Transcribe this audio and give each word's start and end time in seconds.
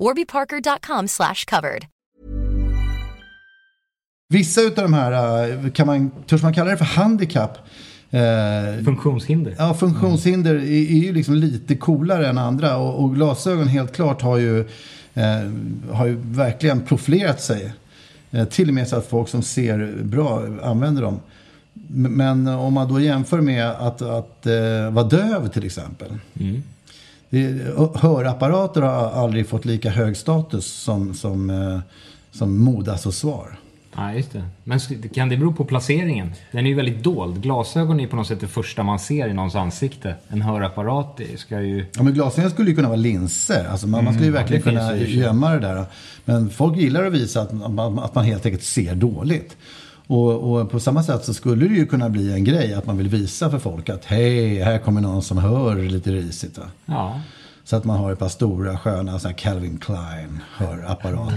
warbyparker.com 0.00 1.08
slash 1.08 1.44
covered. 1.46 1.86
Vissa 4.32 4.60
utav 4.60 4.84
de 4.84 4.94
här, 4.94 5.48
eh, 5.48 5.70
kan 5.70 5.86
man, 5.86 6.10
törs 6.26 6.42
man 6.42 6.54
kalla 6.54 6.70
det 6.70 6.76
för 6.76 6.84
handikapp? 6.84 7.58
Eh, 8.10 8.84
funktionshinder. 8.84 9.54
Ja, 9.58 9.74
funktionshinder 9.74 10.54
är, 10.54 10.60
är 10.60 11.04
ju 11.04 11.12
liksom 11.12 11.34
lite 11.34 11.76
coolare 11.76 12.28
än 12.28 12.38
andra. 12.38 12.76
Och, 12.76 13.04
och 13.04 13.14
glasögon 13.14 13.68
helt 13.68 13.92
klart 13.92 14.22
har 14.22 14.38
ju, 14.38 14.60
eh, 15.14 15.50
har 15.92 16.06
ju 16.06 16.16
verkligen 16.22 16.80
profilerat 16.80 17.40
sig. 17.40 17.72
Eh, 18.30 18.44
till 18.44 18.68
och 18.68 18.74
med 18.74 18.88
så 18.88 18.96
att 18.96 19.06
folk 19.06 19.28
som 19.28 19.42
ser 19.42 20.02
bra 20.02 20.42
använder 20.62 21.02
dem. 21.02 21.20
Men 21.92 22.48
om 22.48 22.72
man 22.72 22.88
då 22.88 23.00
jämför 23.00 23.40
med 23.40 23.70
att, 23.70 24.02
att 24.02 24.46
uh, 24.46 24.90
vara 24.90 25.04
döv 25.04 25.48
till 25.48 25.66
exempel. 25.66 26.08
Mm. 26.40 26.62
Hörapparater 27.94 28.82
har 28.82 29.10
aldrig 29.10 29.48
fått 29.48 29.64
lika 29.64 29.90
hög 29.90 30.16
status 30.16 30.66
som, 30.66 31.14
som, 31.14 31.50
uh, 31.50 31.80
som 32.30 32.58
modaccessoar. 32.58 33.58
Ja, 33.96 34.14
just 34.14 34.32
det. 34.32 34.44
Men 34.64 34.80
kan 35.14 35.28
det 35.28 35.36
bero 35.36 35.52
på 35.52 35.64
placeringen? 35.64 36.32
Den 36.52 36.66
är 36.66 36.70
ju 36.70 36.76
väldigt 36.76 37.02
dold. 37.02 37.42
Glasögon 37.42 38.00
är 38.00 38.06
på 38.06 38.16
något 38.16 38.26
sätt 38.26 38.40
det 38.40 38.48
första 38.48 38.82
man 38.82 38.98
ser 38.98 39.28
i 39.28 39.32
någons 39.32 39.54
ansikte. 39.54 40.14
En 40.28 40.42
hörapparat 40.42 41.20
ska 41.36 41.60
ju... 41.60 41.86
Ja, 41.96 42.02
men 42.02 42.14
glasögon 42.14 42.50
skulle 42.50 42.70
ju 42.70 42.76
kunna 42.76 42.88
vara 42.88 42.96
linser. 42.96 43.68
Alltså 43.70 43.86
man, 43.86 44.00
mm, 44.00 44.04
man 44.04 44.14
skulle 44.14 44.26
ju 44.26 44.36
mm, 44.36 44.42
verkligen 44.42 44.62
kunna 44.62 44.96
gömma 44.96 45.50
det 45.50 45.58
där. 45.58 45.84
Men 46.24 46.50
folk 46.50 46.76
gillar 46.76 47.04
att 47.04 47.12
visa 47.12 47.42
att 47.42 47.52
man, 47.52 47.98
att 47.98 48.14
man 48.14 48.24
helt 48.24 48.46
enkelt 48.46 48.64
ser 48.64 48.94
dåligt. 48.94 49.56
Och, 50.10 50.52
och, 50.52 50.70
på 50.70 50.80
samma 50.80 51.02
sätt 51.02 51.24
så 51.24 51.34
skulle 51.34 51.68
det 51.68 51.74
ju 51.74 51.86
kunna 51.86 52.08
bli 52.08 52.32
en 52.32 52.44
grej 52.44 52.74
att 52.74 52.86
man 52.86 52.96
vill 52.96 53.08
visa 53.08 53.50
för 53.50 53.58
folk 53.58 53.88
att 53.88 54.04
hej, 54.04 54.62
här 54.62 54.78
kommer 54.78 55.00
någon 55.00 55.22
som 55.22 55.38
hör 55.38 55.76
lite 55.76 56.10
risigt. 56.10 56.58
Ja. 56.86 57.20
Så 57.64 57.76
att 57.76 57.84
man 57.84 57.98
har 57.98 58.12
ett 58.12 58.18
par 58.18 58.28
stora 58.28 58.78
sköna 58.78 59.18
så 59.18 59.32
Calvin 59.36 59.78
Klein 59.78 60.40
hörapparat. 60.56 61.32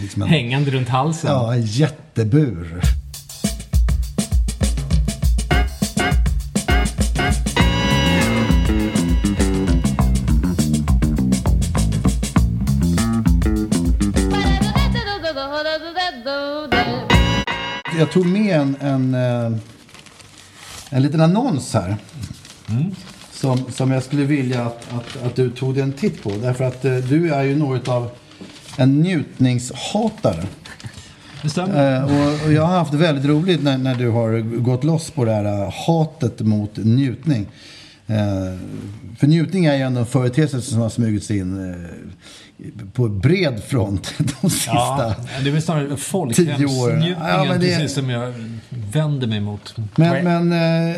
Liksom 0.00 0.22
en, 0.22 0.28
Hängande 0.28 0.70
runt 0.70 0.88
halsen. 0.88 1.30
Ja, 1.30 1.54
en 1.54 1.62
jättebur. 1.62 2.80
Jag 18.10 18.14
tog 18.14 18.26
med 18.26 18.60
en, 18.60 18.76
en, 18.80 19.14
eh, 19.14 19.58
en 20.90 21.02
liten 21.02 21.20
annons 21.20 21.74
här. 21.74 21.96
Mm 22.68 22.94
som, 23.40 23.64
som 23.72 23.90
jag 23.90 24.02
skulle 24.02 24.24
vilja 24.24 24.62
att, 24.62 24.92
att, 24.92 25.22
att 25.26 25.36
du 25.36 25.50
tog 25.50 25.78
en 25.78 25.92
titt 25.92 26.22
på. 26.22 26.30
Därför 26.30 26.64
att 26.64 26.84
eh, 26.84 26.96
du 26.96 27.34
är 27.34 27.42
ju 27.42 27.56
något 27.56 27.88
av 27.88 28.10
en 28.76 29.00
njutningshatare. 29.00 30.42
Det 31.42 31.50
stämmer. 31.50 31.96
Eh, 31.96 32.04
och, 32.04 32.46
och, 32.46 32.52
jag 32.52 32.62
har 32.62 32.78
haft 32.78 32.94
väldigt 32.94 33.24
roligt 33.24 33.62
när, 33.62 33.78
när 33.78 33.94
du 33.94 34.08
har 34.08 34.58
gått 34.60 34.84
loss 34.84 35.10
på 35.10 35.24
det 35.24 35.32
här 35.32 35.44
eh, 35.44 35.72
hatet 35.86 36.40
mot 36.40 36.76
njutning. 36.76 37.46
Eh, 38.10 38.54
för 39.18 39.26
njutning 39.26 39.64
är 39.64 39.74
ju 39.74 39.82
ändå 39.82 40.00
en 40.00 40.06
företeelse 40.06 40.60
som 40.60 40.80
har 40.80 40.88
smugit 40.88 41.24
sig 41.24 41.38
in 41.38 41.70
eh, 41.70 42.74
på 42.92 43.08
bred 43.08 43.62
front 43.64 44.14
de 44.18 44.50
sista 44.50 44.72
ja, 44.72 45.14
det 45.42 45.48
är 45.48 45.52
väl 45.52 45.62
snarare 45.62 45.96
folkhemsnjutningen 45.96 47.16
ja, 47.20 47.44
det... 47.44 47.58
precis 47.58 47.94
som 47.94 48.10
jag 48.10 48.32
vänder 48.92 49.26
mig 49.26 49.40
mot. 49.40 49.76
Men, 49.96 50.24
men 50.24 50.52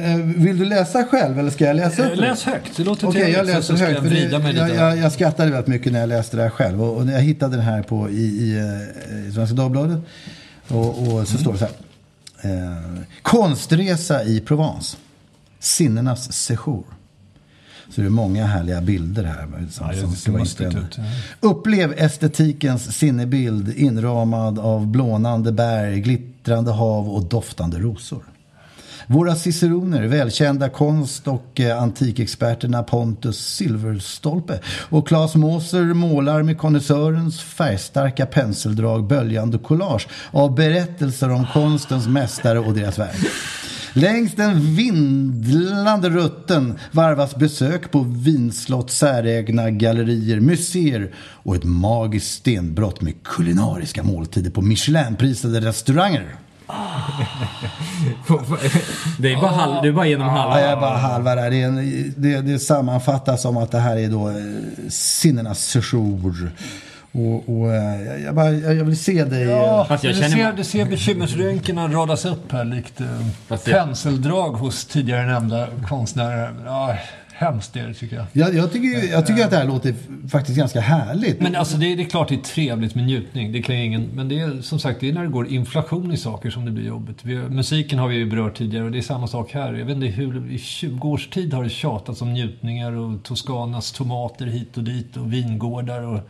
äh, 0.04 0.26
vill 0.36 0.58
du 0.58 0.64
läsa 0.64 1.04
själv 1.04 1.38
eller 1.38 1.50
ska 1.50 1.64
jag 1.64 1.76
läsa 1.76 2.06
upp? 2.06 2.16
Läs 2.16 2.44
högt, 2.44 2.76
det 2.76 2.84
låter 2.84 3.06
okay, 3.06 3.32
jag 3.32 3.46
läser 3.46 3.76
högt. 3.76 3.94
Jag, 3.94 4.00
vrida 4.00 4.38
mig 4.38 4.56
jag, 4.56 4.74
jag, 4.74 4.98
jag 4.98 5.12
skrattade 5.12 5.50
väldigt 5.50 5.68
mycket 5.68 5.92
när 5.92 6.00
jag 6.00 6.08
läste 6.08 6.36
det 6.36 6.42
här 6.42 6.50
själv. 6.50 6.82
Och, 6.82 6.96
och 6.96 7.06
jag 7.06 7.20
hittade 7.20 7.56
den 7.56 7.64
här 7.64 7.82
på, 7.82 8.10
i, 8.10 8.22
i, 8.22 8.58
i 9.28 9.32
Svenska 9.32 9.56
Dagbladet. 9.56 9.98
Och, 10.68 10.88
och 10.88 11.04
så 11.04 11.12
mm. 11.12 11.26
står 11.26 11.52
det 11.52 11.58
så 11.58 11.64
här. 11.64 11.74
Eh, 12.54 13.02
konstresa 13.22 14.24
i 14.24 14.40
Provence. 14.40 14.96
Sinnenas 15.58 16.32
sejour. 16.32 16.84
Så 17.94 18.00
det 18.00 18.06
är 18.06 18.10
många 18.10 18.46
härliga 18.46 18.80
bilder 18.80 19.24
här. 19.24 19.66
Som, 19.70 19.86
ja, 19.86 20.00
som 20.00 20.16
ska 20.16 20.32
vara 20.32 20.42
ut, 20.42 20.60
ja. 20.60 21.02
Upplev 21.40 21.94
estetikens 21.96 22.96
sinnebild 22.96 23.76
inramad 23.76 24.58
av 24.58 24.86
blånande 24.86 25.52
berg, 25.52 26.00
glittrande 26.00 26.70
hav 26.70 27.08
och 27.08 27.24
doftande 27.24 27.78
rosor. 27.78 28.22
Våra 29.06 29.34
ciceroner, 29.34 30.02
välkända 30.02 30.68
konst 30.68 31.28
och 31.28 31.60
eh, 31.60 31.82
antikexperterna 31.82 32.82
Pontus 32.82 33.38
Silverstolpe 33.38 34.60
och 34.88 35.08
Claes 35.08 35.34
Moser 35.34 35.84
målar 35.84 36.42
med 36.42 36.58
konnässörens 36.58 37.40
färgstarka 37.40 38.26
penseldrag 38.26 39.06
böljande 39.06 39.58
collage 39.58 40.08
av 40.30 40.54
berättelser 40.54 41.30
om 41.30 41.46
konstens 41.52 42.06
mästare 42.06 42.58
och 42.58 42.74
deras 42.74 42.98
verk. 42.98 43.26
Längs 43.94 44.34
den 44.34 44.74
vindlande 44.74 46.10
rutten 46.10 46.78
varvas 46.90 47.36
besök 47.36 47.90
på 47.90 48.00
vinslott, 48.08 48.90
särägna 48.90 49.70
gallerier, 49.70 50.40
museer 50.40 51.14
och 51.18 51.56
ett 51.56 51.64
magiskt 51.64 52.34
stenbrott 52.34 53.00
med 53.00 53.22
kulinariska 53.22 54.02
måltider 54.02 54.50
på 54.50 54.62
Michelinprisade 54.62 55.60
restauranger. 55.60 56.34
det 59.18 59.32
är 59.32 59.40
bara, 59.40 59.50
halv, 59.50 59.82
du 59.82 59.88
är 59.88 59.92
bara 59.92 60.06
genom 60.06 60.28
halva? 60.28 60.60
Ja, 60.60 60.64
jag 60.64 60.72
är 60.72 60.80
bara 60.80 60.96
halva 60.96 61.34
där. 61.34 61.50
Det, 61.50 61.62
en, 61.62 61.76
det, 62.16 62.40
det 62.40 62.58
sammanfattas 62.58 63.42
som 63.42 63.56
att 63.56 63.70
det 63.70 63.78
här 63.78 63.96
är 63.96 64.08
då 64.08 64.28
eh, 64.28 64.34
sinnenas 64.88 65.64
sejour. 65.64 66.50
Och, 67.12 67.48
och 67.48 67.74
eh, 67.74 68.22
jag, 68.24 68.34
bara, 68.34 68.50
jag 68.52 68.84
vill 68.84 68.98
se 68.98 69.24
dig... 69.24 69.42
Ja, 69.42 69.84
Fast 69.88 70.04
jag 70.04 70.14
du, 70.14 70.22
ser, 70.22 70.52
du 70.52 70.64
ser 70.64 70.84
bekymmersrynkorna 70.84 71.88
radas 71.88 72.24
upp 72.24 72.52
här 72.52 72.64
likt 72.64 73.00
eh, 73.00 73.58
penseldrag 73.64 74.52
hos 74.52 74.84
tidigare 74.84 75.26
nämnda 75.26 75.68
konstnärer. 75.88 76.54
Ja, 76.64 76.96
hemskt 77.32 77.76
är 77.76 77.88
det 77.88 77.94
tycker 77.94 78.16
jag. 78.16 78.26
Jag, 78.32 78.54
jag 78.54 78.72
tycker, 78.72 79.12
jag 79.12 79.26
tycker 79.26 79.44
att 79.44 79.50
det 79.50 79.56
här 79.56 79.64
låter 79.64 79.94
faktiskt 80.30 80.58
ganska 80.58 80.80
härligt. 80.80 81.40
Men 81.40 81.56
alltså 81.56 81.76
det, 81.76 81.94
det 81.94 82.02
är 82.02 82.08
klart 82.08 82.28
det 82.28 82.34
är 82.34 82.38
trevligt 82.38 82.94
med 82.94 83.04
njutning. 83.04 83.52
Det 83.52 83.62
kan 83.62 83.76
ingen, 83.76 84.10
men 84.14 84.28
det 84.28 84.40
är 84.40 84.62
som 84.62 84.78
sagt 84.78 85.00
det 85.00 85.08
är 85.08 85.12
när 85.12 85.22
det 85.22 85.28
går 85.28 85.48
inflation 85.48 86.12
i 86.12 86.16
saker 86.16 86.50
som 86.50 86.64
det 86.64 86.70
blir 86.70 86.86
jobbigt. 86.86 87.18
Vi, 87.22 87.34
musiken 87.34 87.98
har 87.98 88.08
vi 88.08 88.16
ju 88.16 88.26
berört 88.30 88.58
tidigare 88.58 88.84
och 88.84 88.90
det 88.90 88.98
är 88.98 89.02
samma 89.02 89.26
sak 89.26 89.52
här. 89.52 89.72
Jag 89.72 89.86
vet 89.86 89.96
inte 89.96 90.06
hur, 90.06 90.52
i 90.52 90.58
20 90.58 91.08
års 91.08 91.28
tid 91.28 91.54
har 91.54 91.64
det 91.64 91.70
tjatats 91.70 92.22
om 92.22 92.32
njutningar 92.32 92.92
och 92.92 93.22
Toscanas 93.22 93.92
tomater 93.92 94.46
hit 94.46 94.76
och 94.76 94.84
dit 94.84 95.16
och 95.16 95.32
vingårdar 95.32 96.02
och 96.02 96.20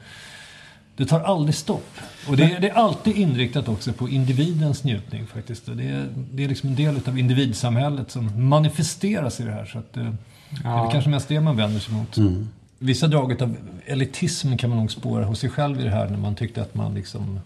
det 0.96 1.06
tar 1.06 1.20
aldrig 1.20 1.54
stopp. 1.54 1.90
Och 2.28 2.36
det 2.36 2.42
är, 2.42 2.60
det 2.60 2.68
är, 2.68 2.74
alltid 2.74 3.16
inriktat 3.16 3.68
också 3.68 3.92
på 3.92 4.08
individens 4.08 4.84
njutning 4.84 5.26
faktiskt. 5.26 5.66
Det 5.66 5.88
är, 5.88 6.08
det 6.32 6.44
är 6.44 6.48
liksom 6.48 6.68
en 6.68 6.76
del 6.76 7.00
av 7.06 7.18
individsamhället 7.18 8.10
som 8.10 8.48
manifesteras 8.48 9.40
i 9.40 9.44
det 9.44 9.52
här. 9.52 9.64
Så 9.64 9.78
att, 9.78 9.96
eh, 9.96 10.10
det 10.50 10.68
är 10.68 10.90
kanske 10.90 11.10
mest 11.10 11.28
det 11.28 11.40
man 11.40 11.56
vänder 11.56 11.80
sig 11.80 11.94
mot. 11.94 12.16
Mm. 12.16 12.48
Vissa 12.78 13.06
drag 13.06 13.42
av 13.42 13.56
elitism 13.86 14.56
kan 14.56 14.70
man 14.70 14.78
nog 14.78 14.90
spåra 14.90 15.24
hos 15.24 15.38
sig 15.38 15.50
själv 15.50 15.80
i 15.80 15.84
det 15.84 15.90
här 15.90 16.08
när 16.08 16.18
man 16.18 16.34
tyckte 16.34 16.62
att 16.62 16.74
man 16.74 16.94
liksom 16.94 17.40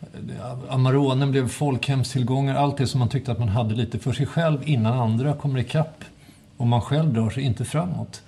eh, 0.00 0.74
Amaronen 0.74 1.30
blev 1.30 1.48
folkhemstillgångar, 1.48 2.54
allt 2.54 2.76
det 2.76 2.86
som 2.86 2.98
man 2.98 3.08
tyckte 3.08 3.32
att 3.32 3.38
man 3.38 3.48
hade 3.48 3.74
lite 3.74 3.98
för 3.98 4.12
sig 4.12 4.26
själv 4.26 4.58
innan 4.64 4.92
andra 4.92 5.34
kommer 5.34 5.60
ikapp. 5.60 6.04
Och 6.56 6.66
man 6.66 6.80
själv 6.80 7.12
drar 7.12 7.30
sig 7.30 7.42
inte 7.42 7.64
framåt. 7.64 8.22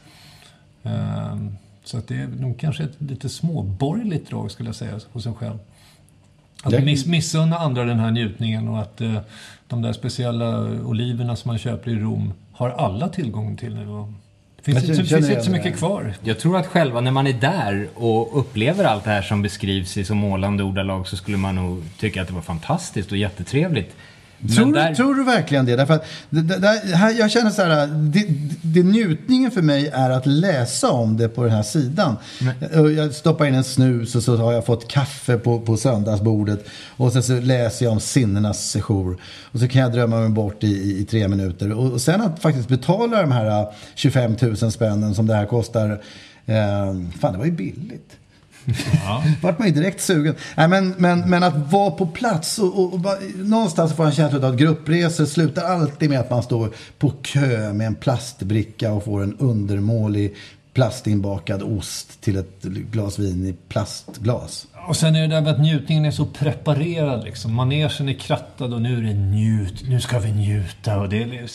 Um, 0.83 1.57
Så 1.87 1.99
att 1.99 2.09
det 2.09 2.15
är 2.15 2.27
nog 2.27 2.59
kanske 2.59 2.85
ett 2.85 2.97
lite 2.99 3.29
småborgerligt 3.29 4.31
drag 4.31 4.51
skulle 4.51 4.69
jag 4.69 4.77
säga 4.77 5.01
hos 5.13 5.27
en 5.27 5.35
själv. 5.35 5.59
Att 6.63 6.85
miss, 6.85 7.07
missunna 7.07 7.57
andra 7.59 7.85
den 7.85 7.99
här 7.99 8.11
njutningen 8.11 8.69
och 8.69 8.81
att 8.81 9.01
eh, 9.01 9.19
de 9.69 9.83
där 9.83 9.93
speciella 9.93 10.59
oliverna 10.61 11.37
som 11.37 11.49
man 11.49 11.59
köper 11.59 11.91
i 11.91 11.95
Rom 11.95 12.33
har 12.53 12.71
alla 12.71 13.09
tillgång 13.09 13.57
till 13.57 13.75
nu. 13.75 13.89
Och 13.89 14.09
finns 14.63 14.83
det 14.83 14.95
finns 14.95 15.31
inte 15.31 15.43
så 15.43 15.51
mycket 15.51 15.77
kvar. 15.77 16.15
Jag 16.23 16.39
tror 16.39 16.57
att 16.57 16.67
själva 16.67 17.01
när 17.01 17.11
man 17.11 17.27
är 17.27 17.33
där 17.33 17.89
och 17.95 18.41
upplever 18.41 18.85
allt 18.85 19.05
det 19.05 19.11
här 19.11 19.23
som 19.23 19.43
beskrivs 19.43 19.97
i 19.97 20.05
så 20.05 20.15
målande 20.15 20.63
ordalag 20.63 21.09
så 21.09 21.17
skulle 21.17 21.37
man 21.37 21.55
nog 21.55 21.83
tycka 21.99 22.23
att 22.23 22.29
det 22.29 22.35
var 22.35 22.43
fantastiskt 22.43 23.13
och 23.13 23.19
jättetrevligt. 23.19 23.97
Tror, 24.55 24.73
där... 24.73 24.95
tror, 24.95 25.15
du 25.15 25.25
verkligen 25.25 25.67
det? 25.67 25.77
Därför 25.77 25.95
att 25.95 26.05
det, 26.31 26.43
det, 26.43 26.97
här, 26.97 27.19
jag 27.19 27.31
känner 27.31 27.51
så 27.51 27.63
här, 27.63 27.87
det, 27.87 28.27
det, 28.63 28.83
njutningen 28.83 29.51
för 29.51 29.63
mig 29.63 29.89
är 29.89 30.11
att 30.11 30.27
läsa 30.27 30.91
om 30.91 31.17
det 31.17 31.29
på 31.29 31.43
den 31.43 31.53
här 31.53 31.63
sidan. 31.63 32.17
Nej. 32.41 32.95
Jag 32.95 33.15
stoppar 33.15 33.47
in 33.47 33.55
en 33.55 33.65
snus 33.65 34.15
och 34.15 34.23
så 34.23 34.37
har 34.37 34.53
jag 34.53 34.67
fått 34.67 34.89
kaffe 34.89 35.39
på, 35.39 35.61
på 35.61 35.77
söndagsbordet. 35.77 36.67
Och 36.97 37.13
sen 37.13 37.23
så 37.23 37.41
läser 37.41 37.85
jag 37.85 37.93
om 37.93 38.01
sinnenas 38.01 38.71
sejour. 38.71 39.21
Och 39.43 39.61
så 39.61 39.69
kan 39.69 39.83
jag 39.83 39.93
drömma 39.93 40.21
mig 40.21 40.29
bort 40.29 40.65
i, 40.65 40.67
i, 40.67 41.01
i 41.01 41.05
tre 41.05 41.29
minuter. 41.29 41.73
Och, 41.73 41.93
och, 41.93 42.01
sen 42.01 42.21
att 42.21 42.43
faktiskt 42.43 42.69
betala 42.69 43.21
de 43.21 43.33
här 43.33 43.67
25 43.95 44.37
000 44.43 44.57
spännen 44.57 45.15
som 45.15 45.27
det 45.27 45.35
här 45.35 45.47
kostar. 45.47 45.91
Eh, 46.47 46.95
fan, 47.21 47.33
det 47.33 47.39
var 47.39 47.45
ju 47.45 47.53
billigt. 47.53 48.17
Ja. 49.05 49.25
vart 49.43 49.59
man 49.59 49.69
ju 49.69 49.75
direkt 49.75 50.01
sugen. 50.01 50.35
Nej, 50.57 50.69
men, 50.69 50.95
men, 50.99 51.31
men 51.31 51.43
att 51.43 51.73
vara 51.73 51.91
på 51.91 52.07
plats 52.07 52.59
och, 52.59 52.81
och, 52.81 52.95
och 52.95 53.03
någonstans 53.37 53.93
får 53.93 54.05
jag 54.05 54.11
en 54.11 54.17
känsla 54.17 54.39
av 54.39 54.45
att 54.45 54.59
gruppresor 54.59 55.25
slutar 55.25 55.63
alltid 55.63 56.11
med 56.11 56.21
att 56.21 56.31
man 56.31 56.43
står 56.43 56.71
på 56.99 57.13
kö 57.23 57.73
med 57.73 57.87
en 57.87 57.95
plastbricka 57.95 58.93
och 58.93 59.05
får 59.05 59.23
en 59.23 59.37
undermålig 59.39 60.35
plastinbakad 60.77 61.63
ost 61.63 62.21
till 62.21 62.37
ett 62.37 62.63
glas 62.63 63.19
vin 63.19 63.47
i 63.47 63.55
plastglas. 63.69 64.67
Och 64.89 64.97
sen 64.97 65.17
är 65.17 65.21
det 65.21 65.27
där 65.27 65.41
med 65.41 65.53
att 65.53 65.61
njutningen 65.61 66.05
är 66.05 66.11
så 66.11 66.27
preparerad 66.27 67.25
liksom. 67.25 67.55
Manegen 67.55 68.09
är 68.09 68.13
krattad 68.13 68.75
och 68.75 68.83
nu 68.83 68.99
är 68.99 69.03
det 69.03 69.15
njut, 69.15 69.89
nu 69.89 70.01
ska 70.01 70.19
vi 70.19 70.33
njuta. 70.33 71.01
Och 71.01 71.09
det 71.09 71.23
är, 71.23 71.49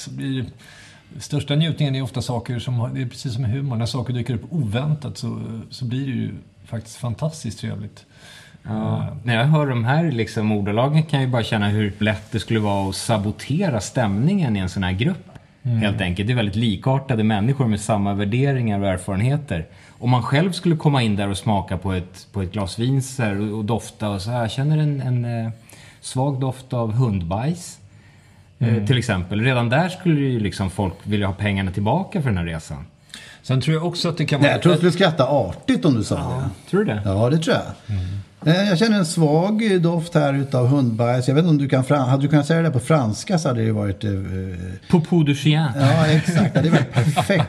största 1.20 1.56
njutningen 1.56 1.96
är 1.96 2.02
ofta 2.02 2.22
saker 2.22 2.60
som, 2.60 2.90
det 2.94 3.02
är 3.02 3.06
precis 3.06 3.34
som 3.34 3.42
med 3.42 3.52
humor, 3.52 3.76
när 3.76 3.86
saker 3.86 4.14
dyker 4.14 4.34
upp 4.34 4.46
oväntat 4.50 5.18
så, 5.18 5.42
så 5.70 5.86
blir 5.86 6.06
det 6.06 6.12
ju 6.12 6.32
faktiskt 6.72 6.98
fantastiskt 6.98 7.60
trevligt. 7.60 8.06
Ja. 8.64 8.72
Uh, 8.72 9.06
när 9.24 9.36
jag 9.36 9.46
hör 9.46 9.68
de 9.68 9.86
här 9.86 10.12
liksom 10.12 10.52
ordalagen 10.52 11.04
kan 11.04 11.20
jag 11.20 11.28
ju 11.28 11.32
bara 11.32 11.44
känna 11.44 11.70
hur 11.70 11.94
lätt 11.98 12.32
det 12.32 12.40
skulle 12.40 12.60
vara 12.60 12.90
att 12.90 12.96
sabotera 12.96 13.82
stämningen 13.82 14.58
i 14.58 14.60
en 14.60 14.70
sån 14.70 14.84
här 14.84 14.92
grupp. 14.92 15.32
Mm. 15.64 15.78
Helt 15.78 16.02
enkelt. 16.02 16.28
Det 16.28 16.34
är 16.34 16.36
väldigt 16.36 16.56
likartade 16.56 17.24
människor 17.24 17.68
med 17.68 17.82
samma 17.82 18.14
värderingar 18.14 18.80
och 18.80 18.88
erfarenheter. 18.88 19.66
Om 19.90 20.10
man 20.10 20.24
själv 20.24 20.52
skulle 20.52 20.76
komma 20.76 21.02
in 21.02 21.16
där 21.16 21.30
och 21.30 21.38
smaka 21.38 21.78
på 21.78 21.94
ett, 21.94 22.28
på 22.32 22.42
ett 22.42 22.52
glas 22.52 22.80
vin 22.80 23.02
och, 23.20 23.58
och 23.58 23.66
dofta 23.66 24.10
och 24.10 24.22
så 24.22 24.32
här. 24.32 24.42
Jag 24.42 24.52
känner 24.52 24.78
en, 24.78 25.02
en 25.02 25.46
eh, 25.46 25.52
svag 26.02 26.40
doft 26.40 26.74
av 26.74 26.92
hundbajs. 26.92 27.80
Eh, 28.60 28.68
mm. 28.68 28.82
Eh, 28.82 28.88
till 28.88 28.98
exempel. 28.98 29.42
Redan 29.42 29.70
där 29.70 29.90
skulle 29.90 30.20
ju 30.20 30.40
liksom 30.40 30.70
folk 30.70 30.94
vilja 31.04 31.28
ha 31.28 31.34
pengarna 31.34 31.72
tillbaka 31.72 32.22
för 32.22 32.30
den 32.30 32.38
här 32.38 32.46
resan. 32.46 32.86
Sen 33.44 33.62
tror 33.62 33.76
jag 33.76 33.86
också 33.86 34.10
att 34.10 34.18
det 34.18 34.26
kan 34.26 34.40
vara... 34.40 34.48
Nej, 34.48 34.56
jag 34.56 34.62
tror 34.64 34.74
att 34.74 34.82
du 34.82 34.92
skulle 34.92 35.06
skratta 35.06 35.28
artigt 35.28 35.86
om 35.86 35.96
du 35.96 36.04
sa 36.04 36.16
ja, 36.16 36.44
det. 36.44 36.70
Tror 36.70 36.84
du 36.84 36.94
det? 36.94 37.02
Ja, 37.06 37.30
det 37.30 37.38
tror 37.38 37.56
jag. 37.56 37.98
Mm. 37.98 38.22
Jag 38.44 38.78
känner 38.78 38.98
en 38.98 39.06
svag 39.06 39.82
doft 39.82 40.14
här 40.14 40.34
utav 40.34 40.68
hundbajs. 40.68 41.28
Jag 41.28 41.36
vet 41.36 41.42
inte 41.42 41.50
om 41.50 41.58
du 41.58 41.70
kan... 41.70 41.84
Hade 41.90 42.24
du 42.24 42.28
kunnat 42.28 42.48
säga 42.48 42.62
det 42.62 42.72
på 42.72 42.80
franska 42.80 43.40
så 43.40 43.48
hade 43.48 43.66
det 43.66 43.72
varit... 43.72 44.04
Eh... 44.04 44.12
Popo 44.90 45.24
du 45.24 45.36
chien. 45.36 45.70
Ja, 45.80 46.08
exakt. 46.08 46.54
Det 46.54 46.70
varit 46.70 46.94
perfekt. 46.94 47.46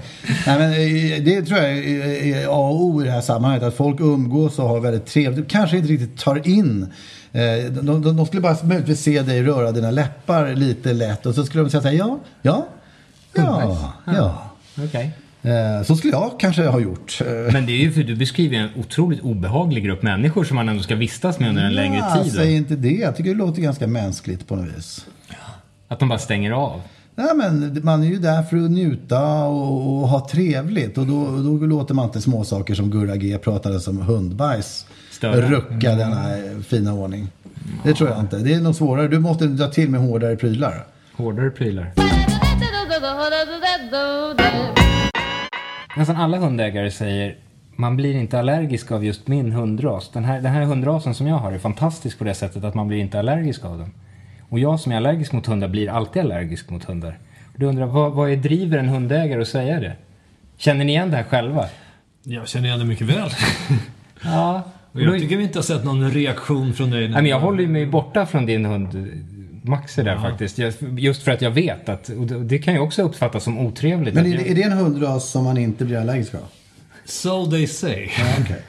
Nej, 0.47 0.59
men 0.59 0.71
eh, 0.73 1.25
det 1.25 1.43
tror 1.43 1.59
jag 1.59 1.79
är 1.79 2.47
A 2.47 2.69
och 2.69 2.85
O 2.85 3.03
i 3.03 3.05
det 3.05 3.11
här 3.11 3.21
sammanhanget. 3.21 3.63
Att 3.63 3.75
folk 3.75 4.01
umgås 4.01 4.59
och 4.59 4.69
har 4.69 4.81
väldigt 4.81 5.07
trevligt. 5.07 5.49
Kanske 5.49 5.77
inte 5.77 5.89
riktigt 5.89 6.19
tar 6.19 6.49
in 6.49 6.93
eh, 7.33 7.43
de, 7.71 8.03
de, 8.03 8.17
de, 8.17 8.27
skulle 8.27 8.43
bara 8.43 8.57
möjligtvis 8.63 9.01
se 9.01 9.23
dig 9.23 9.43
röra 9.43 9.73
dina 9.73 9.91
läppar 9.91 10.55
lite 10.55 10.93
lätt 10.93 11.27
och 11.27 11.35
så 11.35 11.45
skulle 11.45 11.65
de 11.65 11.71
säga 11.71 11.83
så 11.83 11.89
här, 11.89 11.95
ja, 11.95 12.19
ja, 12.43 12.67
ja, 13.35 13.93
ja. 14.05 14.13
ja. 14.17 14.51
Okej. 14.85 15.13
Eh, 15.43 15.83
så 15.85 15.97
skulle 15.97 16.13
jag 16.13 16.41
kanske 16.41 16.67
ha 16.67 16.81
gjort. 16.81 17.21
Eh, 17.21 17.53
Men 17.53 17.67
det 17.67 17.73
är 17.73 17.77
ju 17.77 17.93
för 17.93 18.03
du 18.03 18.17
beskriver 18.17 18.57
en 18.57 18.69
otroligt 18.77 19.21
obehaglig 19.21 19.85
grupp 19.85 20.03
människor 20.03 20.45
som 20.45 20.57
man 20.57 20.69
ändå 20.69 20.83
ska 20.83 20.95
vistas 20.95 21.39
med 21.39 21.49
under 21.49 21.63
en 21.63 21.73
ja, 21.73 21.83
längre 21.83 22.23
tid. 22.23 22.33
Säg 22.33 22.57
inte 22.57 22.77
det. 22.77 22.93
Jag 22.93 23.17
tycker 23.17 23.31
det 23.31 23.37
låter 23.37 23.63
ganska 23.63 23.87
mänskligt 23.87 24.49
på 24.49 24.57
något 24.57 24.77
vis. 24.77 25.07
Att 25.89 25.99
de 25.99 26.09
bara 26.09 26.19
stänger 26.19 26.51
av? 26.51 26.81
Nej, 27.15 27.31
men 27.37 27.81
man 27.83 28.03
är 28.03 28.07
ju 28.07 28.19
där 28.19 28.43
för 28.43 28.57
att 28.57 28.71
njuta 28.71 29.45
och, 29.45 30.03
och 30.03 30.09
ha 30.09 30.29
trevligt. 30.29 30.99
Och 30.99 31.07
då, 31.07 31.25
då 31.25 31.67
låter 31.67 31.95
man 31.95 32.05
inte 32.05 32.21
småsaker 32.21 32.75
som 32.75 32.91
Gurra 32.91 33.17
G 33.17 33.39
pratade 33.39 33.81
som 33.81 33.99
hundbajs 33.99 34.87
Större. 35.11 35.51
rucka 35.51 35.91
mm. 35.91 35.99
denna 35.99 36.37
fina 36.63 36.95
ordning. 36.95 37.29
Det 37.85 37.95
tror 37.95 38.11
jag 38.11 38.21
inte. 38.21 38.37
Det 38.37 38.55
är 38.55 38.61
nog 38.61 38.75
svårare. 38.75 39.09
Du 39.09 39.19
måste 39.19 39.47
dra 39.47 39.69
till 39.69 39.91
med 39.91 40.01
hårdare 40.01 40.37
prylar. 40.37 40.87
Hårdare 41.17 41.51
prylar. 41.51 41.93
Nästan 45.97 46.17
alla 46.17 46.39
hundägare 46.39 46.91
säger 46.91 47.37
man 47.77 47.97
blir 47.97 48.15
inte 48.15 48.39
allergisk 48.39 48.93
av 48.93 49.05
just 49.05 49.29
min 49.29 49.53
hundras. 49.53 50.11
Den 50.13 50.25
här, 50.25 50.41
den 50.41 50.53
här 50.53 50.63
hundrasen 50.63 51.15
som 51.15 51.27
jag 51.27 51.37
har 51.37 51.53
är 51.53 51.59
fantastisk 51.59 52.19
på 52.19 52.25
det 52.25 52.35
sättet 52.35 52.65
att 52.65 52.75
man 52.75 52.89
blir 52.89 52.99
inte 52.99 53.19
allergisk 53.19 53.65
av 53.65 53.79
den. 53.79 53.93
Och 54.49 54.59
jag 54.59 54.81
som 54.81 54.93
är 54.93 54.97
allergisk 54.97 55.33
mot 55.33 55.47
hundar 55.47 55.69
blir 55.69 55.91
alltid 55.91 56.23
allergisk 56.23 56.71
mot 56.71 56.85
hundar. 56.85 57.19
Och 57.53 57.59
du 57.59 57.67
undrar, 57.67 57.87
vad, 57.87 58.13
vad 58.13 58.31
är 58.31 58.37
driver 58.37 58.79
en 58.79 58.89
hundägare 58.89 59.43
att 59.43 59.49
säga 59.49 59.81
det? 59.81 59.93
Känner 60.57 60.85
ni 60.85 60.93
igen 60.93 61.11
det 61.11 61.17
här 61.17 61.25
själva? 61.25 61.67
Jag 62.23 62.49
känner 62.49 62.67
igen 62.67 62.79
det 62.79 62.85
mycket 62.85 63.07
väl. 63.07 63.31
ja. 64.25 64.63
Och 64.93 65.01
jag 65.01 65.21
tycker 65.21 65.37
vi 65.37 65.43
inte 65.43 65.59
har 65.59 65.63
sett 65.63 65.85
någon 65.85 66.11
reaktion 66.11 66.75
från 66.75 66.91
dig. 66.91 67.09
Nej, 67.09 67.23
men 67.23 67.31
jag 67.31 67.41
håller 67.41 67.67
mig 67.67 67.87
borta 67.87 68.27
från 68.27 68.47
din 68.47 68.65
hund 68.65 68.95
Max 69.63 69.99
är 69.99 70.05
där 70.05 70.15
ja. 70.15 70.21
faktiskt. 70.21 70.59
Just 70.99 71.23
för 71.23 71.33
att 71.33 71.43
jag 71.43 71.51
vet 71.51 71.89
att, 71.89 72.09
och 72.09 72.27
det 72.27 72.59
kan 72.59 72.75
ju 72.75 72.81
också 72.81 73.03
uppfattas 73.03 73.45
som 73.45 73.59
otrevligt. 73.59 74.15
Men 74.15 74.27
är, 74.27 74.35
jag... 74.35 74.47
är 74.47 74.55
det 74.55 74.63
en 74.63 74.73
hundras 74.73 75.31
som 75.31 75.45
man 75.45 75.59
inte 75.59 75.85
blir 75.85 75.99
allergisk 75.99 76.35
av? 76.35 76.41
So 77.05 77.51
they 77.51 77.67
say. 77.67 78.09
Ja, 78.19 78.43
okay. 78.43 78.59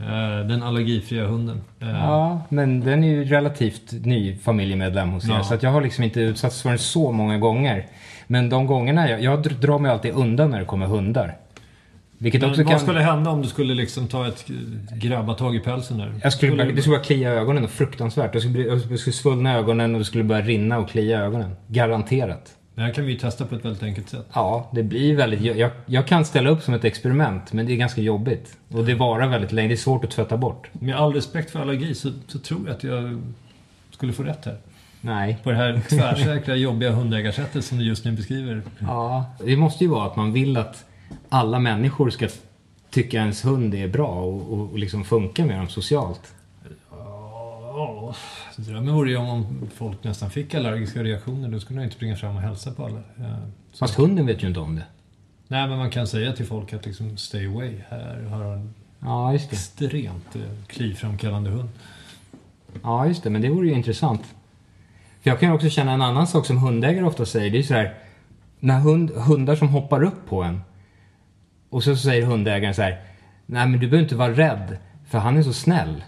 Eh, 0.00 0.46
den 0.46 0.62
allergifria 0.62 1.26
hunden. 1.26 1.60
Eh, 1.80 1.88
ja, 1.88 2.42
men 2.48 2.80
den 2.80 3.04
är 3.04 3.08
ju 3.08 3.24
relativt 3.24 3.92
ny 3.92 4.36
familjemedlem 4.36 5.10
hos 5.10 5.28
er. 5.28 5.32
Ja. 5.32 5.44
Så 5.44 5.54
att 5.54 5.62
jag 5.62 5.70
har 5.70 5.80
liksom 5.80 6.04
inte 6.04 6.20
utsatts 6.20 6.62
för 6.62 6.68
den 6.68 6.78
så 6.78 7.12
många 7.12 7.38
gånger. 7.38 7.86
Men 8.26 8.48
de 8.48 8.66
gångerna, 8.66 9.10
jag, 9.10 9.22
jag 9.22 9.42
drar 9.42 9.78
mig 9.78 9.90
alltid 9.90 10.14
undan 10.14 10.50
när 10.50 10.58
det 10.58 10.64
kommer 10.64 10.86
hundar. 10.86 11.36
Vilket 12.18 12.42
också 12.42 12.62
vad 12.62 12.70
kan... 12.70 12.80
skulle 12.80 13.00
hända 13.00 13.30
om 13.30 13.42
du 13.42 13.48
skulle 13.48 13.74
liksom 13.74 14.08
ta 14.08 14.28
ett 14.28 14.44
grabba 14.92 15.34
tag 15.34 15.56
i 15.56 15.60
pälsen 15.60 15.98
där? 15.98 16.14
Jag 16.22 16.32
skulle, 16.32 16.52
skulle... 16.52 16.72
Det 16.72 16.82
skulle 16.82 16.96
bara 16.96 17.04
klia 17.04 17.30
ögonen 17.30 17.64
och 17.64 17.70
fruktansvärt. 17.70 18.34
Jag 18.34 18.42
skulle, 18.42 18.62
jag 18.62 18.98
skulle 18.98 19.14
svullna 19.14 19.54
ögonen 19.54 19.94
och 19.94 19.98
det 19.98 20.04
skulle 20.04 20.24
börja 20.24 20.42
rinna 20.42 20.78
och 20.78 20.88
klia 20.88 21.20
ögonen. 21.20 21.50
Garanterat. 21.66 22.52
Det 22.74 22.82
här 22.82 22.92
kan 22.92 23.04
vi 23.04 23.12
ju 23.12 23.18
testa 23.18 23.46
på 23.46 23.54
ett 23.54 23.64
väldigt 23.64 23.82
enkelt 23.82 24.08
sätt. 24.08 24.26
Ja, 24.32 24.70
det 24.72 24.82
blir 24.82 25.16
väldigt... 25.16 25.56
Jag, 25.56 25.70
jag 25.86 26.06
kan 26.06 26.24
ställa 26.24 26.50
upp 26.50 26.62
som 26.62 26.74
ett 26.74 26.84
experiment, 26.84 27.52
men 27.52 27.66
det 27.66 27.72
är 27.72 27.76
ganska 27.76 28.00
jobbigt. 28.00 28.56
Och 28.68 28.84
det 28.84 28.94
varar 28.94 29.28
väldigt 29.28 29.52
länge. 29.52 29.68
Det 29.68 29.74
är 29.74 29.76
svårt 29.76 30.04
att 30.04 30.10
tvätta 30.10 30.36
bort. 30.36 30.68
Med 30.72 30.96
all 30.96 31.12
respekt 31.14 31.50
för 31.50 31.60
allergi 31.60 31.94
så, 31.94 32.10
så 32.26 32.38
tror 32.38 32.60
jag 32.66 32.74
att 32.74 32.84
jag 32.84 33.22
skulle 33.90 34.12
få 34.12 34.22
rätt 34.22 34.44
här. 34.44 34.56
Nej. 35.00 35.38
På 35.42 35.50
det 35.50 35.56
här 35.56 35.80
tvärsäkra, 35.88 36.56
jobbiga 36.56 36.90
hundägarsättet 36.90 37.64
som 37.64 37.78
du 37.78 37.84
just 37.84 38.04
nu 38.04 38.12
beskriver. 38.12 38.62
Ja, 38.78 39.24
det 39.44 39.56
måste 39.56 39.84
ju 39.84 39.90
vara 39.90 40.06
att 40.06 40.16
man 40.16 40.32
vill 40.32 40.56
att 40.56 40.84
alla 41.28 41.58
människor 41.58 42.10
ska 42.10 42.28
tycka 42.90 43.16
ens 43.16 43.44
hund 43.44 43.74
är 43.74 43.88
bra 43.88 44.08
och, 44.08 44.52
och, 44.52 44.70
och 44.70 44.78
liksom 44.78 45.04
funka 45.04 45.46
med 45.46 45.58
dem 45.58 45.68
socialt. 45.68 46.34
Ja, 46.90 48.14
drömmen 48.56 48.94
vore 48.94 49.10
ju 49.10 49.16
om 49.16 49.68
folk 49.74 50.04
nästan 50.04 50.30
fick 50.30 50.54
allergiska 50.54 51.02
reaktioner. 51.02 51.48
Då 51.48 51.60
skulle 51.60 51.76
man 51.76 51.84
inte 51.84 51.96
springa 51.96 52.16
fram 52.16 52.36
och 52.36 52.42
hälsa 52.42 52.72
på 52.72 52.84
alla. 52.84 53.02
Så 53.72 53.78
Fast 53.78 53.94
hunden 53.94 54.26
vet 54.26 54.42
ju 54.42 54.48
inte 54.48 54.60
om 54.60 54.76
det. 54.76 54.84
Nej, 55.48 55.68
men 55.68 55.78
man 55.78 55.90
kan 55.90 56.06
säga 56.06 56.32
till 56.32 56.46
folk 56.46 56.72
att 56.72 56.86
liksom 56.86 57.16
stay 57.16 57.46
away. 57.46 57.74
Här 57.88 58.22
har 58.22 58.44
en 58.44 58.74
ja, 59.00 59.32
just 59.32 59.50
det. 59.50 59.56
extremt 59.56 60.36
eh, 60.36 60.42
kliframkallande 60.66 61.50
hund. 61.50 61.68
Ja, 62.82 63.06
just 63.06 63.22
det. 63.22 63.30
Men 63.30 63.42
det 63.42 63.48
vore 63.48 63.68
ju 63.68 63.74
intressant. 63.74 64.22
För 65.22 65.30
jag 65.30 65.40
kan 65.40 65.52
också 65.52 65.68
känna 65.68 65.92
en 65.92 66.02
annan 66.02 66.26
sak 66.26 66.46
som 66.46 66.58
hundägare 66.58 67.04
ofta 67.04 67.26
säger. 67.26 67.50
Det 67.50 67.58
är 67.58 67.62
så 67.62 67.74
här, 67.74 67.94
när 68.60 68.80
hund, 68.80 69.10
hundar 69.10 69.56
som 69.56 69.68
hoppar 69.68 70.02
upp 70.02 70.28
på 70.28 70.42
en 70.42 70.60
och 71.76 71.82
så 71.82 71.96
säger 71.96 72.22
hundägaren 72.22 72.74
så 72.74 72.82
här. 72.82 73.00
Nej 73.46 73.68
men 73.68 73.80
du 73.80 73.86
behöver 73.86 74.02
inte 74.02 74.16
vara 74.16 74.32
rädd. 74.32 74.76
För 75.10 75.18
han 75.18 75.36
är 75.36 75.42
så 75.42 75.52
snäll. 75.52 76.04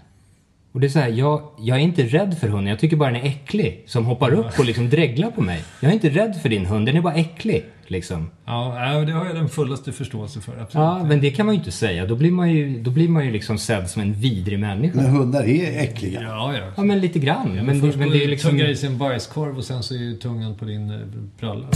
Och 0.71 0.79
det 0.79 0.87
är 0.87 0.89
så 0.89 0.99
här, 0.99 1.09
jag, 1.09 1.41
jag 1.59 1.77
är 1.77 1.81
inte 1.81 2.03
rädd 2.03 2.37
för 2.37 2.47
hunden. 2.47 2.67
Jag 2.67 2.79
tycker 2.79 2.97
bara 2.97 3.11
den 3.11 3.21
är 3.21 3.25
äcklig. 3.25 3.83
Som 3.87 4.05
hoppar 4.05 4.33
upp 4.33 4.59
och 4.59 4.65
liksom 4.65 4.89
dreglar 4.89 5.31
på 5.31 5.41
mig. 5.41 5.63
Jag 5.79 5.89
är 5.89 5.93
inte 5.93 6.09
rädd 6.09 6.35
för 6.41 6.49
din 6.49 6.65
hund. 6.65 6.85
Den 6.85 6.97
är 6.97 7.01
bara 7.01 7.13
äcklig. 7.13 7.65
Liksom. 7.87 8.29
Ja, 8.45 9.03
det 9.07 9.11
har 9.11 9.25
jag 9.25 9.35
den 9.35 9.49
fullaste 9.49 9.91
förståelse 9.91 10.41
för. 10.41 10.51
Absolut. 10.51 10.73
Ja, 10.73 11.03
men 11.03 11.21
det 11.21 11.31
kan 11.31 11.45
man 11.45 11.55
ju 11.55 11.59
inte 11.59 11.71
säga. 11.71 12.05
Då 12.05 12.15
blir 12.15 12.31
man 12.31 12.51
ju, 12.51 12.81
då 12.81 12.91
blir 12.91 13.09
man 13.09 13.25
ju 13.25 13.31
liksom 13.31 13.57
sedd 13.57 13.89
som 13.89 14.01
en 14.01 14.13
vidrig 14.13 14.59
människa. 14.59 15.01
Men 15.01 15.05
hundar 15.05 15.43
är 15.43 15.79
äckliga. 15.79 16.21
Ja, 16.21 16.53
ja. 16.57 16.63
Ja, 16.75 16.83
men 16.83 16.99
lite 16.99 17.19
grann. 17.19 17.55
Ja, 17.55 17.63
men, 17.63 17.65
men, 17.79 17.91
det, 17.91 17.97
men 17.97 18.09
det 18.09 18.23
är 18.23 18.27
liksom... 18.27 18.51
tugga 18.51 18.69
i 18.69 18.75
sig 18.75 18.89
en 18.89 18.97
bajskorv 18.97 19.57
och 19.57 19.63
sen 19.63 19.83
så 19.83 19.93
är 19.93 19.99
ju 19.99 20.15
tungan 20.15 20.55
på 20.55 20.65
din 20.65 20.89
eh, 20.89 20.99
bralla. 21.39 21.67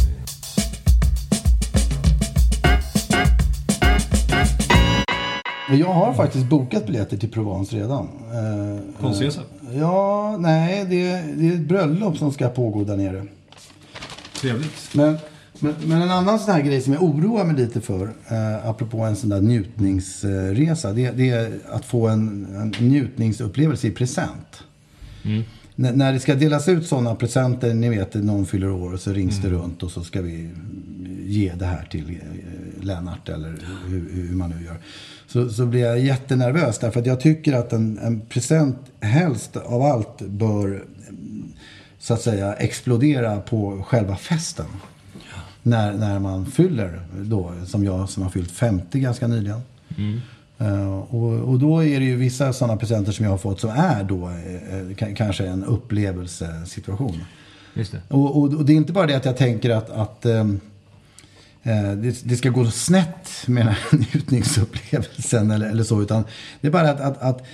Jag 5.79 5.93
har 5.93 6.13
faktiskt 6.13 6.45
bokat 6.45 6.85
biljetter 6.85 7.17
till 7.17 7.31
Provence 7.31 7.75
redan. 7.75 8.07
Concesa? 8.99 9.41
Ja, 9.75 10.37
nej, 10.39 10.85
det 10.89 11.11
är, 11.11 11.23
det 11.35 11.47
är 11.47 11.53
ett 11.53 11.67
bröllop 11.67 12.17
som 12.17 12.31
ska 12.31 12.49
pågå 12.49 12.83
där 12.83 12.97
nere. 12.97 13.25
Trevligt. 14.41 14.89
Men, 14.93 15.17
men, 15.59 15.75
men, 15.85 16.01
en 16.01 16.11
annan 16.11 16.39
sån 16.39 16.53
här 16.53 16.61
grej 16.61 16.81
som 16.81 16.93
jag 16.93 17.03
oroar 17.03 17.45
mig 17.45 17.55
lite 17.55 17.81
för, 17.81 18.03
eh, 18.27 18.69
apropå 18.69 18.97
en 18.97 19.15
sån 19.15 19.29
där 19.29 19.41
njutningsresa, 19.41 20.93
det, 20.93 21.11
det 21.11 21.29
är 21.29 21.51
att 21.71 21.85
få 21.85 22.07
en, 22.07 22.47
en 22.55 22.87
njutningsupplevelse 22.89 23.87
i 23.87 23.91
present. 23.91 24.63
Mm. 25.25 25.43
när 25.75 26.13
det 26.13 26.19
ska 26.19 26.35
delas 26.35 26.67
ut 26.67 26.87
sådana 26.87 27.15
presenter, 27.15 27.73
ni 27.73 27.89
vet 27.89 28.13
någon 28.13 28.45
fyller 28.45 28.71
år 28.71 28.93
och 28.93 28.99
så 28.99 29.11
rings 29.11 29.39
mm. 29.39 29.51
det 29.51 29.57
runt 29.57 29.83
och 29.83 29.91
så 29.91 30.03
ska 30.03 30.21
vi 30.21 30.49
ge 31.25 31.53
det 31.55 31.65
här 31.65 31.87
till 31.91 32.09
eh, 32.09 32.52
Lennart 32.85 33.29
eller 33.29 33.55
hur, 33.87 34.09
hur, 34.13 34.35
man 34.35 34.49
nu 34.49 34.65
gör. 34.65 34.77
Så, 35.27 35.49
så 35.49 35.65
blir 35.65 35.81
jag 35.81 35.99
jättenervös 35.99 36.79
därför 36.79 36.99
att 36.99 37.05
jag 37.05 37.19
tycker 37.19 37.53
att 37.53 37.73
en, 37.73 37.97
en 37.97 38.21
present 38.21 38.77
helst 38.99 39.57
av 39.57 39.81
allt 39.81 40.21
bör 40.21 40.83
så 41.99 42.13
att 42.13 42.21
säga 42.21 42.53
explodera 42.53 43.39
på 43.39 43.83
själva 43.87 44.15
festen. 44.15 44.65
Ja. 45.13 45.41
När, 45.63 45.93
när 45.93 46.19
man 46.19 46.45
fyller 46.45 47.01
då, 47.21 47.53
som 47.65 47.85
jag 47.85 48.09
som 48.09 48.23
har 48.23 48.29
fyllt 48.29 48.51
50 48.51 48.99
ganska 48.99 49.27
nyligen. 49.27 49.61
Mm. 49.97 50.21
Uh, 50.61 50.97
och, 50.97 51.49
och, 51.49 51.59
då 51.59 51.83
är 51.83 51.99
det 51.99 52.05
ju 52.05 52.15
vissa 52.15 52.53
sådana 52.53 52.77
presenter 52.77 53.11
som 53.11 53.25
jag 53.25 53.31
har 53.31 53.37
fått 53.37 53.59
som 53.59 53.69
är 53.69 54.03
då 54.03 54.29
uh, 54.29 55.13
kanske 55.15 55.47
en 55.47 55.63
upplevelsesituation. 55.63 57.19
Just 57.73 57.91
det. 57.91 58.01
Och, 58.07 58.37
och, 58.37 58.53
och, 58.53 58.65
det 58.65 58.73
är 58.73 58.77
inte 58.77 58.93
bara 58.93 59.07
det 59.07 59.15
att 59.15 59.25
jag 59.25 59.37
tänker 59.37 59.69
att, 59.69 59.89
att 59.89 60.25
um, 60.25 60.59
det, 61.63 62.23
det, 62.23 62.35
ska 62.35 62.49
gå 62.49 62.65
snett 62.65 63.29
med 63.47 63.65
den 63.65 63.73
här 63.73 63.97
njutningsupplevelsen 64.13 65.51
eller, 65.51 65.69
eller 65.69 65.83
så. 65.83 66.01
Utan 66.01 66.23
det 66.61 66.67
är 66.67 66.71
bara 66.71 66.89
att, 66.89 67.01
att, 67.01 67.21
att 67.21 67.45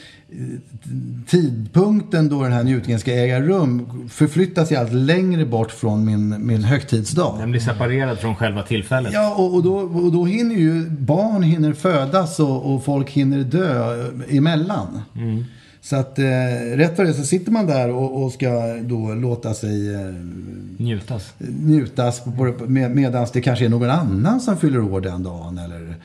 tidpunkten 1.28 2.30
då 2.30 2.44
den 2.44 2.51
här 2.51 2.63
njutningen 2.63 3.00
ska 3.00 3.12
äga 3.12 3.42
rum 3.42 4.10
förflyttas 4.10 4.72
ju 4.72 4.75
allt 4.75 4.94
längre 4.94 5.46
bort 5.46 5.72
från 5.72 6.06
min, 6.06 6.48
min 6.48 6.63
högtidsdag. 6.63 7.39
Den 7.39 7.51
blir 7.51 7.62
separerad 7.62 8.20
från 8.20 8.36
själva 8.36 8.63
tillfället. 8.63 9.13
Ja, 9.13 9.36
och, 9.36 9.56
och, 9.56 9.63
då, 9.63 9.75
och 9.78 10.12
då 10.12 10.25
hinner 10.25 10.56
ju 10.56 10.89
barn 10.89 11.44
hinner 11.44 11.74
födas 11.74 12.39
och, 12.39 12.74
och 12.74 12.86
folk 12.86 13.10
hinner 13.10 13.44
dö 13.44 14.10
emellan. 14.30 15.01
Mm. 15.16 15.46
Så 15.89 15.96
att 15.96 16.19
eh, 16.19 16.25
rätt 16.75 16.96
för 16.96 17.05
det 17.05 17.13
så 17.13 17.24
sitter 17.24 17.51
man 17.51 17.67
där 17.67 17.89
och, 17.89 18.24
och 18.24 18.31
ska 18.31 18.75
då 18.81 19.13
låta 19.13 19.53
sig 19.53 19.96
eh, 19.96 20.13
njutas, 20.77 21.34
njutas 21.38 22.22
med, 22.67 22.91
medan 22.91 23.27
det 23.34 23.41
kanske 23.41 23.65
är 23.65 23.69
någon 23.69 23.89
annan 23.89 24.41
som 24.41 24.58
fyller 24.58 24.79
år 24.79 25.01
den 25.01 25.24
dagen. 25.24 25.58
Eller, 25.58 25.96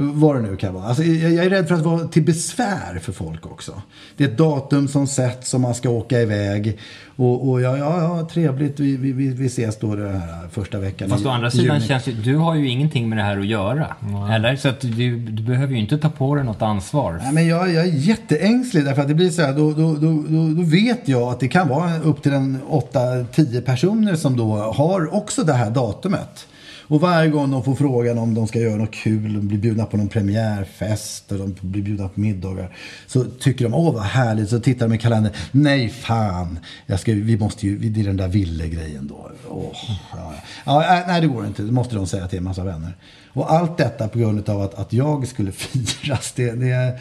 vad 0.00 0.36
det 0.36 0.42
nu 0.42 0.56
kan 0.56 0.74
vara. 0.74 0.84
Alltså, 0.84 1.02
jag, 1.02 1.32
jag 1.32 1.44
är 1.44 1.50
rädd 1.50 1.68
för 1.68 1.74
att 1.74 1.82
vara 1.82 2.08
till 2.08 2.22
besvär 2.22 2.98
för 3.02 3.12
folk 3.12 3.46
också. 3.46 3.82
Det 4.16 4.24
är 4.24 4.28
ett 4.28 4.38
datum 4.38 4.88
som 4.88 5.06
sätts 5.06 5.50
som 5.50 5.62
man 5.62 5.74
ska 5.74 5.90
åka 5.90 6.20
iväg. 6.20 6.78
Och, 7.16 7.48
och 7.48 7.60
ja, 7.60 7.76
ja, 7.76 8.02
ja, 8.02 8.28
trevligt, 8.32 8.80
vi, 8.80 8.96
vi, 8.96 9.12
vi 9.12 9.46
ses 9.46 9.78
då 9.78 9.94
den 9.94 10.20
här 10.20 10.48
första 10.52 10.78
veckan 10.78 11.08
Fast 11.08 11.26
å 11.26 11.28
andra 11.28 11.50
sidan 11.50 11.80
känns 11.80 12.06
ju, 12.06 12.12
du 12.12 12.36
har 12.36 12.54
ju 12.54 12.68
ingenting 12.68 13.08
med 13.08 13.18
det 13.18 13.22
här 13.22 13.38
att 13.38 13.46
göra. 13.46 13.96
Mm. 14.02 14.30
Eller? 14.30 14.56
Så 14.56 14.68
att 14.68 14.80
du, 14.80 15.18
du 15.18 15.42
behöver 15.42 15.72
ju 15.72 15.78
inte 15.78 15.98
ta 15.98 16.10
på 16.10 16.34
dig 16.34 16.44
något 16.44 16.62
ansvar. 16.62 17.20
Nej, 17.22 17.32
men 17.32 17.46
jag, 17.46 17.72
jag 17.72 17.84
är 17.84 17.92
jätteängslig 17.92 18.84
därför 18.84 19.02
att 19.02 19.08
det 19.08 19.14
blir 19.14 19.30
så 19.30 19.42
här, 19.42 19.52
då, 19.52 19.72
då, 19.72 19.94
då, 19.94 20.24
då, 20.28 20.48
då 20.48 20.62
vet 20.62 21.08
jag 21.08 21.22
att 21.22 21.40
det 21.40 21.48
kan 21.48 21.68
vara 21.68 21.98
upp 21.98 22.22
till 22.22 22.32
en 22.32 22.58
8-10 22.68 23.60
personer 23.60 24.14
som 24.14 24.36
då 24.36 24.56
har 24.56 25.14
också 25.14 25.44
det 25.44 25.52
här 25.52 25.70
datumet. 25.70 26.46
Och 26.88 27.00
varje 27.00 27.30
gång 27.30 27.50
de 27.50 27.64
får 27.64 27.74
frågan 27.74 28.18
om 28.18 28.34
de 28.34 28.46
ska 28.46 28.58
göra 28.58 28.76
något 28.76 28.94
kul, 28.94 29.32
de 29.34 29.48
blir 29.48 29.58
bjudna 29.58 29.86
på 29.86 29.96
någon 29.96 30.08
premiärfest 30.08 31.32
och 31.32 31.38
de 31.38 31.56
blir 31.60 31.82
bjudna 31.82 32.08
på 32.08 32.20
middagar. 32.20 32.76
Så 33.06 33.24
tycker 33.24 33.64
de, 33.64 33.74
åh 33.74 33.94
vad 33.94 34.02
härligt, 34.02 34.48
så 34.48 34.60
tittar 34.60 34.88
de 34.88 34.94
i 34.94 34.98
kalendern. 34.98 35.32
Nej 35.52 35.88
fan, 35.88 36.58
jag 36.86 37.00
ska, 37.00 37.12
vi 37.12 37.38
måste 37.38 37.66
ju, 37.66 37.78
det 37.78 38.00
är 38.00 38.04
den 38.04 38.16
där 38.16 38.28
ville-grejen 38.28 39.06
då. 39.06 39.30
Åh, 39.48 39.72
ja, 40.12 40.34
ja. 40.64 40.98
Äh, 40.98 41.06
nej 41.06 41.20
det 41.20 41.26
går 41.26 41.46
inte, 41.46 41.62
det 41.62 41.72
måste 41.72 41.94
de 41.94 42.06
säga 42.06 42.28
till 42.28 42.38
en 42.38 42.44
massa 42.44 42.64
vänner. 42.64 42.96
Och 43.32 43.52
allt 43.52 43.76
detta 43.76 44.08
på 44.08 44.18
grund 44.18 44.48
av 44.48 44.62
att, 44.62 44.74
att 44.74 44.92
jag 44.92 45.28
skulle 45.28 45.52
firas, 45.52 46.32
det, 46.32 46.52
det, 46.52 46.98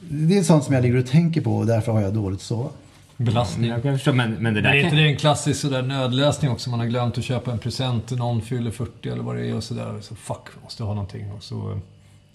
det 0.00 0.38
är 0.38 0.42
sånt 0.42 0.64
som 0.64 0.74
jag 0.74 0.82
ligger 0.82 0.98
och 0.98 1.06
tänker 1.06 1.40
på 1.40 1.56
och 1.56 1.66
därför 1.66 1.92
har 1.92 2.00
jag 2.00 2.14
dåligt 2.14 2.40
sova 2.40 2.70
belastning. 3.16 3.70
Jag 3.70 3.82
förstå, 3.82 4.12
men, 4.12 4.32
men 4.32 4.54
det 4.54 4.60
där 4.60 4.70
men 4.70 4.78
är 4.78 4.84
inte 4.84 4.96
det 4.96 5.02
en 5.02 5.16
klassisk 5.16 5.60
sådär 5.60 5.82
nödlösning 5.82 6.50
också? 6.50 6.70
Man 6.70 6.80
har 6.80 6.86
glömt 6.86 7.18
att 7.18 7.24
köpa 7.24 7.52
en 7.52 7.58
present, 7.58 8.10
någon 8.10 8.42
fyller 8.42 8.70
40 8.70 9.08
eller 9.08 9.22
vad 9.22 9.36
det 9.36 9.46
är 9.46 9.54
och 9.54 9.64
sådär. 9.64 9.98
Så 10.00 10.14
fuck, 10.14 10.62
måste 10.62 10.82
ha 10.82 10.94
någonting. 10.94 11.32
Och 11.32 11.42
så 11.42 11.70
eh, 11.70 11.78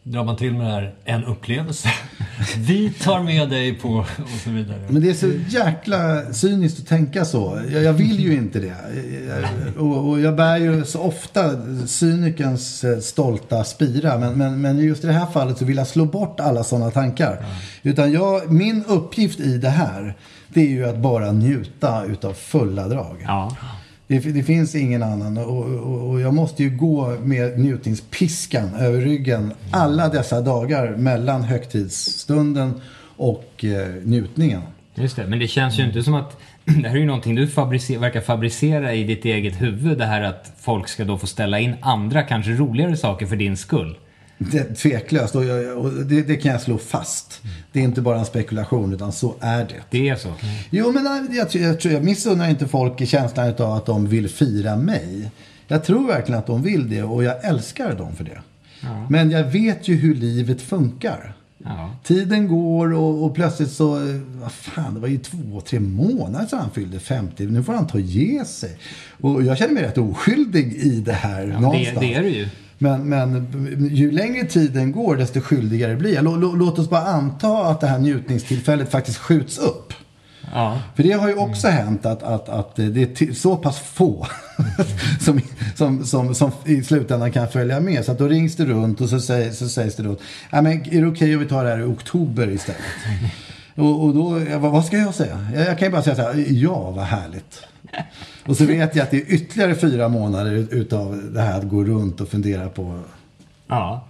drar 0.03 0.23
man 0.23 0.35
till 0.35 0.53
med 0.53 0.65
det 0.65 0.71
här, 0.71 0.93
en 1.05 1.23
upplevelse. 1.23 1.89
Vi 2.57 2.89
tar 2.89 3.23
med 3.23 3.49
dig 3.49 3.73
på, 3.73 3.89
och 4.17 4.39
så 4.43 4.49
vidare. 4.49 4.79
Men 4.89 5.01
det 5.01 5.09
är 5.09 5.13
så 5.13 5.31
jäkla 5.47 6.33
cyniskt 6.33 6.79
att 6.79 6.87
tänka 6.87 7.25
så. 7.25 7.61
Jag, 7.71 7.83
jag 7.83 7.93
vill 7.93 8.19
ju 8.19 8.33
inte 8.33 8.59
det. 8.59 8.75
Och, 9.77 10.09
och, 10.09 10.19
jag 10.19 10.35
bär 10.35 10.57
ju 10.57 10.85
så 10.85 10.99
ofta 10.99 11.41
cynikens 11.87 12.83
eh, 12.83 12.99
stolta 12.99 13.63
spira. 13.63 14.17
Men, 14.17 14.37
men, 14.37 14.61
men 14.61 14.79
just 14.79 15.03
i 15.03 15.07
det 15.07 15.13
här 15.13 15.25
fallet 15.25 15.57
så 15.57 15.65
vill 15.65 15.77
jag 15.77 15.87
slå 15.87 16.05
bort 16.05 16.39
alla 16.39 16.63
sådana 16.63 16.91
tankar. 16.91 17.45
Utan 17.83 18.11
jag, 18.11 18.51
min 18.51 18.83
uppgift 18.87 19.39
i 19.39 19.57
det 19.57 19.69
här 19.69 20.15
det 20.53 20.61
är 20.61 20.69
ju 20.69 20.85
att 20.85 20.97
bara 20.97 21.31
njuta 21.31 22.05
utav 22.05 22.33
fulla 22.33 22.87
drag. 22.87 23.17
Ja. 23.23 23.57
Det, 24.07 24.19
det, 24.19 24.43
finns 24.43 24.75
ingen 24.75 25.03
annan 25.03 25.37
och, 25.37 25.65
och, 25.65 26.09
och, 26.09 26.21
jag 26.21 26.33
måste 26.33 26.63
ju 26.63 26.69
gå 26.69 27.09
med 27.09 27.59
njutningspiskan 27.59 28.75
över 28.75 29.01
ryggen 29.01 29.53
alla 29.71 30.09
dessa 30.09 30.41
dagar 30.41 30.95
mellan 30.95 31.43
högtidsstunden 31.43 32.81
och 33.17 33.65
eh, 33.65 33.87
njutningen. 34.03 34.61
Just 34.95 35.15
det, 35.15 35.27
men 35.27 35.39
det 35.39 35.47
känns 35.47 35.79
ju 35.79 35.83
inte 35.83 36.03
som 36.03 36.13
att 36.13 36.37
det 36.65 36.89
här 36.89 36.95
är 36.95 36.99
ju 36.99 37.05
någonting 37.05 37.35
du 37.35 37.47
fabricer, 37.47 37.97
verkar 37.97 38.21
fabricera 38.21 38.93
i 38.93 39.03
ditt 39.03 39.25
eget 39.25 39.61
huvud. 39.61 39.97
Det 39.97 40.05
här 40.05 40.21
att 40.21 40.53
folk 40.59 40.87
ska 40.87 41.03
då 41.03 41.17
få 41.17 41.27
ställa 41.27 41.59
in 41.59 41.75
andra, 41.81 42.23
kanske 42.23 42.51
roligare 42.51 42.97
saker 42.97 43.25
för 43.25 43.35
din 43.35 43.57
skull. 43.57 43.97
Det, 44.51 44.75
tveklöst. 44.75 45.35
Och, 45.35 45.45
jag, 45.45 45.77
och 45.77 45.91
det, 45.91 46.21
det, 46.21 46.35
kan 46.35 46.51
jag 46.51 46.61
slå 46.61 46.77
fast. 46.77 47.41
Det 47.71 47.79
är 47.79 47.83
inte 47.83 48.01
bara 48.01 48.19
en 48.19 48.25
spekulation, 48.25 48.93
utan 48.93 49.11
så 49.11 49.35
är 49.39 49.59
det. 49.63 49.81
Det 49.89 50.09
är 50.09 50.15
så? 50.15 50.27
Mm. 50.27 50.39
Jo, 50.69 50.91
men 50.91 51.05
jag, 51.05 51.35
jag, 51.35 51.61
jag, 51.61 51.93
jag 51.93 52.03
missunnar 52.03 52.49
inte 52.49 52.67
folk 52.67 53.07
känslan 53.07 53.49
av 53.49 53.73
att 53.73 53.85
de 53.85 54.07
vill 54.07 54.29
fira 54.29 54.75
mig. 54.75 55.31
Jag 55.67 55.83
tror 55.83 56.07
verkligen 56.07 56.39
att 56.39 56.47
de 56.47 56.61
vill 56.61 56.89
det 56.89 57.03
och 57.03 57.23
jag 57.23 57.45
älskar 57.45 57.93
dem 57.93 58.15
för 58.15 58.23
det. 58.23 58.41
Ja. 58.81 59.07
Men 59.09 59.31
jag 59.31 59.43
vet 59.43 59.87
ju 59.87 59.95
hur 59.95 60.15
livet 60.15 60.61
funkar. 60.61 61.33
Ja. 61.63 61.95
Tiden 62.03 62.47
går 62.47 62.93
och, 62.93 63.25
och, 63.25 63.35
plötsligt 63.35 63.71
så, 63.71 63.89
vad 64.25 64.51
fan, 64.51 64.93
det 64.93 64.99
var 64.99 65.07
ju 65.07 65.17
två, 65.17 65.61
tre 65.65 65.79
månader 65.79 66.45
sedan 66.45 66.59
han 66.59 66.71
fyllde 66.71 66.99
50. 66.99 67.45
Nu 67.45 67.63
får 67.63 67.73
han 67.73 67.87
ta 67.87 67.93
och 67.93 68.01
ge 68.01 68.45
sig. 68.45 68.77
Och 69.21 69.43
jag 69.43 69.57
känner 69.57 69.73
mig 69.73 69.83
rätt 69.83 69.97
oskyldig 69.97 70.73
i 70.73 70.89
det 70.89 71.13
här 71.13 71.47
ja, 71.47 71.59
någonstans. 71.59 71.99
Det, 71.99 72.05
det 72.05 72.13
är 72.13 72.21
du 72.21 72.29
ju. 72.29 72.47
Men, 72.81 73.09
men 73.09 73.47
ju 73.91 74.11
längre 74.11 74.45
tiden 74.45 74.91
går 74.91 75.15
desto 75.15 75.41
skyldigare 75.41 75.95
blir 75.95 76.13
jag. 76.13 76.57
Låt 76.57 76.79
oss 76.79 76.89
bara 76.89 77.01
anta 77.01 77.65
att 77.65 77.81
det 77.81 77.87
här 77.87 77.99
njutningstillfället 77.99 78.91
faktiskt 78.91 79.17
skjuts 79.17 79.57
upp. 79.57 79.93
Ja. 80.53 80.79
För 80.95 81.03
det 81.03 81.11
har 81.11 81.27
ju 81.27 81.35
också 81.35 81.67
mm. 81.67 81.85
hänt 81.85 82.05
att, 82.05 82.23
att, 82.23 82.49
att 82.49 82.75
det 82.75 83.21
är 83.21 83.33
så 83.33 83.57
pass 83.57 83.79
få 83.79 84.27
som, 85.19 85.41
som, 85.75 86.05
som, 86.05 86.35
som, 86.35 86.51
i 86.65 86.83
slutändan 86.83 87.31
kan 87.31 87.47
följa 87.47 87.79
med. 87.79 88.05
Så 88.05 88.11
att 88.11 88.17
då 88.17 88.27
rings 88.27 88.55
det 88.55 88.65
runt 88.65 89.01
och 89.01 89.09
så, 89.09 89.19
säg, 89.19 89.53
så 89.53 89.69
sägs 89.69 89.95
det 89.95 90.03
då, 90.03 90.17
men 90.51 90.67
är 90.67 90.77
det 90.77 90.85
okej 90.85 91.07
okay 91.07 91.35
om 91.35 91.41
vi 91.41 91.47
tar 91.47 91.63
det 91.63 91.69
här 91.69 91.79
i 91.79 91.83
oktober 91.83 92.49
istället? 92.49 92.81
Och, 93.75 94.03
och 94.03 94.13
då, 94.15 94.57
vad 94.57 94.85
ska 94.85 94.97
jag 94.97 95.13
säga? 95.13 95.47
Jag, 95.55 95.65
jag 95.65 95.79
kan 95.79 95.87
ju 95.87 95.91
bara 95.91 96.03
säga 96.03 96.15
så 96.15 96.21
här, 96.21 96.45
ja 96.47 96.91
vad 96.91 97.05
härligt. 97.05 97.63
Och 98.51 98.57
så 98.57 98.65
vet 98.65 98.95
jag 98.95 99.03
att 99.03 99.11
det 99.11 99.17
är 99.17 99.33
ytterligare 99.33 99.75
fyra 99.75 100.09
månader 100.09 100.67
utav 100.71 101.31
det 101.33 101.41
här 101.41 101.59
att 101.59 101.69
gå 101.69 101.83
runt 101.83 102.21
och 102.21 102.27
fundera 102.27 102.69
på. 102.69 102.99
Ja. 103.67 104.07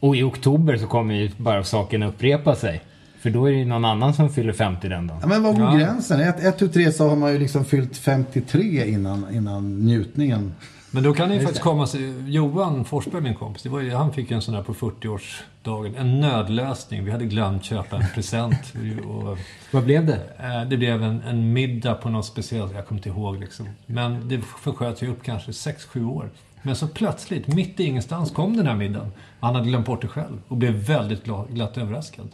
Och 0.00 0.16
i 0.16 0.22
oktober 0.22 0.76
så 0.76 0.86
kommer 0.86 1.14
ju 1.14 1.30
bara 1.36 1.64
saken 1.64 2.02
upprepa 2.02 2.56
sig. 2.56 2.82
För 3.20 3.30
då 3.30 3.46
är 3.46 3.52
det 3.52 3.58
ju 3.58 3.64
någon 3.64 3.84
annan 3.84 4.14
som 4.14 4.30
fyller 4.30 4.52
50 4.52 4.88
den 4.88 5.06
dagen. 5.06 5.18
Ja, 5.20 5.26
men 5.26 5.42
vad 5.42 5.56
går 5.56 5.64
ja. 5.64 5.76
gränsen? 5.76 6.20
Ett, 6.20 6.44
ett, 6.44 6.58
tu, 6.58 6.68
tre 6.68 6.92
så 6.92 7.08
har 7.08 7.16
man 7.16 7.32
ju 7.32 7.38
liksom 7.38 7.64
fyllt 7.64 7.96
53 7.96 8.88
innan, 8.88 9.26
innan 9.32 9.78
njutningen 9.78 10.54
men 10.90 11.02
då 11.02 11.14
kan 11.14 11.28
det 11.28 11.34
ju 11.34 11.40
faktiskt 11.40 11.62
komma 11.62 11.88
Johan 12.26 12.84
Forsberg, 12.84 13.22
min 13.22 13.34
kompis, 13.34 13.62
det 13.62 13.68
var 13.68 13.80
ju, 13.80 13.94
han 13.94 14.12
fick 14.12 14.30
ju 14.30 14.34
en 14.34 14.42
sån 14.42 14.54
här 14.54 14.62
på 14.62 14.74
40-årsdagen. 14.74 15.96
En 15.98 16.20
nödlösning. 16.20 17.04
Vi 17.04 17.10
hade 17.10 17.24
glömt 17.24 17.64
köpa 17.64 17.96
en 17.96 18.08
present. 18.14 18.74
Och, 19.08 19.38
Vad 19.70 19.84
blev 19.84 20.06
det? 20.06 20.20
Eh, 20.38 20.68
det 20.68 20.76
blev 20.76 21.02
en, 21.02 21.22
en 21.22 21.52
middag 21.52 21.94
på 21.94 22.10
något 22.10 22.26
speciellt, 22.26 22.74
jag 22.74 22.86
kommer 22.86 22.98
inte 22.98 23.08
ihåg 23.08 23.40
liksom. 23.40 23.68
Men 23.86 24.28
det 24.28 24.40
försköt 24.40 25.02
ju 25.02 25.10
upp 25.10 25.22
kanske 25.22 25.50
6-7 25.50 26.10
år. 26.10 26.30
Men 26.62 26.76
så 26.76 26.88
plötsligt, 26.88 27.46
mitt 27.46 27.80
i 27.80 27.84
ingenstans, 27.84 28.30
kom 28.30 28.56
den 28.56 28.66
här 28.66 28.76
middagen. 28.76 29.12
Han 29.40 29.54
hade 29.54 29.68
glömt 29.68 29.86
bort 29.86 30.02
det 30.02 30.08
själv 30.08 30.40
och 30.48 30.56
blev 30.56 30.72
väldigt 30.72 31.24
glad, 31.24 31.54
glatt 31.54 31.78
överraskad. 31.78 32.28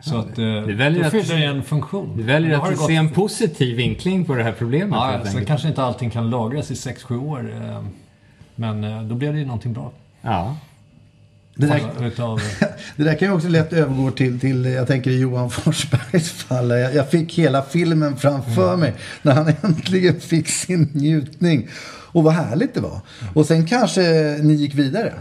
Så 0.00 0.18
att, 0.18 0.38
eh, 0.38 0.44
du 0.44 0.74
väljer 0.74 1.04
då 1.04 1.10
fyller 1.10 1.36
det 1.36 1.44
en 1.44 1.62
funktion. 1.62 2.16
Du 2.16 2.22
väljer 2.22 2.72
att 2.72 2.78
se 2.78 2.94
en 2.94 3.10
positiv 3.10 3.76
vinkling 3.76 4.24
på 4.24 4.34
det 4.34 4.42
här 4.42 4.52
problemet. 4.52 4.96
Ja, 4.96 5.20
sen 5.32 5.44
kanske 5.44 5.68
inte 5.68 5.82
allting 5.82 6.10
kan 6.10 6.30
lagras 6.30 6.70
i 6.70 6.74
6-7 6.74 7.18
år. 7.18 7.52
Eh, 7.54 7.84
men 8.54 8.84
eh, 8.84 9.02
då 9.02 9.14
blir 9.14 9.32
det 9.32 9.38
ju 9.38 9.44
någonting 9.44 9.72
bra. 9.72 9.92
Ja. 10.22 10.56
Det 11.54 11.66
där, 11.66 11.80
det 12.96 13.04
där 13.04 13.14
kan 13.14 13.28
ju 13.28 13.34
också 13.34 13.48
lätt 13.48 13.72
övergå 13.72 14.10
till, 14.10 14.40
till 14.40 14.64
jag 14.64 14.86
tänker 14.86 15.10
i 15.10 15.20
Johan 15.20 15.50
Forsbergs 15.50 16.32
fall. 16.32 16.70
Jag, 16.70 16.94
jag 16.94 17.10
fick 17.10 17.38
hela 17.38 17.62
filmen 17.62 18.16
framför 18.16 18.68
mm. 18.68 18.80
mig 18.80 18.94
när 19.22 19.32
han 19.32 19.48
äntligen 19.62 20.20
fick 20.20 20.48
sin 20.48 20.90
njutning. 20.92 21.68
Och 22.12 22.24
vad 22.24 22.34
härligt 22.34 22.74
det 22.74 22.80
var. 22.80 23.00
Och 23.34 23.46
sen 23.46 23.66
kanske 23.66 24.00
ni 24.42 24.54
gick 24.54 24.74
vidare. 24.74 25.12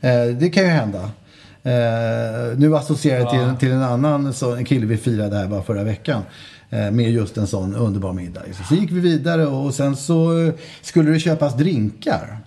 Eh, 0.00 0.24
det 0.24 0.50
kan 0.50 0.62
ju 0.62 0.68
hända. 0.68 1.10
Eh, 1.62 2.58
nu 2.58 2.76
associerar 2.76 3.18
jag 3.18 3.30
till, 3.30 3.58
till 3.58 3.76
en 3.76 3.82
annan 3.82 4.32
så, 4.32 4.54
en 4.54 4.64
kille 4.64 4.86
vi 4.86 4.96
firade 4.96 5.36
här 5.36 5.48
bara 5.48 5.62
förra 5.62 5.84
veckan. 5.84 6.22
Eh, 6.70 6.90
med 6.90 7.10
just 7.10 7.36
en 7.36 7.46
sån 7.46 7.74
underbar 7.74 8.12
middag. 8.12 8.42
Så, 8.52 8.64
så 8.64 8.74
gick 8.74 8.90
vi 8.90 9.00
vidare 9.00 9.46
och 9.46 9.74
sen 9.74 9.96
så 9.96 10.38
eh, 10.38 10.54
skulle 10.82 11.10
det 11.10 11.20
köpas 11.20 11.56
drinkar. 11.56 12.38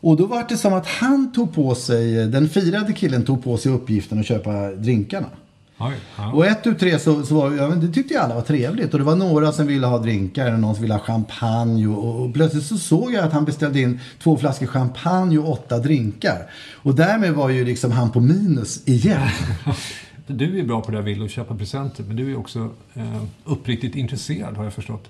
Och 0.00 0.16
då 0.16 0.26
var 0.26 0.44
det 0.48 0.56
som 0.56 0.74
att 0.74 0.86
han 0.86 1.32
tog 1.32 1.54
på 1.54 1.74
sig, 1.74 2.26
den 2.26 2.48
firade 2.48 2.92
killen 2.92 3.24
tog 3.24 3.44
på 3.44 3.56
sig 3.56 3.72
uppgiften 3.72 4.20
att 4.20 4.26
köpa 4.26 4.70
drinkarna. 4.70 5.26
Oj, 5.80 5.94
ja. 6.16 6.32
Och 6.32 6.46
ett 6.46 6.66
ur 6.66 6.74
tre 6.74 6.98
så, 6.98 7.22
så 7.22 7.34
var, 7.34 7.52
ja, 7.52 7.68
det 7.68 7.92
tyckte 7.92 8.14
jag 8.14 8.24
alla 8.24 8.34
var 8.34 8.42
trevligt. 8.42 8.92
Och 8.92 8.98
det 8.98 9.04
var 9.04 9.16
några 9.16 9.52
som 9.52 9.66
ville 9.66 9.86
ha 9.86 9.98
drinkar, 9.98 10.50
någon 10.50 10.74
som 10.74 10.82
ville 10.82 10.94
ha 10.94 11.00
champagne. 11.00 11.86
Och, 11.86 12.24
och, 12.24 12.34
plötsligt 12.34 12.64
så 12.64 12.78
såg 12.78 13.12
jag 13.12 13.24
att 13.24 13.32
han 13.32 13.44
beställde 13.44 13.80
in 13.80 14.00
två 14.18 14.36
flaskor 14.36 14.66
champagne 14.66 15.38
och 15.38 15.52
åtta 15.52 15.78
drinkar. 15.78 16.50
Och 16.74 16.94
därmed 16.94 17.34
var 17.34 17.48
ju 17.48 17.64
liksom 17.64 17.92
han 17.92 18.10
på 18.10 18.20
minus 18.20 18.88
igen. 18.88 19.28
du 20.26 20.58
är 20.58 20.64
bra 20.64 20.80
på 20.80 20.90
det 20.90 20.96
där 20.96 21.04
vill 21.04 21.22
och 21.22 21.30
köpa 21.30 21.56
presenter. 21.56 22.04
Men 22.04 22.16
du 22.16 22.32
är 22.32 22.38
också 22.38 22.70
eh, 22.94 23.22
uppriktigt 23.44 23.96
intresserad 23.96 24.56
har 24.56 24.64
jag 24.64 24.72
förstått. 24.72 25.08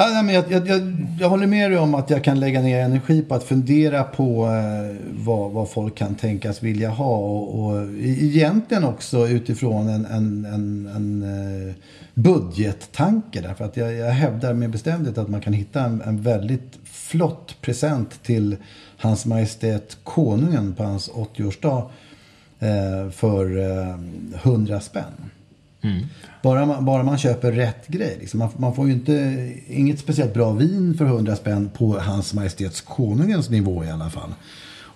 Ja, 0.00 0.22
men 0.22 0.34
jag, 0.34 0.52
jag, 0.52 0.68
jag, 0.68 0.96
jag, 1.20 1.28
håller 1.28 1.46
med 1.46 1.70
dig 1.70 1.78
om 1.78 1.94
att 1.94 2.10
jag 2.10 2.24
kan 2.24 2.40
lägga 2.40 2.60
ner 2.60 2.80
energi 2.80 3.22
på 3.22 3.34
att 3.34 3.44
fundera 3.44 4.04
på 4.04 4.46
eh, 4.46 4.96
vad, 5.24 5.50
vad 5.50 5.70
folk 5.70 5.94
kan 5.94 6.14
tänkas 6.14 6.62
vilja 6.62 6.90
ha. 6.90 7.16
Och, 7.16 7.64
och 7.64 7.82
egentligen 8.02 8.84
också 8.84 9.28
utifrån 9.28 9.88
en, 9.88 10.06
en, 10.06 10.44
en, 10.44 10.86
en 10.96 11.22
eh, 11.68 11.74
budgettanke. 12.14 13.40
Därför 13.40 13.64
att 13.64 13.76
jag, 13.76 13.92
jag 13.92 14.10
hävdar 14.10 14.54
med 14.54 14.70
bestämdhet 14.70 15.18
att 15.18 15.28
man 15.28 15.40
kan 15.40 15.52
hitta 15.52 15.80
en, 15.84 16.02
en 16.02 16.22
väldigt 16.22 16.78
flott 16.84 17.56
present 17.60 18.22
till 18.22 18.56
Hans 18.98 19.26
Majestät 19.26 19.96
Konungen 20.04 20.74
på 20.74 20.82
hans 20.82 21.10
80-årsdag 21.10 21.90
eh, 22.58 23.10
för 23.10 23.58
eh, 23.58 23.98
100 24.42 24.80
spänn. 24.80 25.30
Mm. 25.82 26.06
Bara, 26.42 26.66
man, 26.66 26.84
bara 26.84 27.02
man 27.02 27.18
köper 27.18 27.52
rätt 27.52 27.86
grej. 27.86 28.16
Liksom. 28.20 28.38
Man, 28.38 28.50
man, 28.56 28.74
får 28.74 28.86
ju 28.86 28.92
inte, 28.92 29.12
inget 29.66 29.98
speciellt 29.98 30.34
bra 30.34 30.52
vin 30.52 30.94
för 30.98 31.04
100 31.04 31.36
spänn 31.36 31.70
på 31.74 31.98
Hans 31.98 32.34
Majestäts 32.34 32.80
Konungens 32.80 33.50
nivå 33.50 33.84
i 33.84 33.90
alla 33.90 34.10
fall. 34.10 34.34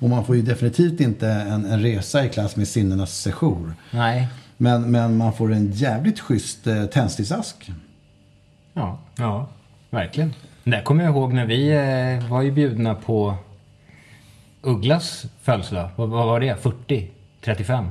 Och 0.02 0.10
man 0.10 0.24
får 0.24 0.36
ju 0.36 0.42
definitivt 0.42 1.00
inte 1.00 1.28
en, 1.28 1.64
en 1.64 1.82
resa 1.82 2.24
i 2.24 2.28
klass 2.28 2.56
med 2.56 2.68
sinnenas 2.68 3.18
sejour. 3.20 3.74
Nej. 3.90 4.28
Men, 4.56 4.90
men 4.90 5.16
man 5.16 5.32
får 5.32 5.52
en 5.52 5.72
jävligt 5.72 6.20
schysst 6.20 6.66
eh, 6.66 6.84
tändsticksask. 6.84 7.70
Ja, 8.72 8.98
ja, 9.16 9.48
verkligen. 9.90 10.34
Det 10.64 10.82
kommer 10.82 11.04
jag 11.04 11.16
ihåg 11.16 11.32
när 11.32 11.46
vi 11.46 11.70
eh, 11.70 12.30
var 12.30 12.42
ju 12.42 12.50
bjudna 12.50 12.94
på 12.94 13.34
Ugglas 14.62 15.26
födelsedag. 15.42 15.88
Vad, 15.96 16.08
vad 16.08 16.26
var 16.26 16.40
det? 16.40 16.56
40? 16.62 17.10
35? 17.40 17.86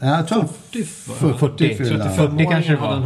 Jag 0.00 0.28
tror 0.28 0.44
40, 0.44 0.84
40, 0.84 1.38
40, 1.38 1.76
40, 1.76 2.08
40 2.16 2.46
kanske 2.50 2.70
det 2.70 2.76
var. 2.76 2.96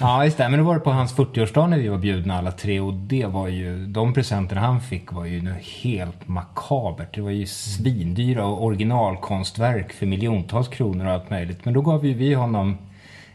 Ja, 0.00 0.24
just 0.24 0.36
det. 0.36 0.48
Men 0.48 0.58
då 0.58 0.64
var 0.64 0.74
det 0.74 0.80
på 0.80 0.90
hans 0.90 1.16
40-årsdag 1.16 1.66
när 1.66 1.78
vi 1.78 1.88
var 1.88 1.98
bjudna 1.98 2.38
alla 2.38 2.52
tre. 2.52 2.80
Och 2.80 2.94
det 2.94 3.26
var 3.26 3.48
ju, 3.48 3.86
de 3.86 4.14
presenterna 4.14 4.60
han 4.60 4.80
fick 4.80 5.12
var 5.12 5.24
ju 5.24 5.54
helt 5.82 6.28
makabert. 6.28 7.14
Det 7.14 7.20
var 7.20 7.30
ju 7.30 7.46
svindyra 7.46 8.46
och 8.46 8.64
originalkonstverk 8.64 9.92
för 9.92 10.06
miljontals 10.06 10.68
kronor 10.68 11.06
och 11.06 11.12
allt 11.12 11.30
möjligt. 11.30 11.64
Men 11.64 11.74
då 11.74 11.80
gav 11.80 12.06
ju 12.06 12.14
vi 12.14 12.34
honom 12.34 12.78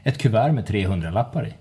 ett 0.04 0.18
kuvert 0.18 0.52
med 0.52 0.68
300 0.68 1.12
lappar 1.12 1.48
i. 1.48 1.54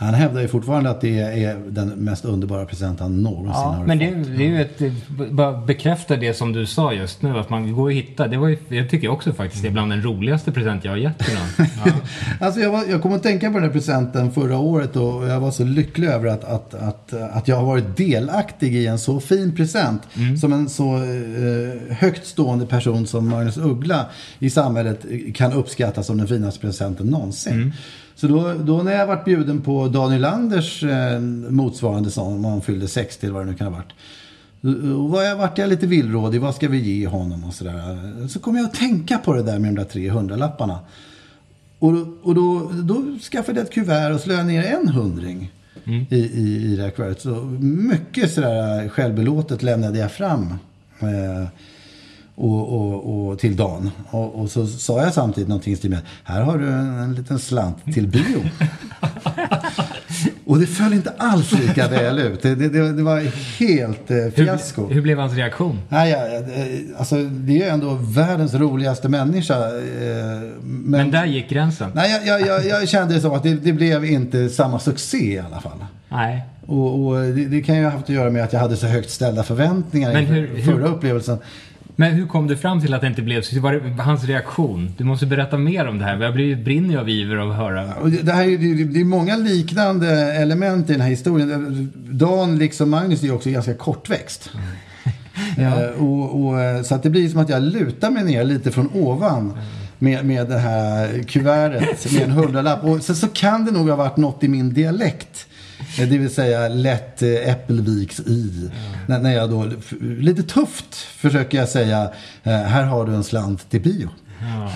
Han 0.00 0.14
hävdar 0.14 0.40
ju 0.40 0.48
fortfarande 0.48 0.90
att 0.90 1.00
det 1.00 1.18
är 1.20 1.56
den 1.68 1.88
mest 1.88 2.24
underbara 2.24 2.66
present 2.66 3.00
han 3.00 3.22
någonsin 3.22 3.52
ja, 3.54 3.60
har 3.60 3.86
men 3.86 3.98
fått. 3.98 4.28
Men 4.28 4.36
det, 4.36 4.44
är 4.44 4.48
ju 4.48 4.60
ett, 4.60 4.92
bara 5.30 5.60
bekräftar 5.60 6.16
det 6.16 6.34
som 6.34 6.52
du 6.52 6.66
sa 6.66 6.92
just 6.92 7.22
nu, 7.22 7.38
att 7.38 7.50
man 7.50 7.72
går 7.72 7.82
och 7.82 7.92
hittar. 7.92 8.28
Det 8.28 8.36
var 8.36 8.48
ju, 8.48 8.58
jag 8.68 8.90
tycker 8.90 9.08
också 9.08 9.32
faktiskt 9.32 9.62
det 9.62 9.68
är 9.68 9.72
bland 9.72 9.92
den 9.92 10.02
roligaste 10.02 10.52
present 10.52 10.84
jag 10.84 10.92
har 10.92 10.96
gett 10.96 11.18
till 11.18 11.34
någon. 11.34 11.66
Ja. 11.84 11.92
alltså 12.40 12.60
jag, 12.60 12.70
var, 12.70 12.84
jag 12.90 13.02
kom 13.02 13.12
att 13.12 13.22
tänka 13.22 13.46
på 13.46 13.54
den 13.54 13.62
här 13.62 13.72
presenten 13.72 14.32
förra 14.32 14.58
året 14.58 14.96
och 14.96 15.28
jag 15.28 15.40
var 15.40 15.50
så 15.50 15.64
lycklig 15.64 16.08
över 16.08 16.26
att, 16.26 16.44
att, 16.44 16.74
att, 16.74 17.12
att 17.12 17.48
jag 17.48 17.56
har 17.56 17.64
varit 17.64 17.96
delaktig 17.96 18.74
i 18.74 18.86
en 18.86 18.98
så 18.98 19.20
fin 19.20 19.56
present. 19.56 20.02
Mm. 20.16 20.36
Som 20.36 20.52
en 20.52 20.68
så 20.68 20.96
eh, 20.96 21.96
högt 21.96 22.26
stående 22.26 22.66
person 22.66 23.06
som 23.06 23.28
Magnus 23.28 23.56
Uggla 23.56 24.06
i 24.38 24.50
samhället 24.50 25.06
kan 25.34 25.52
uppskattas 25.52 26.06
som 26.06 26.18
den 26.18 26.28
finaste 26.28 26.60
presenten 26.60 27.06
någonsin. 27.06 27.52
Mm. 27.52 27.72
Så 28.20 28.26
då, 28.26 28.54
då 28.54 28.82
när 28.82 28.92
jag 28.92 29.06
varit 29.06 29.24
bjuden 29.24 29.60
på 29.60 29.88
Daniel 29.88 30.24
Anders 30.24 30.84
eh, 30.84 31.20
motsvarande 31.50 32.10
sång, 32.10 32.34
om 32.34 32.44
han 32.44 32.62
fyllde 32.62 32.88
60 32.88 33.26
eller 33.26 33.34
vad 33.34 33.46
det 33.46 33.50
nu 33.50 33.56
kan 33.56 33.66
ha 33.66 33.74
varit. 33.74 33.92
Då 34.60 35.06
var 35.06 35.22
jag, 35.22 35.36
vart 35.36 35.58
jag 35.58 35.68
lite 35.68 35.86
villrådig, 35.86 36.40
vad 36.40 36.54
ska 36.54 36.68
vi 36.68 36.78
ge 36.78 37.06
honom 37.06 37.44
och 37.44 37.54
sådär. 37.54 38.28
Så 38.28 38.38
kom 38.38 38.56
jag 38.56 38.64
att 38.64 38.74
tänka 38.74 39.18
på 39.18 39.32
det 39.32 39.42
där 39.42 39.58
med 39.58 39.74
de 39.74 39.82
där 39.82 39.88
300 39.88 40.36
lapparna. 40.36 40.78
Och, 41.78 41.92
och 42.22 42.34
då, 42.34 42.70
då 42.82 43.18
skaffade 43.30 43.58
jag 43.58 43.66
ett 43.66 43.74
kuvert 43.74 44.14
och 44.14 44.20
slöade 44.20 44.44
ner 44.44 44.64
en 44.64 44.88
hundring 44.88 45.52
mm. 45.84 46.06
i, 46.10 46.16
i, 46.16 46.72
i 46.72 46.76
det 46.76 46.82
här 46.82 46.90
kuvertet. 46.90 47.22
Så 47.22 47.34
mycket 47.60 48.32
sådär 48.32 48.88
självbelåtet 48.88 49.62
lämnade 49.62 49.98
jag 49.98 50.12
fram. 50.12 50.54
Eh, 51.00 51.48
och, 52.40 52.72
och, 52.72 53.28
och, 53.28 53.38
till 53.38 53.56
Dan. 53.56 53.90
Och, 54.10 54.40
och, 54.40 54.50
så 54.50 54.66
sa 54.66 55.02
jag 55.02 55.14
samtidigt 55.14 55.48
någonting 55.48 55.76
till 55.76 55.90
mig. 55.90 55.98
Här 56.24 56.42
har 56.42 56.58
du 56.58 56.68
en, 56.68 56.98
en 56.98 57.14
liten 57.14 57.38
slant 57.38 57.84
till 57.94 58.06
bio. 58.06 58.40
och 60.46 60.58
det 60.58 60.66
föll 60.66 60.92
inte 60.92 61.12
alls 61.18 61.52
lika 61.52 61.88
väl 61.88 62.18
ut. 62.18 62.42
Det, 62.42 62.54
det, 62.54 62.92
det 62.92 63.02
var 63.02 63.20
helt 63.58 64.10
eh, 64.10 64.16
fiasko. 64.34 64.86
Hur, 64.86 64.94
hur, 64.94 65.02
blev 65.02 65.18
hans 65.18 65.34
reaktion? 65.34 65.78
Nej, 65.88 66.10
ja, 66.10 66.18
alltså, 66.98 67.16
det 67.16 67.52
är 67.52 67.56
ju 67.56 67.64
ändå 67.64 67.94
världens 67.94 68.54
roligaste 68.54 69.08
människa. 69.08 69.54
Eh, 69.54 69.62
men, 70.62 70.90
men, 70.90 71.10
där 71.10 71.24
gick 71.24 71.48
gränsen? 71.48 71.90
Nej, 71.94 72.22
jag, 72.26 72.40
jag, 72.40 72.46
jag, 72.46 72.66
jag 72.66 72.88
kände 72.88 73.20
som 73.20 73.32
att 73.32 73.42
det, 73.42 73.54
det, 73.54 73.72
blev 73.72 74.04
inte 74.04 74.48
samma 74.48 74.78
succé 74.78 75.34
i 75.34 75.38
alla 75.38 75.60
fall. 75.60 75.84
Nej. 76.08 76.44
Och, 76.66 77.06
och 77.06 77.22
det, 77.22 77.62
kan 77.62 77.76
ju 77.76 77.84
ha 77.84 77.90
haft 77.90 78.04
att 78.04 78.14
göra 78.14 78.30
med 78.30 78.44
att 78.44 78.52
jag 78.52 78.60
hade 78.60 78.76
så 78.76 78.86
högt 78.86 79.10
ställda 79.10 79.42
förväntningar 79.42 80.12
men 80.12 80.26
hur, 80.26 80.62
förra 80.62 80.74
hur, 80.74 80.94
upplevelsen. 80.94 81.38
Men 82.00 82.12
hur 82.12 82.26
kom 82.26 82.46
du 82.46 82.56
fram 82.56 82.80
till 82.80 82.94
att 82.94 83.00
det 83.00 83.06
inte 83.06 83.22
blev 83.22 83.42
så? 83.42 83.60
Var 83.60 83.72
det 83.72 84.02
hans 84.02 84.24
reaktion? 84.24 84.94
Du 84.96 85.04
måste 85.04 85.26
berätta 85.26 85.58
mer 85.58 85.88
om 85.88 85.98
det 85.98 86.04
här. 86.04 86.20
Jag 86.20 86.34
blir, 86.34 86.56
brinner 86.56 86.98
av 86.98 87.08
iver 87.08 87.36
av 87.36 87.50
att 87.50 87.56
höra. 87.56 87.82
Det, 88.22 88.32
här, 88.32 88.46
det, 88.46 88.84
det 88.84 89.00
är 89.00 89.04
många 89.04 89.36
liknande 89.36 90.08
element 90.32 90.90
i 90.90 90.92
den 90.92 91.00
här 91.00 91.08
historien. 91.08 91.92
Dan, 91.94 92.58
liksom 92.58 92.90
Magnus, 92.90 93.22
är 93.22 93.34
också 93.34 93.50
ganska 93.50 93.74
kortväxt. 93.74 94.50
ja. 95.58 95.82
Eh, 95.82 95.90
och, 95.90 96.44
och, 96.44 96.60
eh, 96.60 96.82
så 96.82 96.94
att 96.94 97.02
det 97.02 97.10
blir 97.10 97.28
som 97.28 97.40
att 97.40 97.48
jag 97.48 97.62
lutar 97.62 98.10
mig 98.10 98.24
ner 98.24 98.44
lite 98.44 98.70
från 98.70 98.90
ovan. 98.94 99.58
Med, 99.98 100.24
med 100.24 100.48
det 100.48 100.58
här 100.58 101.22
kuvertet 101.22 102.12
med 102.12 102.22
en 102.22 102.30
hundralapp. 102.30 102.84
Och 102.84 103.02
sen 103.02 103.16
så 103.16 103.28
kan 103.28 103.64
det 103.64 103.72
nog 103.72 103.88
ha 103.88 103.96
varit 103.96 104.16
något 104.16 104.44
i 104.44 104.48
min 104.48 104.74
dialekt 104.74 105.46
det 105.96 106.18
vill 106.18 106.30
säga 106.30 106.68
lätt 106.68 107.22
eh, 107.22 107.50
Äppelviks 107.50 108.20
i. 108.20 108.70
Ja. 109.08 109.18
När 109.18 109.34
jag 109.34 109.50
då, 109.50 109.70
lite 110.00 110.42
tufft 110.42 110.94
försöker 110.94 111.58
jag 111.58 111.68
säga, 111.68 112.10
eh, 112.42 112.52
här 112.52 112.84
har 112.84 113.06
du 113.06 113.14
en 113.14 113.24
slant 113.24 113.70
till 113.70 113.80
bio. 113.80 114.08
Ja. 114.40 114.72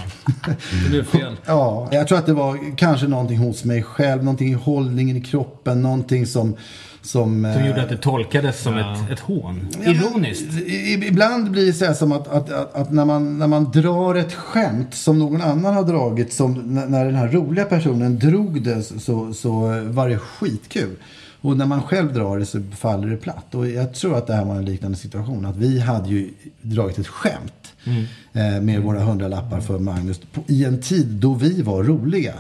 Det 0.85 0.89
blev 0.89 1.05
fel. 1.05 1.37
ja, 1.47 1.89
jag 1.93 2.09
tror 2.09 2.19
att 2.19 2.27
det 2.27 2.33
var 2.33 2.77
kanske 2.77 3.07
någonting 3.07 3.39
hos 3.39 3.65
mig 3.65 3.83
själv, 3.83 4.25
någonting 4.25 4.51
i 4.51 4.55
hållningen 4.55 5.17
i 5.17 5.21
kroppen, 5.21 5.83
någonting 5.83 6.27
som 6.27 6.57
som, 7.05 7.53
som 7.55 7.67
gjorde 7.67 7.83
att 7.83 7.89
det 7.89 7.97
tolkades 7.97 8.63
som 8.63 8.77
ja. 8.77 8.95
ett, 8.95 9.11
ett 9.11 9.21
hån? 9.21 9.69
Ironiskt? 9.87 10.53
Ja, 10.53 10.73
ibland 11.07 11.51
blir 11.51 11.67
det 11.67 11.73
så 11.73 11.85
här 11.85 11.95
som 11.95 12.13
att, 12.13 12.29
att, 12.29 12.53
att, 12.53 12.75
att, 12.75 12.93
när, 12.93 13.05
man, 13.05 13.39
när 13.39 13.47
man 13.47 13.71
drar 13.71 14.15
ett 14.15 14.33
skämt 14.33 14.95
som 14.95 15.19
någon 15.19 15.43
annan 15.43 15.75
har 15.75 15.85
dragit, 15.85 16.33
som 16.33 16.53
när 16.91 17.05
den 17.05 17.15
här 17.15 17.29
roliga 17.29 17.65
personen 17.65 18.19
drog 18.19 18.63
det 18.63 18.83
så, 18.83 19.35
så 19.35 19.51
var 19.85 20.09
det 20.09 20.19
skitkul. 20.19 20.97
Och 21.41 21.57
när 21.57 21.67
man 21.67 21.83
själv 21.83 22.15
drar 22.15 22.39
det 22.39 22.47
så 22.47 22.63
faller 22.77 23.09
det 23.09 23.17
platt. 23.17 23.55
Och 23.55 23.69
jag 23.69 23.95
tror 23.95 24.19
att 24.19 24.27
det 24.27 24.35
här 24.35 24.45
var 24.45 24.55
en 24.55 24.65
liknande 24.65 24.99
situation. 24.99 25.47
Att 25.47 25.57
vi 25.57 25.81
hade 25.81 26.09
ju 26.09 26.31
dragit 26.63 26.99
ett 26.99 27.07
skämt 27.07 27.73
mm. 27.85 28.05
eh, 28.33 28.63
med 28.63 28.83
våra 28.83 29.01
hundralappar 29.01 29.61
för 29.61 29.79
Magnus 29.79 30.21
på, 30.33 30.43
i 30.47 30.65
en 30.65 30.81
tid 30.81 31.07
då 31.07 31.35
vi 31.35 31.63
var 31.63 31.83
roliga. 31.83 32.35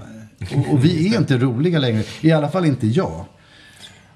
Och, 0.54 0.72
och 0.72 0.84
vi 0.84 1.14
är 1.14 1.18
inte 1.18 1.38
roliga 1.38 1.78
längre. 1.78 2.02
I 2.20 2.32
alla 2.32 2.48
fall 2.48 2.64
inte 2.64 2.86
jag. 2.86 3.24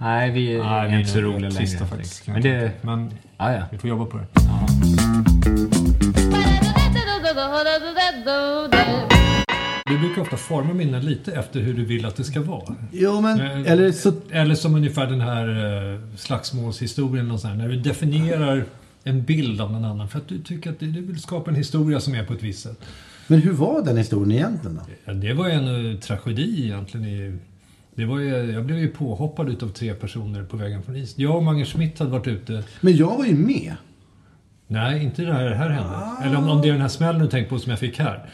Nej, 0.00 0.30
vi 0.30 0.54
är 0.54 0.88
Nej, 0.88 1.00
inte 1.00 1.12
så 1.12 1.20
roliga 1.20 1.50
längre. 1.50 1.86
Faktiskt. 1.86 2.26
Men, 2.26 2.42
det, 2.42 2.72
men 2.82 3.10
ah, 3.36 3.52
ja. 3.52 3.62
vi 3.70 3.78
får 3.78 3.90
jobba 3.90 4.04
på 4.04 4.18
det. 4.18 4.26
Ja. 4.34 4.66
Du 9.86 9.98
brukar 9.98 10.22
ofta 10.22 10.36
forma 10.36 10.74
minnen 10.74 11.04
lite 11.04 11.32
efter 11.32 11.60
hur 11.60 11.74
du 11.74 11.84
vill 11.84 12.06
att 12.06 12.16
det 12.16 12.24
ska 12.24 12.40
vara. 12.40 12.74
Jo, 12.92 13.20
men... 13.20 13.40
Eh, 13.40 13.72
eller, 13.72 13.92
så... 13.92 14.12
eller 14.30 14.54
som 14.54 14.74
ungefär 14.74 15.06
den 15.06 15.20
här 15.20 15.48
eh, 15.94 16.00
slagsmålshistorien. 16.16 17.30
Och 17.30 17.40
så 17.40 17.48
här, 17.48 17.54
när 17.54 17.68
du 17.68 17.76
definierar 17.76 18.64
en 19.04 19.22
bild 19.22 19.60
av 19.60 19.72
någon 19.72 19.84
annan. 19.84 20.08
För 20.08 20.18
att 20.18 20.28
du 20.28 20.38
tycker 20.38 20.70
att 20.70 20.80
du, 20.80 20.86
vill 20.86 21.20
skapa 21.20 21.50
en 21.50 21.56
historia 21.56 22.00
som 22.00 22.14
är 22.14 22.24
på 22.24 22.32
ett 22.32 22.42
visst 22.42 22.62
sätt. 22.62 22.78
Men 23.26 23.42
hur 23.42 23.52
var 23.52 23.82
den 23.82 23.96
historien 23.96 24.32
egentligen 24.32 24.76
då? 24.76 24.82
Ja, 25.04 25.12
det 25.12 25.32
var 25.32 25.48
en 25.48 25.68
uh, 25.68 25.98
tragedi 25.98 26.64
egentligen. 26.64 27.06
I, 27.06 27.38
det 27.98 28.06
var 28.06 28.18
ju, 28.18 28.52
jag 28.52 28.64
blev 28.64 28.78
ju 28.78 28.88
påhoppad 28.88 29.48
utav 29.48 29.68
tre 29.68 29.94
personer 29.94 30.44
på 30.44 30.56
vägen 30.56 30.82
från 30.82 30.96
is. 30.96 31.18
Jag 31.18 31.36
och 31.36 31.42
Mange 31.42 31.64
Schmidt 31.64 31.98
hade 31.98 32.10
varit 32.10 32.26
ute. 32.26 32.64
Men 32.80 32.96
jag 32.96 33.16
var 33.16 33.24
ju 33.24 33.34
med. 33.34 33.74
Nej, 34.66 35.02
inte 35.02 35.22
det 35.22 35.32
här, 35.32 35.50
här 35.50 35.70
hände. 35.70 35.96
Ah. 35.96 36.22
Eller 36.22 36.36
om, 36.36 36.48
om 36.48 36.60
det 36.60 36.68
är 36.68 36.72
den 36.72 36.80
här 36.80 36.88
smällen 36.88 37.22
du 37.22 37.28
tänker 37.28 37.50
på 37.50 37.58
som 37.58 37.70
jag 37.70 37.78
fick 37.78 37.98
här. 37.98 38.30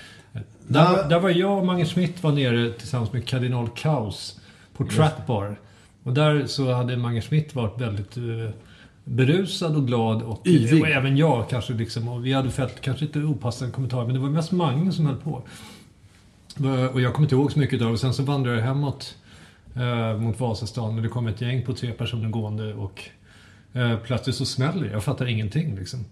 Där, 0.67 1.05
ah. 1.05 1.09
där 1.09 1.21
var 1.21 1.31
jag 1.31 1.59
och 1.59 1.67
Mange 1.67 1.85
Schmidt 1.85 2.23
var 2.23 2.33
nere 2.33 2.71
tillsammans 2.71 3.13
med 3.13 3.27
Kardinal 3.27 3.69
Kaos 3.77 4.41
på 4.77 4.87
Trap 4.87 5.27
Bar. 5.27 5.61
Och 6.03 6.13
där 6.13 6.47
så 6.47 6.73
hade 6.73 6.97
Mange 6.97 7.21
Schmidt 7.21 7.55
varit 7.55 7.81
väldigt 7.81 8.19
uh, 8.19 8.51
berusad 9.05 9.77
och 9.77 9.87
glad. 9.87 10.23
Och, 10.23 10.31
och 10.31 10.89
även 10.89 11.17
jag 11.17 11.49
kanske 11.51 11.73
liksom. 11.73 12.09
Och 12.09 12.27
vi 12.27 12.33
hade 12.33 12.51
fällt 12.51 12.81
kanske 12.81 13.05
inte 13.05 13.19
opassande 13.19 13.75
kommentarer. 13.75 14.07
Men 14.07 14.15
det 14.15 14.21
var 14.21 14.31
mest 14.31 14.53
Mange 14.53 14.93
som 14.93 15.07
höll 15.07 15.17
på. 15.17 15.43
Och 16.93 17.01
jag 17.01 17.15
kommer 17.15 17.27
inte 17.27 17.35
ihåg 17.35 17.53
så 17.53 17.59
mycket 17.59 17.83
av 17.83 17.93
det. 17.93 17.99
Sen 17.99 18.15
så 18.15 18.23
vandrade 18.23 18.57
jag 18.57 18.65
hemåt 18.65 19.15
eh, 19.75 20.17
mot 20.19 20.41
Vasastan. 20.41 20.97
Och 20.97 21.03
det 21.03 21.09
kommer 21.09 21.31
ett 21.31 21.41
gäng 21.41 21.65
på 21.65 21.73
tre 21.73 21.93
personer 21.93 22.29
gående. 22.29 22.75
Och 22.75 23.03
eh, 23.73 23.99
plötsligt 23.99 24.37
så 24.37 24.45
smäller 24.45 24.85
det. 24.85 24.93
Jag 24.93 25.05
fattar 25.05 25.27
ingenting 25.27 25.77
liksom. 25.77 26.05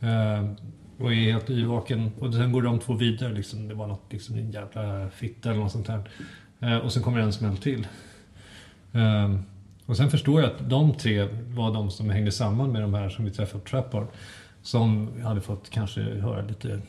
Eh, 0.00 0.50
och 0.98 1.12
är 1.12 1.32
helt 1.32 1.50
yrvaken. 1.50 2.12
Och 2.18 2.34
sen 2.34 2.52
går 2.52 2.62
de 2.62 2.78
två 2.78 2.94
vidare 2.94 3.32
liksom. 3.32 3.68
Det 3.68 3.74
var 3.74 3.86
något, 3.86 4.12
liksom 4.12 4.34
en 4.34 4.50
jävla 4.50 5.10
fitta 5.10 5.50
eller 5.50 5.60
något 5.60 5.72
sånt 5.72 5.86
där. 5.86 6.10
Eh, 6.60 6.76
och 6.76 6.92
sen 6.92 7.02
kommer 7.02 7.20
en 7.20 7.32
smäll 7.32 7.56
till. 7.56 7.86
Eh, 8.92 9.34
och 9.86 9.96
sen 9.96 10.10
förstår 10.10 10.40
jag 10.40 10.50
att 10.50 10.70
de 10.70 10.94
tre 10.94 11.28
var 11.48 11.74
de 11.74 11.90
som 11.90 12.10
hängde 12.10 12.32
samman 12.32 12.72
med 12.72 12.82
de 12.82 12.94
här 12.94 13.08
som 13.08 13.24
vi 13.24 13.30
träffade 13.30 13.62
på 13.62 13.68
Trappard. 13.70 14.06
Som 14.62 15.10
hade 15.22 15.40
fått 15.40 15.70
kanske 15.70 16.00
höra 16.00 16.42
lite 16.42 16.80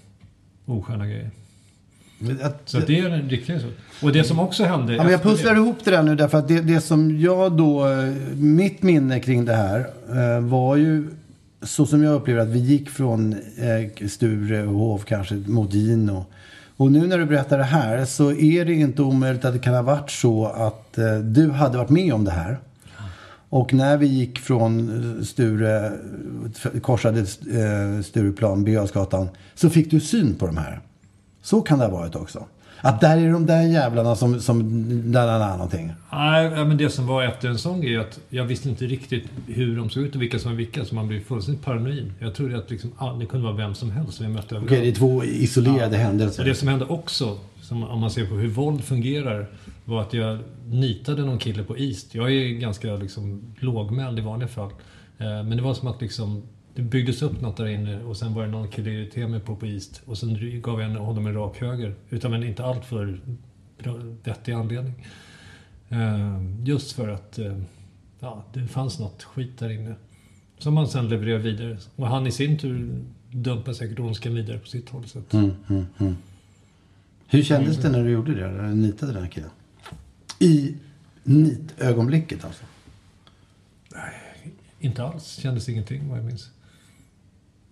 osköna 0.65 1.07
grejer. 1.07 1.31
Att, 2.41 2.61
så 2.65 2.79
det 2.79 2.99
är 2.99 3.09
en 3.09 3.29
riktig 3.29 3.61
så. 3.61 3.67
Och 4.05 4.11
det 4.11 4.23
som 4.23 4.39
också 4.39 4.63
hände... 4.63 4.95
Ja, 4.95 5.03
men 5.03 5.11
jag 5.11 5.23
pusslar 5.23 5.53
det. 5.53 5.59
ihop 5.59 5.77
det 5.83 5.91
där 5.91 6.03
nu 6.03 6.15
därför 6.15 6.37
att 6.37 6.47
det, 6.47 6.61
det 6.61 6.81
som 6.81 7.19
jag 7.19 7.51
då... 7.51 7.85
Mitt 8.35 8.83
minne 8.83 9.19
kring 9.19 9.45
det 9.45 9.55
här 9.55 9.79
eh, 10.09 10.39
var 10.39 10.75
ju 10.75 11.07
så 11.61 11.85
som 11.85 12.03
jag 12.03 12.13
upplever 12.13 12.41
att 12.41 12.47
vi 12.47 12.59
gick 12.59 12.89
från 12.89 13.33
eh, 13.33 14.07
Sturehov 14.07 14.97
kanske 14.97 15.35
mot 15.35 15.73
Gino. 15.73 16.25
Och 16.77 16.91
nu 16.91 17.07
när 17.07 17.17
du 17.17 17.25
berättar 17.25 17.57
det 17.57 17.63
här 17.63 18.05
så 18.05 18.31
är 18.31 18.65
det 18.65 18.73
inte 18.73 19.01
omöjligt 19.01 19.45
att 19.45 19.53
det 19.53 19.59
kan 19.59 19.73
ha 19.73 19.81
varit 19.81 20.11
så 20.11 20.45
att 20.45 20.97
eh, 20.97 21.15
du 21.15 21.49
hade 21.49 21.77
varit 21.77 21.89
med 21.89 22.13
om 22.13 22.25
det 22.25 22.31
här. 22.31 22.57
Och 23.49 23.73
när 23.73 23.97
vi 23.97 24.07
gick 24.07 24.39
från 24.39 25.25
Sture, 25.25 25.91
korsade 26.81 27.19
eh, 27.19 28.03
Stureplan, 28.03 28.63
Birger 28.63 29.27
så 29.55 29.69
fick 29.69 29.91
du 29.91 29.99
syn 29.99 30.35
på 30.35 30.45
de 30.45 30.57
här. 30.57 30.81
Så 31.45 31.61
kan 31.61 31.79
det 31.79 31.85
ha 31.85 31.91
varit 31.91 32.15
också. 32.15 32.45
Att 32.81 33.01
där 33.01 33.17
är 33.17 33.31
de 33.31 33.45
där 33.45 33.61
jävlarna 33.61 34.15
som, 34.15 34.41
som 34.41 34.59
där, 35.11 35.27
där, 35.27 35.39
där, 35.39 35.51
någonting. 35.51 35.93
Nej, 36.11 36.65
men 36.65 36.77
det 36.77 36.89
som 36.89 37.07
var 37.07 37.23
efter 37.23 37.49
en 37.49 37.57
sån 37.57 37.81
grej 37.81 37.97
att 37.97 38.19
jag 38.29 38.45
visste 38.45 38.69
inte 38.69 38.85
riktigt 38.85 39.23
hur 39.47 39.77
de 39.77 39.89
såg 39.89 40.03
ut 40.03 40.15
och 40.15 40.21
vilka 40.21 40.39
som 40.39 40.51
var 40.51 40.57
vilka. 40.57 40.85
Så 40.85 40.95
man 40.95 41.07
blev 41.07 41.23
fullständigt 41.23 41.65
paranoid. 41.65 42.13
Jag 42.19 42.35
trodde 42.35 42.57
att 42.57 42.71
liksom, 42.71 42.91
ah, 42.97 43.13
det 43.13 43.25
kunde 43.25 43.45
vara 43.45 43.57
vem 43.57 43.75
som 43.75 43.91
helst 43.91 44.13
som 44.13 44.25
vi 44.27 44.33
mötte 44.33 44.57
Okej, 44.57 44.81
det 44.81 44.87
är 44.87 44.91
två 44.91 45.23
isolerade 45.23 45.97
ja. 45.97 46.03
händelser. 46.03 46.43
Och 46.43 46.49
det 46.49 46.55
som 46.55 46.67
hände 46.67 46.85
också, 46.85 47.37
som, 47.61 47.83
om 47.83 47.99
man 47.99 48.11
ser 48.11 48.25
på 48.25 48.35
hur 48.35 48.49
våld 48.49 48.83
fungerar, 48.83 49.47
var 49.85 50.01
att 50.01 50.13
jag 50.13 50.39
nitade 50.67 51.25
någon 51.25 51.37
kille 51.37 51.63
på 51.63 51.77
East. 51.77 52.15
Jag 52.15 52.31
är 52.31 52.49
ganska 52.49 52.95
liksom, 52.95 53.41
lågmäld 53.59 54.19
i 54.19 54.21
vanliga 54.21 54.49
fall. 54.49 54.69
Eh, 55.17 55.25
men 55.25 55.57
det 55.57 55.63
var 55.63 55.73
som 55.73 55.87
att 55.87 56.01
liksom, 56.01 56.43
det 56.75 56.81
byggdes 56.81 57.21
upp 57.21 57.41
något 57.41 57.57
där 57.57 57.67
inne 57.67 58.03
och 58.03 58.17
sen 58.17 58.33
var 58.33 58.43
det 58.43 58.51
någon 58.51 58.67
kille 58.67 58.89
irriterade 58.89 59.31
mig 59.31 59.39
på 59.39 59.55
på 59.55 59.65
East. 59.65 60.01
Och 60.05 60.17
sen 60.17 60.61
gav 60.61 60.81
jag 60.81 60.89
honom 60.89 61.27
en 61.27 61.33
rak 61.33 61.61
höger. 61.61 61.95
Utan 62.09 62.33
en 62.33 62.43
inte 62.43 62.65
alltför 62.65 63.19
vettig 64.23 64.51
anledning. 64.51 65.07
Eh, 65.89 66.41
just 66.63 66.91
för 66.91 67.07
att 67.07 67.39
eh, 67.39 67.57
ja, 68.19 68.45
det 68.53 68.67
fanns 68.67 68.99
något 68.99 69.23
skit 69.23 69.57
där 69.59 69.69
inne. 69.69 69.95
Som 70.57 70.73
man 70.73 70.87
sen 70.87 71.09
levererade 71.09 71.43
vidare. 71.43 71.77
Och 71.95 72.07
han 72.07 72.27
i 72.27 72.31
sin 72.31 72.57
tur 72.57 73.03
dumpade 73.31 73.75
säkert 73.75 73.99
ondskan 73.99 74.35
vidare 74.35 74.57
på 74.57 74.67
sitt 74.67 74.89
håll. 74.89 75.05
Så 75.05 75.19
att... 75.19 75.33
mm, 75.33 75.51
mm, 75.69 75.85
mm. 75.97 76.15
Hur 77.27 77.43
kändes 77.43 77.77
det 77.77 77.89
när 77.89 78.03
du 78.03 78.09
gjorde 78.09 78.35
det? 78.35 78.51
När 78.51 78.69
du 78.69 78.75
nitade 78.75 79.13
den 79.13 79.21
här 79.21 79.29
killen? 79.29 79.49
I 80.39 80.75
nitögonblicket 81.23 82.45
alltså? 82.45 82.63
Nej, 83.93 84.53
inte 84.79 85.03
alls. 85.03 85.35
Kändes 85.35 85.69
ingenting 85.69 86.09
vad 86.09 86.17
jag 86.17 86.25
minns. 86.25 86.49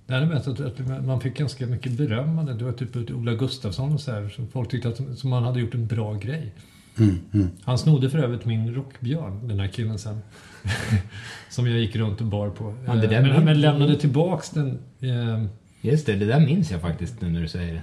Mest 0.07 0.47
att, 0.47 0.59
att 0.59 1.05
man 1.05 1.21
fick 1.21 1.37
ganska 1.37 1.65
mycket 1.65 1.91
berömmande. 1.91 2.53
Det 2.53 2.65
var 2.65 2.71
typ 2.71 3.11
Ola 3.11 3.33
Gustafsson 3.33 3.93
och 3.93 4.01
så 4.01 4.11
här. 4.11 4.29
Så 4.29 4.45
folk 4.45 4.69
tyckte 4.69 4.89
att 4.89 5.17
som 5.17 5.29
man 5.29 5.43
hade 5.43 5.59
gjort 5.59 5.73
en 5.73 5.87
bra 5.87 6.13
grej. 6.13 6.53
Mm, 6.97 7.19
mm. 7.33 7.49
Han 7.63 7.77
snodde 7.77 8.09
för 8.09 8.19
övrigt 8.19 8.45
min 8.45 8.75
rockbjörn, 8.75 9.47
den 9.47 9.59
här 9.59 9.67
killen 9.67 9.99
sen. 9.99 10.21
som 11.49 11.67
jag 11.67 11.79
gick 11.79 11.95
runt 11.95 12.21
och 12.21 12.27
bar 12.27 12.49
på. 12.49 12.75
Ja, 12.85 12.93
men, 12.93 13.09
men, 13.09 13.45
men 13.45 13.61
lämnade 13.61 13.95
tillbaks 13.95 14.49
den. 14.49 14.79
Eh, 14.99 15.45
Just 15.81 16.05
det, 16.05 16.15
det 16.15 16.25
där 16.25 16.39
minns 16.39 16.71
jag 16.71 16.81
faktiskt 16.81 17.21
nu 17.21 17.29
när 17.29 17.41
du 17.41 17.47
säger 17.47 17.73
det. 17.73 17.81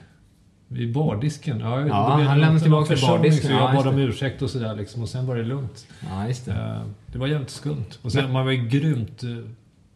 Vid 0.69 0.93
bardisken? 0.93 1.61
Ja, 1.61 1.87
ja 1.87 2.23
han 2.27 2.41
lämnade 2.41 2.61
tillbaka 2.61 2.95
till 2.95 3.07
bardisken. 3.07 3.51
Så 3.51 3.57
jag 3.57 3.75
bad 3.75 3.87
om 3.87 3.99
ursäkt 3.99 4.43
och 4.43 4.51
sådär 4.51 4.77
liksom. 4.77 5.03
Och 5.03 5.09
sen 5.09 5.27
var 5.27 5.37
det 5.37 5.43
lugnt. 5.43 5.87
Ja, 6.09 6.29
just 6.29 6.45
det. 6.45 6.53
Eh, 6.53 6.83
det 7.07 7.19
var 7.19 7.27
jävligt 7.27 7.51
skumt. 7.51 7.99
Och 8.03 8.13
sen, 8.13 8.33
man 8.33 8.45
var 8.45 8.53
ju 8.53 8.69
grymt 8.69 9.23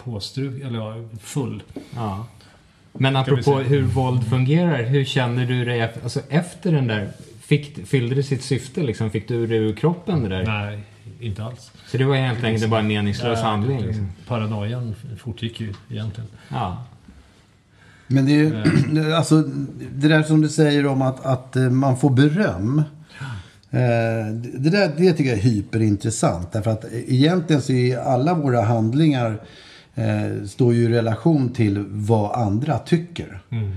påstruken, 0.04 0.66
eller 0.66 0.78
ja, 0.78 0.94
full. 1.20 1.62
Ja. 1.94 2.26
Men 2.92 3.16
apropå 3.16 3.58
hur 3.58 3.82
våld 3.82 4.28
fungerar, 4.28 4.82
hur 4.82 5.04
känner 5.04 5.46
du 5.46 5.64
dig 5.64 5.82
alltså, 6.02 6.20
efter 6.28 6.72
den 6.72 6.86
där? 6.86 7.10
Fick, 7.40 7.86
fyllde 7.86 8.14
det 8.14 8.22
sitt 8.22 8.42
syfte 8.42 8.82
liksom? 8.82 9.10
Fick 9.10 9.28
du 9.28 9.46
det 9.46 9.56
ur 9.56 9.76
kroppen 9.76 10.22
det 10.22 10.28
där? 10.28 10.46
Nej, 10.46 10.80
inte 11.20 11.44
alls. 11.44 11.72
Så 11.86 11.96
det 11.96 12.04
var 12.04 12.16
egentligen 12.16 12.52
liksom, 12.52 12.70
bara 12.70 12.80
en 12.80 12.86
meningslös 12.86 13.38
ja, 13.38 13.48
handling? 13.48 13.80
Liksom. 13.80 14.08
Paranoian 14.26 14.94
fortgick 15.18 15.60
ju 15.60 15.74
egentligen. 15.90 16.30
Ja. 16.48 16.84
Men 18.06 18.26
det 18.26 18.40
är 18.40 19.08
eh. 19.10 19.16
alltså 19.18 19.42
det 19.94 20.08
där 20.08 20.22
som 20.22 20.40
du 20.40 20.48
säger 20.48 20.86
om 20.86 21.02
att, 21.02 21.26
att 21.26 21.56
eh, 21.56 21.70
man 21.70 21.96
får 21.96 22.10
beröm. 22.10 22.82
Eh, 23.70 24.34
det, 24.34 24.70
där, 24.70 24.92
det 24.96 25.12
tycker 25.12 25.30
jag 25.30 25.38
är 25.38 25.42
hyperintressant. 25.42 26.52
Därför 26.52 26.70
att 26.70 26.84
egentligen 26.92 27.62
så 27.62 27.72
är 27.72 27.98
alla 27.98 28.34
våra 28.34 28.62
handlingar 28.62 29.40
eh, 29.94 30.46
står 30.46 30.74
ju 30.74 30.84
i 30.84 30.88
relation 30.88 31.48
till 31.48 31.84
vad 31.88 32.32
andra 32.32 32.78
tycker. 32.78 33.40
Mm. 33.50 33.72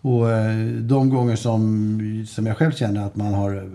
Och 0.00 0.30
eh, 0.30 0.66
de 0.66 1.10
gånger 1.10 1.36
som, 1.36 2.26
som 2.28 2.46
jag 2.46 2.56
själv 2.56 2.72
känner 2.72 3.06
att 3.06 3.16
man 3.16 3.34
har 3.34 3.70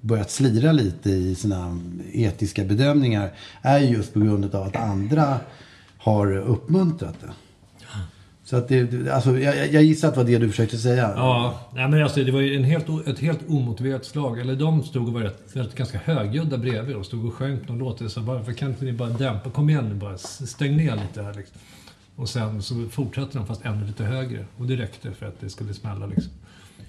börjat 0.00 0.30
slira 0.30 0.72
lite 0.72 1.10
i 1.10 1.34
sina 1.34 1.80
etiska 2.12 2.64
bedömningar 2.64 3.30
är 3.62 3.78
just 3.78 4.14
på 4.14 4.20
grund 4.20 4.54
av 4.54 4.62
att 4.62 4.76
andra 4.76 5.40
har 5.98 6.36
uppmuntrat 6.36 7.14
det. 7.20 7.30
Så 8.44 8.56
att 8.56 8.68
det, 8.68 9.08
alltså, 9.08 9.38
jag, 9.38 9.72
jag 9.72 9.82
gissar 9.82 10.08
att 10.08 10.14
det 10.14 10.20
var 10.20 10.30
det 10.30 10.38
du 10.38 10.50
försökte 10.50 10.78
säga. 10.78 11.12
Ja, 11.16 11.60
nej, 11.74 11.88
men 11.88 12.02
alltså, 12.02 12.24
det 12.24 12.32
var 12.32 12.40
ju 12.40 12.56
en 12.56 12.64
helt, 12.64 12.86
ett 13.06 13.18
helt 13.18 13.40
omotiverat 13.48 14.04
slag. 14.04 14.40
Eller 14.40 14.56
de 14.56 14.82
stod 14.82 15.08
och 15.08 15.14
var 15.14 15.20
rätt, 15.20 15.42
rätt 15.52 15.74
ganska 15.74 15.98
högljudda 15.98 16.58
bredvid 16.58 16.96
och 16.96 17.06
stod 17.06 17.26
och 17.26 17.34
sjöng 17.34 17.58
någon 17.66 17.78
låt. 17.78 18.12
Så 18.12 18.20
bara, 18.20 18.38
varför 18.38 18.52
kan 18.52 18.68
inte 18.68 18.84
ni 18.84 18.92
bara 18.92 19.08
dämpa? 19.08 19.50
Kom 19.50 19.70
igen 19.70 19.88
nu 19.88 19.94
bara, 19.94 20.18
stäng 20.18 20.76
ner 20.76 20.96
lite 20.96 21.22
här 21.22 21.34
liksom. 21.34 21.56
Och 22.16 22.28
sen 22.28 22.62
så 22.62 22.88
fortsatte 22.90 23.38
de 23.38 23.46
fast 23.46 23.64
ännu 23.64 23.86
lite 23.86 24.04
högre. 24.04 24.44
Och 24.58 24.66
det 24.66 24.76
räckte 24.76 25.12
för 25.12 25.26
att 25.26 25.40
det 25.40 25.50
skulle 25.50 25.74
smälla 25.74 26.06
liksom. 26.06 26.32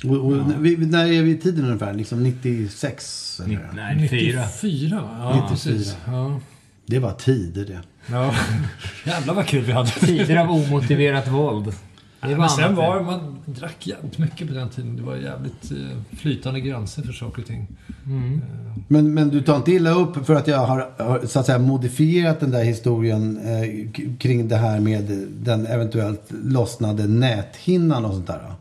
Och, 0.03 0.25
och 0.25 0.37
ja. 0.37 0.43
vi, 0.59 0.77
när 0.77 1.05
är 1.05 1.21
vi 1.21 1.31
i 1.31 1.37
tiden 1.37 1.65
ungefär? 1.65 1.93
Liksom 1.93 2.23
96? 2.23 3.41
Eller? 3.45 3.69
Nej, 3.75 3.95
94. 3.95 4.41
94, 4.45 5.09
ja, 5.19 5.49
94. 5.51 5.83
Ja. 6.07 6.39
Det 6.85 6.99
var 6.99 7.11
tider 7.11 7.65
det. 7.65 7.79
Ja. 8.11 8.33
Jävlar 9.05 9.33
vad 9.33 9.47
kul 9.47 9.63
vi 9.63 9.71
hade. 9.71 9.89
Tider 9.89 10.35
av 10.35 10.51
omotiverat 10.51 11.27
våld. 11.27 11.73
Det 12.21 12.37
men 12.37 12.49
sen 12.49 12.75
var 12.75 13.01
man 13.01 13.37
drack 13.45 13.87
jävligt 13.87 14.17
mycket 14.17 14.47
på 14.47 14.53
den 14.53 14.69
tiden. 14.69 14.95
Det 14.95 15.03
var 15.03 15.15
jävligt 15.15 15.71
eh, 15.71 16.17
flytande 16.17 16.59
gränser 16.59 17.01
för 17.01 17.13
saker 17.13 17.41
och 17.41 17.47
ting. 17.47 17.67
Mm. 18.05 18.33
Eh. 18.33 18.81
Men, 18.87 19.13
men 19.13 19.29
du 19.29 19.41
tar 19.41 19.55
inte 19.55 19.71
illa 19.71 19.89
upp 19.89 20.25
för 20.25 20.35
att 20.35 20.47
jag 20.47 20.57
har, 20.57 20.91
har 20.97 21.25
så 21.25 21.39
att 21.39 21.45
säga 21.45 21.59
modifierat 21.59 22.39
den 22.39 22.51
där 22.51 22.63
historien 22.63 23.39
eh, 23.45 23.91
kring 24.17 24.47
det 24.47 24.55
här 24.55 24.79
med 24.79 25.27
den 25.29 25.65
eventuellt 25.65 26.23
lossnade 26.29 27.07
näthinnan 27.07 28.05
och 28.05 28.13
sånt 28.13 28.27
där? 28.27 28.51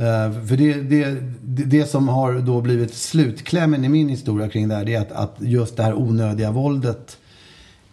Uh, 0.00 0.46
för 0.46 0.56
det, 0.56 0.74
det, 0.74 1.16
det, 1.42 1.64
det, 1.64 1.86
som 1.86 2.08
har 2.08 2.34
då 2.34 2.60
blivit 2.60 2.94
slutklämmen 2.94 3.84
i 3.84 3.88
min 3.88 4.08
historia 4.08 4.48
kring 4.48 4.68
det 4.68 4.74
här 4.74 4.84
det 4.84 4.94
är 4.94 5.00
att, 5.00 5.12
att 5.12 5.36
just 5.38 5.76
det 5.76 5.82
här 5.82 5.94
onödiga 5.94 6.50
våldet 6.50 7.18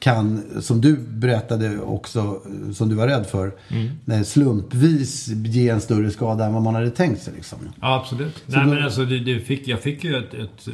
kan, 0.02 0.44
som 0.62 0.82
du 0.82 0.98
berättade 0.98 1.80
också, 1.80 2.42
som 2.74 2.90
du 2.90 2.96
var 2.96 3.08
rädd 3.08 3.26
för, 3.26 3.52
mm. 3.70 4.24
slumpvis 4.24 5.28
ge 5.28 5.70
en 5.70 5.82
större 5.82 6.12
skada 6.12 6.46
än 6.46 6.54
vad 6.54 6.64
man 6.64 6.76
hade 6.76 6.90
tänkt 6.90 7.22
sig. 7.22 7.34
Liksom. 7.36 7.58
Ja, 7.82 7.96
absolut. 7.96 8.44
Nej, 8.46 8.66
då... 8.66 8.74
men 8.74 8.84
alltså, 8.84 9.06
det, 9.06 9.20
det 9.20 9.40
fick, 9.40 9.68
jag 9.68 9.80
fick 9.80 10.04
ju 10.04 10.16
ett, 10.18 10.34
ett, 10.34 10.68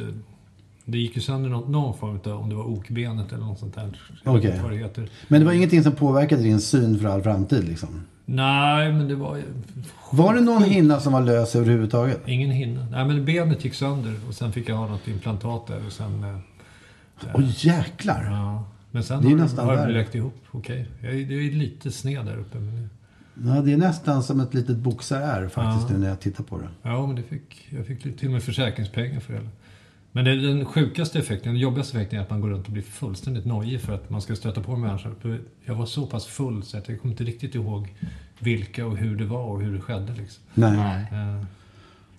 Det 0.84 0.98
gick 0.98 1.16
ju 1.16 1.22
sönder 1.22 1.50
någon, 1.50 1.72
någon 1.72 1.98
form 1.98 2.20
av, 2.24 2.32
om 2.32 2.48
det 2.48 2.54
var 2.54 2.64
okbenet 2.64 3.32
eller 3.32 3.44
något 3.44 3.58
sånt 3.58 3.74
där. 3.74 4.00
Okay. 4.24 4.60
Vad 4.62 4.70
det 4.70 4.76
heter. 4.76 5.08
Men 5.28 5.40
det 5.40 5.46
var 5.46 5.52
ingenting 5.52 5.82
som 5.82 5.92
påverkade 5.92 6.42
din 6.42 6.60
syn 6.60 6.98
för 6.98 7.08
all 7.08 7.22
framtid 7.22 7.68
liksom? 7.68 7.88
Nej, 8.24 8.92
men 8.92 9.08
det 9.08 9.14
var 9.14 9.36
ju... 9.36 9.42
Var 10.10 10.34
det 10.34 10.40
någon 10.40 10.62
hinna 10.62 11.00
som 11.00 11.12
var 11.12 11.20
lös 11.20 11.56
överhuvudtaget? 11.56 12.20
Ingen 12.26 12.50
hinna. 12.50 12.86
Nej, 12.90 13.04
men 13.04 13.24
benet 13.24 13.64
gick 13.64 13.74
sönder 13.74 14.14
och 14.28 14.34
sen 14.34 14.52
fick 14.52 14.68
jag 14.68 14.76
ha 14.76 14.88
något 14.88 15.08
implantat 15.08 15.66
där 15.66 15.86
och 15.86 15.92
sen... 15.92 16.24
Eh, 16.24 16.38
Åh 17.34 17.40
oh, 17.40 17.66
jäklar! 17.66 18.24
Ja. 18.30 18.64
Men 18.90 19.02
sen 19.02 19.22
det 19.22 19.28
är 19.28 19.30
har, 19.30 19.38
nästan 19.38 19.66
har 19.66 19.86
det 19.86 19.92
läkt 19.92 20.14
ihop. 20.14 20.44
Okej. 20.50 20.86
Okay. 20.98 21.22
Jag, 21.22 21.44
är 21.44 21.50
lite 21.50 21.90
sned 21.90 22.26
där 22.26 22.36
uppe. 22.36 22.58
Men... 22.58 22.90
Ja, 23.46 23.62
det 23.62 23.72
är 23.72 23.76
nästan 23.76 24.22
som 24.22 24.40
ett 24.40 24.54
litet 24.54 24.76
boxar 24.76 25.48
faktiskt 25.48 25.90
ja. 25.90 25.94
nu 25.94 25.98
när 25.98 26.08
jag 26.08 26.20
tittar 26.20 26.44
på 26.44 26.58
det. 26.58 26.68
Ja, 26.82 27.06
men 27.06 27.16
det 27.16 27.22
fick, 27.22 27.68
jag 27.70 27.86
fick 27.86 28.02
till 28.02 28.28
och 28.28 28.32
med 28.32 28.42
försäkringspengar 28.42 29.20
för 29.20 29.32
det. 29.32 29.48
Men 30.12 30.24
det, 30.24 30.36
den 30.36 30.64
sjukaste 30.64 31.18
effekten, 31.18 31.52
den 31.52 31.60
jobbigaste 31.60 31.96
effekten 31.96 32.18
är 32.18 32.22
att 32.22 32.30
man 32.30 32.40
går 32.40 32.48
runt 32.48 32.66
och 32.66 32.72
blir 32.72 32.82
fullständigt 32.82 33.44
nojig 33.44 33.80
för 33.80 33.94
att 33.94 34.10
man 34.10 34.22
ska 34.22 34.36
stöta 34.36 34.60
på 34.60 34.76
människor. 34.76 35.40
Jag 35.64 35.74
var 35.74 35.86
så 35.86 36.06
pass 36.06 36.26
full 36.26 36.62
så 36.62 36.78
att 36.78 36.88
jag 36.88 37.00
kommer 37.00 37.12
inte 37.12 37.24
riktigt 37.24 37.54
ihåg 37.54 37.94
vilka 38.38 38.86
och 38.86 38.96
hur 38.96 39.16
det 39.16 39.24
var 39.24 39.44
och 39.44 39.60
hur 39.60 39.74
det 39.74 39.80
skedde. 39.80 40.12
Liksom. 40.12 40.42
Nej. 40.54 41.02
Uh. 41.12 41.44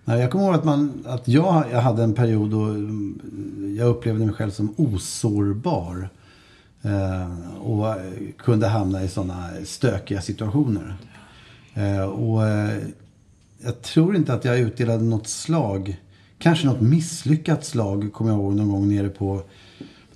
Nej, 0.05 0.19
jag 0.19 0.31
kommer 0.31 0.45
ihåg 0.45 0.55
att, 0.55 0.63
man, 0.63 1.03
att 1.05 1.27
jag, 1.27 1.65
jag 1.71 1.81
hade 1.81 2.03
en 2.03 2.13
period 2.13 2.49
då 2.49 2.75
jag 3.77 3.87
upplevde 3.87 4.25
mig 4.25 4.35
själv 4.35 4.51
som 4.51 4.73
osårbar. 4.77 6.09
Eh, 6.81 7.57
och 7.57 7.95
kunde 8.37 8.67
hamna 8.67 9.03
i 9.03 9.07
sådana 9.07 9.49
stökiga 9.65 10.21
situationer. 10.21 10.95
Eh, 11.73 12.01
och 12.01 12.47
eh, 12.47 12.77
jag 13.63 13.81
tror 13.81 14.15
inte 14.15 14.33
att 14.33 14.45
jag 14.45 14.59
utdelade 14.59 15.03
något 15.03 15.27
slag 15.27 15.97
Kanske 16.39 16.67
något 16.67 16.81
misslyckat 16.81 17.65
slag 17.65 18.13
kommer 18.13 18.31
jag 18.31 18.39
ihåg 18.39 18.55
någon 18.55 18.69
gång 18.69 18.89
nere 18.89 19.09
på 19.09 19.41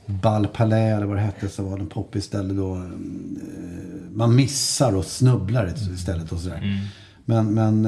Bal 0.05 0.47
Palais 0.47 0.97
eller 0.97 1.05
vad 1.05 1.17
det 1.17 1.21
hette. 1.21 1.49
Så 1.49 1.63
var 1.63 1.77
det 1.77 1.83
en 1.83 1.89
poppig 1.89 2.23
ställe 2.23 2.53
då. 2.53 2.89
Man 4.13 4.35
missar 4.35 4.95
och 4.95 5.05
snubblar 5.05 5.73
istället 5.93 6.31
och 6.31 6.39
sådär. 6.39 6.57
Mm. 6.57 6.77
Men, 7.25 7.53
men 7.53 7.83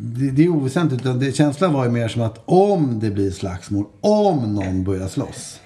det, 0.00 0.30
det 0.30 0.44
är 0.44 0.48
oväsentligt. 0.48 1.04
Det, 1.20 1.32
känslan 1.32 1.72
var 1.72 1.84
ju 1.84 1.90
mer 1.90 2.08
som 2.08 2.22
att 2.22 2.42
om 2.44 3.00
det 3.00 3.10
blir 3.10 3.30
slagsmål, 3.30 3.84
om 4.00 4.54
någon 4.54 4.84
börjar 4.84 5.08
slåss. 5.08 5.60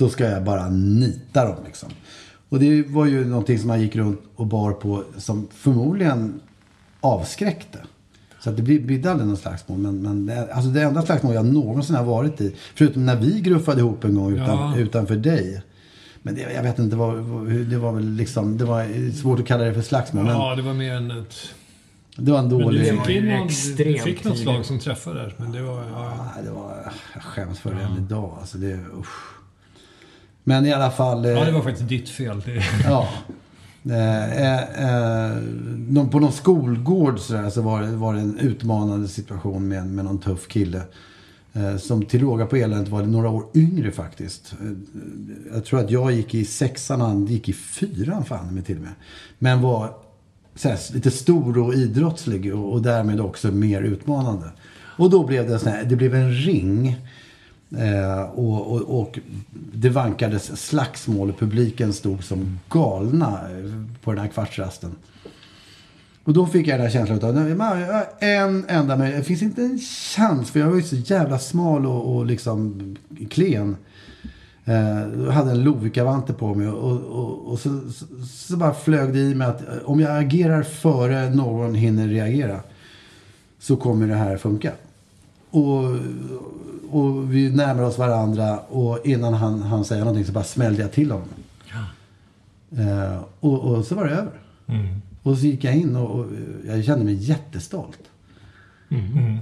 Så 0.00 0.08
ska 0.08 0.24
jag 0.24 0.44
bara 0.44 0.68
nita 0.68 1.44
dem 1.44 1.56
liksom. 1.66 1.88
Och 2.48 2.60
det 2.60 2.82
var 2.88 3.06
ju 3.06 3.24
någonting 3.24 3.58
som 3.58 3.68
man 3.68 3.80
gick 3.80 3.96
runt 3.96 4.20
och 4.36 4.46
bar 4.46 4.72
på 4.72 5.04
som 5.16 5.48
förmodligen 5.52 6.40
avskräckte. 7.00 7.78
Så 8.40 8.50
att 8.50 8.56
det 8.56 8.62
bidde 8.62 9.10
aldrig 9.10 9.28
något 9.28 9.40
slagsmål. 9.40 9.78
Men, 9.78 10.02
men 10.02 10.26
det, 10.26 10.52
alltså 10.52 10.70
det 10.70 10.82
enda 10.82 11.02
slagsmål 11.02 11.34
jag 11.34 11.46
någonsin 11.46 11.96
har 11.96 12.04
varit 12.04 12.40
i, 12.40 12.54
förutom 12.74 13.06
när 13.06 13.16
vi 13.16 13.40
gruffade 13.40 13.80
ihop 13.80 14.04
en 14.04 14.14
gång 14.14 14.32
utan, 14.32 14.46
ja. 14.46 14.76
utanför 14.76 15.16
dig. 15.16 15.62
Men 16.22 16.34
det, 16.34 16.40
jag 16.40 16.62
vet 16.62 16.78
inte, 16.78 16.96
vad, 16.96 17.16
det 17.70 17.78
var 17.78 17.92
väl 17.92 18.10
liksom, 18.10 18.58
det 18.58 18.64
var 18.64 19.12
svårt 19.12 19.40
att 19.40 19.46
kalla 19.46 19.64
det 19.64 19.74
för 19.74 19.82
slagsmål. 19.82 20.26
Ja, 20.26 20.48
men, 20.48 20.56
det 20.56 20.62
var 20.62 20.74
mer 20.74 20.94
än 20.94 21.10
ett... 21.10 21.36
Det 22.16 22.32
var 22.32 22.38
en 22.38 22.48
dålig... 22.48 22.86
Men 22.86 22.96
du 22.96 23.04
fick, 23.04 23.22
någon, 23.22 23.46
du 23.76 23.98
fick 23.98 24.24
något 24.24 24.38
slag 24.38 24.64
som 24.64 24.78
träffade 24.78 25.20
där. 25.20 25.34
Men 25.36 25.52
det 25.52 25.62
var... 25.62 25.82
Ja, 25.92 26.30
ja 26.36 26.42
det 26.42 26.50
var... 26.50 26.92
Jag 27.14 27.22
skäms 27.22 27.60
för 27.60 27.74
det 27.74 27.82
ja. 27.82 27.88
än 27.88 27.96
idag. 27.96 28.36
Alltså 28.40 28.58
det, 28.58 28.74
usch. 29.00 29.39
Men 30.44 30.66
i 30.66 30.72
alla 30.72 30.90
fall... 30.90 31.24
Ja, 31.24 31.44
det 31.44 31.52
var 31.52 31.62
faktiskt 31.62 31.88
ditt 31.88 32.08
fel. 32.08 32.42
Ja. 32.84 33.08
Eh, 33.84 34.42
eh, 34.42 34.62
eh, 34.84 36.08
på 36.10 36.20
någon 36.20 36.32
skolgård 36.32 37.20
så, 37.20 37.50
så 37.50 37.62
var, 37.62 37.82
det, 37.82 37.96
var 37.96 38.14
det 38.14 38.20
en 38.20 38.38
utmanande 38.38 39.08
situation 39.08 39.68
med, 39.68 39.86
med 39.86 40.04
någon 40.04 40.18
tuff 40.18 40.48
kille. 40.48 40.82
Eh, 41.52 41.76
som 41.76 42.04
till 42.04 42.20
råga 42.20 42.46
på 42.46 42.56
eländet 42.56 42.88
var 42.88 43.02
några 43.02 43.28
år 43.28 43.44
yngre 43.54 43.90
faktiskt. 43.90 44.54
Eh, 44.60 44.70
jag 45.54 45.64
tror 45.64 45.80
att 45.80 45.90
jag 45.90 46.12
gick 46.12 46.34
i 46.34 46.44
sexan 46.44 47.00
och 47.00 47.06
han 47.06 47.26
gick 47.26 47.48
i 47.48 47.52
fyran 47.52 48.24
fan 48.24 48.54
med 48.54 48.66
till 48.66 48.76
och 48.76 48.82
med. 48.82 48.92
Men 49.38 49.60
var 49.60 49.94
här, 50.64 50.94
lite 50.94 51.10
stor 51.10 51.58
och 51.58 51.74
idrottslig 51.74 52.54
och, 52.54 52.72
och 52.72 52.82
därmed 52.82 53.20
också 53.20 53.50
mer 53.50 53.82
utmanande. 53.82 54.50
Och 54.96 55.10
då 55.10 55.26
blev 55.26 55.48
det, 55.48 55.58
sån 55.58 55.72
här, 55.72 55.84
det 55.84 55.96
blev 55.96 56.14
en 56.14 56.32
ring 56.32 56.96
Eh, 57.78 58.22
och, 58.22 58.72
och, 58.72 59.00
och, 59.00 59.18
det 59.72 59.88
vankades 59.88 60.66
slagsmål. 60.66 61.30
och 61.30 61.38
Publiken 61.38 61.92
stod 61.92 62.24
som 62.24 62.58
galna 62.68 63.40
på 64.02 64.12
den 64.12 64.20
här 64.20 64.28
kvartsrasten. 64.28 64.96
Och 66.24 66.32
då 66.32 66.46
fick 66.46 66.66
jag 66.66 66.78
den 66.78 66.86
här 66.86 66.92
känslan 66.92 67.24
av 67.24 67.36
en 68.20 68.64
enda 68.68 68.96
men 68.96 69.10
Det 69.10 69.22
finns 69.22 69.42
inte 69.42 69.62
en 69.62 69.78
chans. 70.16 70.50
För 70.50 70.60
jag 70.60 70.66
var 70.66 70.76
ju 70.76 70.82
så 70.82 70.96
jävla 70.96 71.38
smal 71.38 71.86
och, 71.86 72.16
och 72.16 72.26
liksom 72.26 72.96
klen. 73.30 73.76
Eh, 74.64 75.24
jag 75.24 75.32
hade 75.32 75.50
en 75.50 75.64
Lovikka-vante 75.64 76.32
på 76.32 76.54
mig. 76.54 76.68
Och, 76.68 77.00
och, 77.00 77.52
och 77.52 77.58
så, 77.58 77.80
så, 77.92 78.04
så, 78.26 78.56
bara 78.56 78.74
flög 78.74 79.12
det 79.12 79.18
i 79.18 79.34
mig 79.34 79.48
att 79.48 79.68
eh, 79.68 79.76
om 79.84 80.00
jag 80.00 80.18
agerar 80.18 80.62
före 80.62 81.30
någon 81.30 81.74
hinner 81.74 82.08
reagera. 82.08 82.60
Så 83.58 83.76
kommer 83.76 84.06
det 84.06 84.14
här 84.14 84.36
funka. 84.36 84.72
Och, 85.50 85.96
och 86.90 87.34
vi 87.34 87.50
närmar 87.50 87.82
oss 87.82 87.98
varandra 87.98 88.58
och 88.58 89.06
innan 89.06 89.34
han, 89.34 89.62
han 89.62 89.84
säger 89.84 90.04
någonting 90.04 90.24
så 90.24 90.32
bara 90.32 90.44
smällde 90.44 90.82
jag 90.82 90.92
till 90.92 91.10
honom. 91.10 91.28
Ja. 91.72 91.84
Eh, 92.82 93.22
och, 93.40 93.60
och, 93.60 93.84
så 93.84 93.94
var 93.94 94.04
det 94.04 94.10
över. 94.10 94.32
Mm. 94.66 95.02
Och 95.22 95.38
så 95.38 95.46
gick 95.46 95.64
jag 95.64 95.76
in 95.76 95.96
och, 95.96 96.20
och 96.20 96.26
jag 96.66 96.84
kände 96.84 97.04
mig 97.04 97.14
jättestolt. 97.14 97.98
Mm. 98.90 99.18
Mm. 99.18 99.38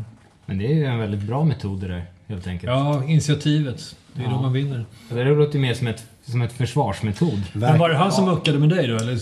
Men 0.47 0.59
det 0.59 0.67
är 0.67 0.75
ju 0.75 0.85
en 0.85 0.99
väldigt 0.99 1.23
bra 1.23 1.45
metod 1.45 1.81
det 1.81 1.89
där, 1.89 2.05
helt 2.27 2.47
enkelt. 2.47 2.71
Ja, 2.71 3.05
initiativet. 3.05 3.97
Det 4.13 4.21
är 4.21 4.25
ja. 4.25 4.31
då 4.31 4.43
man 4.43 4.53
vinner. 4.53 4.85
Det 5.09 5.25
låter 5.25 5.59
mer 5.59 5.75
som 5.75 5.87
ett, 5.87 6.07
som 6.25 6.43
ett 6.43 6.53
försvarsmetod. 6.53 7.43
Men 7.53 7.79
var 7.79 7.89
det 7.89 7.97
han 7.97 8.13
som 8.13 8.25
muckade 8.25 8.59
med 8.59 8.69
dig 8.69 8.87
då? 8.87 8.97
Eller? 8.97 9.13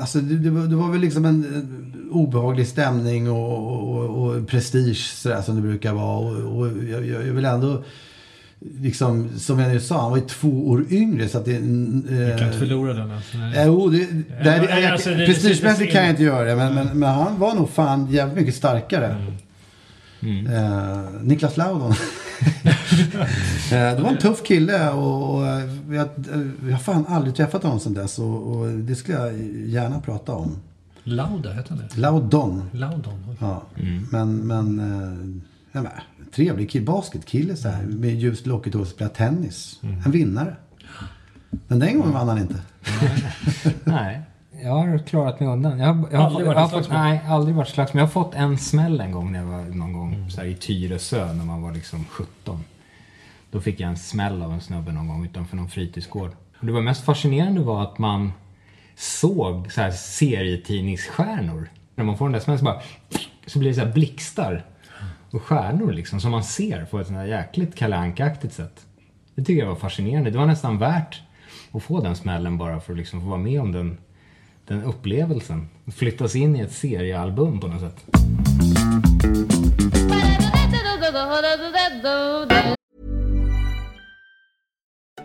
Alltså, 0.00 0.18
det, 0.20 0.38
det, 0.38 0.50
var, 0.50 0.62
det 0.66 0.76
var 0.76 0.90
väl 0.90 1.00
liksom 1.00 1.24
en, 1.24 1.44
en 1.44 2.01
obehaglig 2.12 2.66
stämning 2.66 3.30
och, 3.30 3.96
och, 3.96 4.22
och 4.22 4.48
prestige 4.48 5.12
sådär, 5.14 5.42
som 5.42 5.56
det 5.56 5.62
brukar 5.62 5.92
vara. 5.92 6.18
Och, 6.18 6.58
och 6.58 6.66
jag, 6.66 7.06
jag 7.06 7.18
vill 7.18 7.44
ändå... 7.44 7.84
Liksom, 8.80 9.28
som 9.38 9.58
jag 9.58 9.72
nu 9.72 9.80
sa, 9.80 10.00
han 10.00 10.10
var 10.10 10.18
ju 10.18 10.24
två 10.24 10.68
år 10.68 10.84
yngre. 10.90 11.28
Så 11.28 11.38
att 11.38 11.44
det, 11.44 11.56
eh, 11.56 11.62
du 11.62 12.34
kan 12.38 12.46
inte 12.46 12.58
förlora 12.58 12.94
den 12.94 13.10
alltså. 13.10 13.36
Jo, 13.66 13.88
det, 13.88 14.06
det, 14.44 14.80
ja, 14.80 14.92
alltså, 14.92 15.08
prestigemässigt 15.08 15.92
kan 15.92 16.02
jag 16.02 16.10
inte 16.10 16.22
göra 16.22 16.44
det. 16.44 16.56
Men, 16.56 16.74
men, 16.74 16.98
men, 16.98 17.08
han 17.08 17.38
var 17.38 17.54
nog 17.54 17.70
fan 17.70 18.10
jävligt 18.10 18.36
mycket 18.36 18.54
starkare. 18.54 19.06
Mm. 19.06 19.32
Mm. 20.22 20.46
Eh, 20.46 21.00
Niklas 21.22 21.56
Laudon. 21.56 21.94
Eh, 23.72 23.96
det 23.96 24.02
var 24.02 24.10
en 24.10 24.18
tuff 24.18 24.42
kille 24.42 24.90
och, 24.90 25.34
och 25.34 25.46
jag, 25.94 26.08
jag 26.64 26.72
har 26.72 26.78
fan 26.78 27.06
aldrig 27.08 27.34
träffat 27.34 27.62
honom 27.62 27.80
sedan 27.80 27.94
dess. 27.94 28.18
Och, 28.18 28.56
och, 28.56 28.68
det 28.68 28.94
skulle 28.94 29.18
jag 29.18 29.32
gärna 29.66 30.00
prata 30.00 30.32
om. 30.32 30.56
Lauda 31.04 31.52
heter 31.52 31.70
han 31.70 31.78
det? 31.78 31.96
Laudon. 31.96 32.70
Laudon, 32.72 33.24
okay. 33.24 33.48
Ja, 33.48 33.62
mm. 33.76 34.06
men, 34.10 34.36
men, 34.46 34.78
eh, 35.72 35.90
trevlig 36.34 36.70
kille, 36.70 36.84
basketkille 36.84 37.56
så 37.56 37.68
här, 37.68 37.82
med 37.82 38.14
ljust 38.14 38.46
lockigt 38.46 38.76
och 38.76 38.86
spelar 38.86 39.12
tennis. 39.12 39.80
Mm. 39.82 40.02
En 40.04 40.10
vinnare. 40.10 40.56
Men 41.68 41.78
den 41.78 41.98
gången 41.98 42.12
vann 42.12 42.28
han 42.28 42.38
inte. 42.38 42.62
Nej. 43.84 44.20
Jag 44.62 44.70
har 44.70 44.98
klarat 44.98 45.40
mig 45.40 45.48
undan. 45.48 45.78
Jag 45.78 45.94
har, 45.94 46.08
jag 46.12 46.18
har, 46.18 46.26
aldrig 46.26 46.46
varit 46.46 46.56
jag 46.56 46.62
har 46.62 46.80
fått, 46.80 46.90
Nej, 46.90 47.22
aldrig 47.26 47.56
varit 47.56 47.68
slagsmål. 47.68 48.00
Jag 48.00 48.06
har 48.06 48.12
fått 48.12 48.34
en 48.34 48.58
smäll 48.58 49.00
en 49.00 49.12
gång 49.12 49.32
när 49.32 49.38
jag 49.38 49.46
var 49.46 49.62
någon 49.62 49.92
gång 49.92 50.14
mm. 50.14 50.30
så 50.30 50.40
här, 50.40 50.48
i 50.48 50.54
Tyresö 50.54 51.32
när 51.32 51.44
man 51.44 51.62
var 51.62 51.72
liksom 51.72 52.04
17. 52.04 52.64
Då 53.50 53.60
fick 53.60 53.80
jag 53.80 53.90
en 53.90 53.96
smäll 53.96 54.42
av 54.42 54.52
en 54.52 54.60
snubbe 54.60 54.92
någon 54.92 55.08
gång 55.08 55.24
utanför 55.24 55.56
någon 55.56 55.68
fritidsgård. 55.68 56.30
Och 56.60 56.66
det 56.66 56.72
var 56.72 56.80
mest 56.80 57.04
fascinerande 57.04 57.60
var 57.60 57.82
att 57.82 57.98
man 57.98 58.32
såg 58.96 59.72
så 59.72 59.80
här 59.80 59.90
serietidningsstjärnor. 59.90 61.70
När 61.94 62.04
man 62.04 62.18
får 62.18 62.24
den 62.24 62.32
där 62.32 62.40
smällen 62.40 62.58
så 62.58 62.64
bara 62.64 62.82
så 63.46 63.58
blir 63.58 63.68
det 63.68 63.74
så 63.74 63.80
här 63.80 63.92
blixtar 63.92 64.64
och 65.30 65.42
stjärnor 65.42 65.92
liksom 65.92 66.20
som 66.20 66.30
man 66.30 66.44
ser 66.44 66.84
på 66.84 67.00
ett 67.00 67.06
sånt 67.06 67.18
här 67.18 67.26
jäkligt 67.26 67.74
Kalle 67.74 68.14
aktigt 68.18 68.52
sätt. 68.52 68.86
Det 69.34 69.44
tycker 69.44 69.62
jag 69.62 69.68
var 69.68 69.76
fascinerande. 69.76 70.30
Det 70.30 70.38
var 70.38 70.46
nästan 70.46 70.78
värt 70.78 71.22
att 71.72 71.82
få 71.82 72.00
den 72.00 72.16
smällen 72.16 72.58
bara 72.58 72.80
för 72.80 72.92
att 72.92 72.98
liksom 72.98 73.20
få 73.20 73.26
vara 73.26 73.40
med 73.40 73.60
om 73.60 73.72
den 73.72 73.98
den 74.66 74.82
upplevelsen. 74.82 75.68
Flyttas 75.96 76.36
in 76.36 76.56
i 76.56 76.60
ett 76.60 76.72
seriealbum 76.72 77.60
på 77.60 77.68
något 77.68 77.80
sätt. 77.80 78.04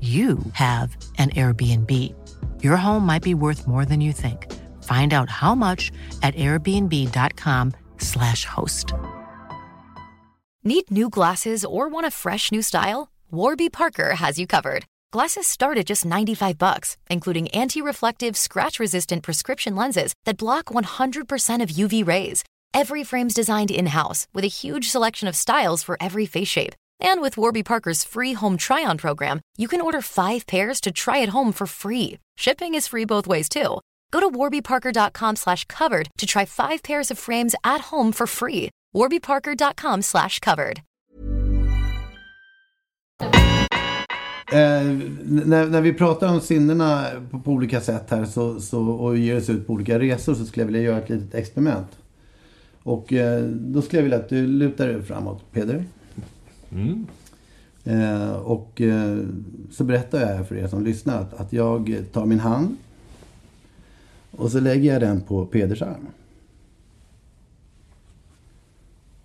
you 0.00 0.38
have 0.52 0.96
an 1.18 1.30
Airbnb. 1.30 2.14
Your 2.62 2.76
home 2.76 3.04
might 3.04 3.22
be 3.22 3.34
worth 3.34 3.66
more 3.66 3.84
than 3.84 4.00
you 4.00 4.12
think. 4.12 4.46
Find 4.84 5.12
out 5.12 5.28
how 5.28 5.56
much 5.56 5.90
at 6.22 6.36
airbnb.com/slash 6.36 8.44
host. 8.44 8.92
Need 10.62 10.88
new 10.90 11.08
glasses 11.08 11.64
or 11.64 11.88
want 11.88 12.06
a 12.06 12.10
fresh 12.10 12.52
new 12.52 12.62
style? 12.62 13.10
Warby 13.30 13.70
Parker 13.70 14.14
has 14.14 14.38
you 14.38 14.46
covered. 14.46 14.84
Glasses 15.10 15.46
start 15.46 15.78
at 15.78 15.86
just 15.86 16.04
95 16.04 16.58
bucks, 16.58 16.98
including 17.10 17.48
anti-reflective, 17.48 18.36
scratch-resistant 18.36 19.22
prescription 19.22 19.74
lenses 19.74 20.12
that 20.26 20.36
block 20.36 20.66
100% 20.66 21.62
of 21.62 21.70
UV 21.70 22.06
rays. 22.06 22.44
Every 22.74 23.02
frame's 23.04 23.32
designed 23.34 23.70
in-house 23.70 24.26
with 24.34 24.44
a 24.44 24.48
huge 24.48 24.90
selection 24.90 25.26
of 25.26 25.34
styles 25.34 25.82
for 25.82 25.96
every 26.00 26.26
face 26.26 26.48
shape. 26.48 26.74
And 27.00 27.20
with 27.20 27.36
Warby 27.36 27.62
Parker's 27.62 28.04
free 28.04 28.34
home 28.34 28.56
try 28.56 28.84
on 28.84 28.98
program, 28.98 29.40
you 29.56 29.68
can 29.68 29.80
order 29.80 30.00
five 30.00 30.46
pairs 30.46 30.80
to 30.80 30.92
try 30.92 31.22
at 31.22 31.28
home 31.30 31.52
for 31.52 31.66
free. 31.66 32.18
Shipping 32.36 32.74
is 32.74 32.88
free 32.88 33.04
both 33.04 33.26
ways, 33.26 33.48
too. 33.48 33.80
Go 34.10 34.20
to 34.20 34.30
warbyparker.com 34.30 35.36
slash 35.36 35.64
covered 35.66 36.08
to 36.18 36.26
try 36.26 36.44
five 36.44 36.82
pairs 36.82 37.10
of 37.10 37.18
frames 37.18 37.54
at 37.64 37.80
home 37.92 38.12
for 38.12 38.26
free. 38.26 38.70
warbyparker.com 38.94 40.02
slash 40.02 40.40
covered. 40.40 40.80
Eh, 44.52 44.82
när, 45.24 45.66
när 45.66 45.80
vi 45.80 45.92
pratar 45.92 46.28
om 46.28 46.40
sinnena 46.40 47.06
på, 47.30 47.40
på 47.40 47.50
olika 47.50 47.80
sätt 47.80 48.10
här 48.10 48.24
så, 48.24 48.60
så, 48.60 48.88
och 48.88 49.16
ger 49.16 49.36
oss 49.36 49.50
ut 49.50 49.66
på 49.66 49.72
olika 49.72 49.98
resor 49.98 50.34
så 50.34 50.44
skulle 50.44 50.62
jag 50.62 50.66
vilja 50.66 50.82
göra 50.82 50.98
ett 50.98 51.08
litet 51.08 51.34
experiment. 51.34 51.98
Och 52.82 53.12
eh, 53.12 53.42
då 53.44 53.82
skulle 53.82 53.98
jag 53.98 54.02
vilja 54.02 54.18
att 54.18 54.28
du 54.28 54.46
lutar 54.46 54.88
dig 54.88 55.02
framåt, 55.02 55.52
Peder. 55.52 55.84
Mm. 56.72 57.06
Eh, 57.84 58.32
och 58.32 58.80
eh, 58.80 59.18
så 59.70 59.84
berättar 59.84 60.20
jag 60.20 60.48
för 60.48 60.56
er 60.56 60.68
som 60.68 60.84
lyssnar 60.84 61.20
att, 61.20 61.34
att 61.34 61.52
jag 61.52 62.04
tar 62.12 62.26
min 62.26 62.40
hand 62.40 62.76
och 64.30 64.50
så 64.52 64.60
lägger 64.60 64.92
jag 64.92 65.00
den 65.00 65.20
på 65.20 65.46
Peders 65.46 65.82
arm. 65.82 66.06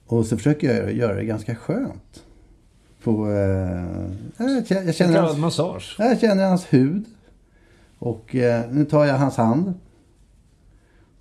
Och 0.05 0.25
så 0.25 0.37
försöker 0.37 0.73
jag 0.73 0.93
göra 0.93 1.15
det 1.15 1.25
ganska 1.25 1.55
skönt. 1.55 2.23
På, 3.03 3.31
eh, 3.31 4.11
jag, 4.37 4.67
känner, 4.67 4.83
jag, 4.85 4.95
känner 4.95 5.21
hans, 5.21 5.37
massage. 5.37 5.95
jag 5.99 6.19
känner 6.19 6.47
hans 6.47 6.73
hud. 6.73 7.05
Och 7.99 8.35
eh, 8.35 8.71
nu 8.71 8.85
tar 8.85 9.05
jag 9.05 9.17
hans 9.17 9.37
hand. 9.37 9.73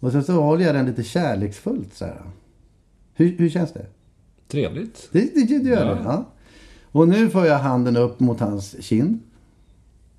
Och 0.00 0.12
sen 0.12 0.24
så 0.24 0.42
håller 0.42 0.64
jag 0.64 0.74
den 0.74 0.86
lite 0.86 1.02
kärleksfullt 1.02 1.94
så 1.94 2.04
här. 2.04 2.22
Hur, 3.14 3.38
hur 3.38 3.48
känns 3.48 3.72
det? 3.72 3.86
Trevligt. 4.52 5.08
Det, 5.12 5.34
det, 5.34 5.58
det 5.58 5.68
gör 5.70 5.86
ja. 5.86 5.94
det. 5.94 6.00
Ja. 6.04 6.24
Och 6.92 7.08
nu 7.08 7.30
får 7.30 7.46
jag 7.46 7.58
handen 7.58 7.96
upp 7.96 8.20
mot 8.20 8.40
hans 8.40 8.84
kind. 8.84 9.18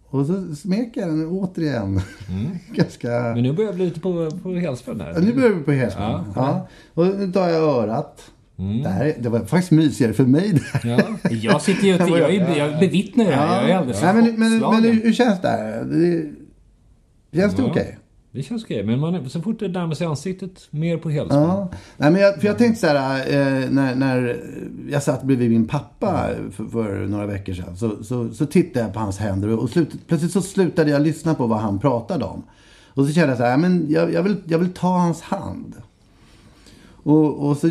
Och 0.06 0.26
så 0.26 0.56
smeker 0.56 1.02
jag 1.02 1.10
den 1.10 1.28
återigen. 1.28 2.02
Mm. 2.30 2.48
Ganska... 2.72 3.10
Men 3.10 3.43
nu 3.43 3.54
börjar 3.54 3.69
jag 3.69 3.76
bli 3.76 3.86
lite 3.86 4.00
på, 4.00 4.32
på 4.43 4.54
helspänn 4.54 5.02
här. 5.02 5.19
nu 5.22 5.34
börjar 5.34 5.50
vi 5.50 5.63
på 5.63 5.72
helspänn. 5.72 6.04
Ja, 6.04 6.26
ja. 6.36 6.67
Och 6.93 7.06
nu 7.06 7.32
tar 7.32 7.50
jag 7.50 7.63
örat. 7.63 8.32
Mm. 8.58 8.82
Det, 8.84 8.89
här, 8.89 9.15
det 9.19 9.30
var 9.30 9.39
faktiskt 9.39 9.72
mysigare 9.72 10.13
för 10.13 10.24
mig. 10.24 10.62
Ja. 10.84 11.00
Jag 11.30 11.62
sitter 11.62 11.88
ju 11.88 11.93
och 11.93 12.19
jag, 12.19 12.34
jag, 12.34 12.58
jag 12.58 12.80
bevittnar 12.80 13.26
det 13.26 13.32
här. 13.32 13.62
Jag 13.62 13.69
är 13.69 13.76
alldeles 13.76 14.02
ja. 14.02 14.13
Nej, 14.13 14.24
men, 14.24 14.60
men, 14.60 14.60
men 14.60 14.84
hur 14.84 15.13
känns 15.13 15.41
det 15.41 15.48
här? 15.48 15.84
Det, 15.84 16.32
känns 17.38 17.56
det 17.56 17.63
okej? 17.63 17.82
Okay? 17.82 17.96
Det 18.34 18.43
känns 18.43 18.63
okej, 18.63 18.84
men 18.84 19.00
man, 19.00 19.30
så 19.30 19.41
fort 19.41 19.60
det 19.60 19.67
närmar 19.67 19.96
sig 19.96 20.08
ansiktet, 20.08 20.67
mer 20.69 20.98
på 20.98 21.10
helspänn. 21.10 21.41
Ja. 21.41 21.69
Nej, 21.98 22.12
men 22.12 22.22
jag, 22.22 22.41
för 22.41 22.48
jag 22.48 22.58
tänkte 22.58 22.80
så 22.82 22.88
här, 22.88 23.19
eh, 23.19 23.69
när, 23.69 23.96
när 23.96 24.43
jag 24.89 25.04
satt 25.04 25.24
bredvid 25.24 25.52
min 25.52 25.67
pappa 25.67 26.30
för, 26.52 26.65
för 26.65 27.06
några 27.08 27.26
veckor 27.26 27.54
sedan. 27.54 27.78
Så, 27.78 28.04
så, 28.04 28.34
så, 28.34 28.46
tittade 28.46 28.86
jag 28.86 28.93
på 28.93 29.00
hans 29.00 29.17
händer 29.17 29.60
och 29.60 29.69
slut, 29.69 30.08
plötsligt 30.08 30.32
så 30.32 30.41
slutade 30.41 30.91
jag 30.91 31.02
lyssna 31.02 31.36
på 31.36 31.48
vad 31.48 31.60
han 31.60 31.80
pratade 31.80 32.26
om. 32.26 32.43
Och 32.88 33.06
så 33.06 33.13
kände 33.13 33.30
jag 33.30 33.38
så 33.38 33.43
här, 33.43 33.58
men 33.58 33.86
jag, 33.89 34.13
jag, 34.13 34.24
vill, 34.24 34.36
jag 34.46 34.60
vill 34.60 34.74
ta 34.74 34.98
hans 34.98 35.22
hand. 35.22 35.76
Och, 37.04 37.50
och, 37.50 37.58
så 37.58 37.70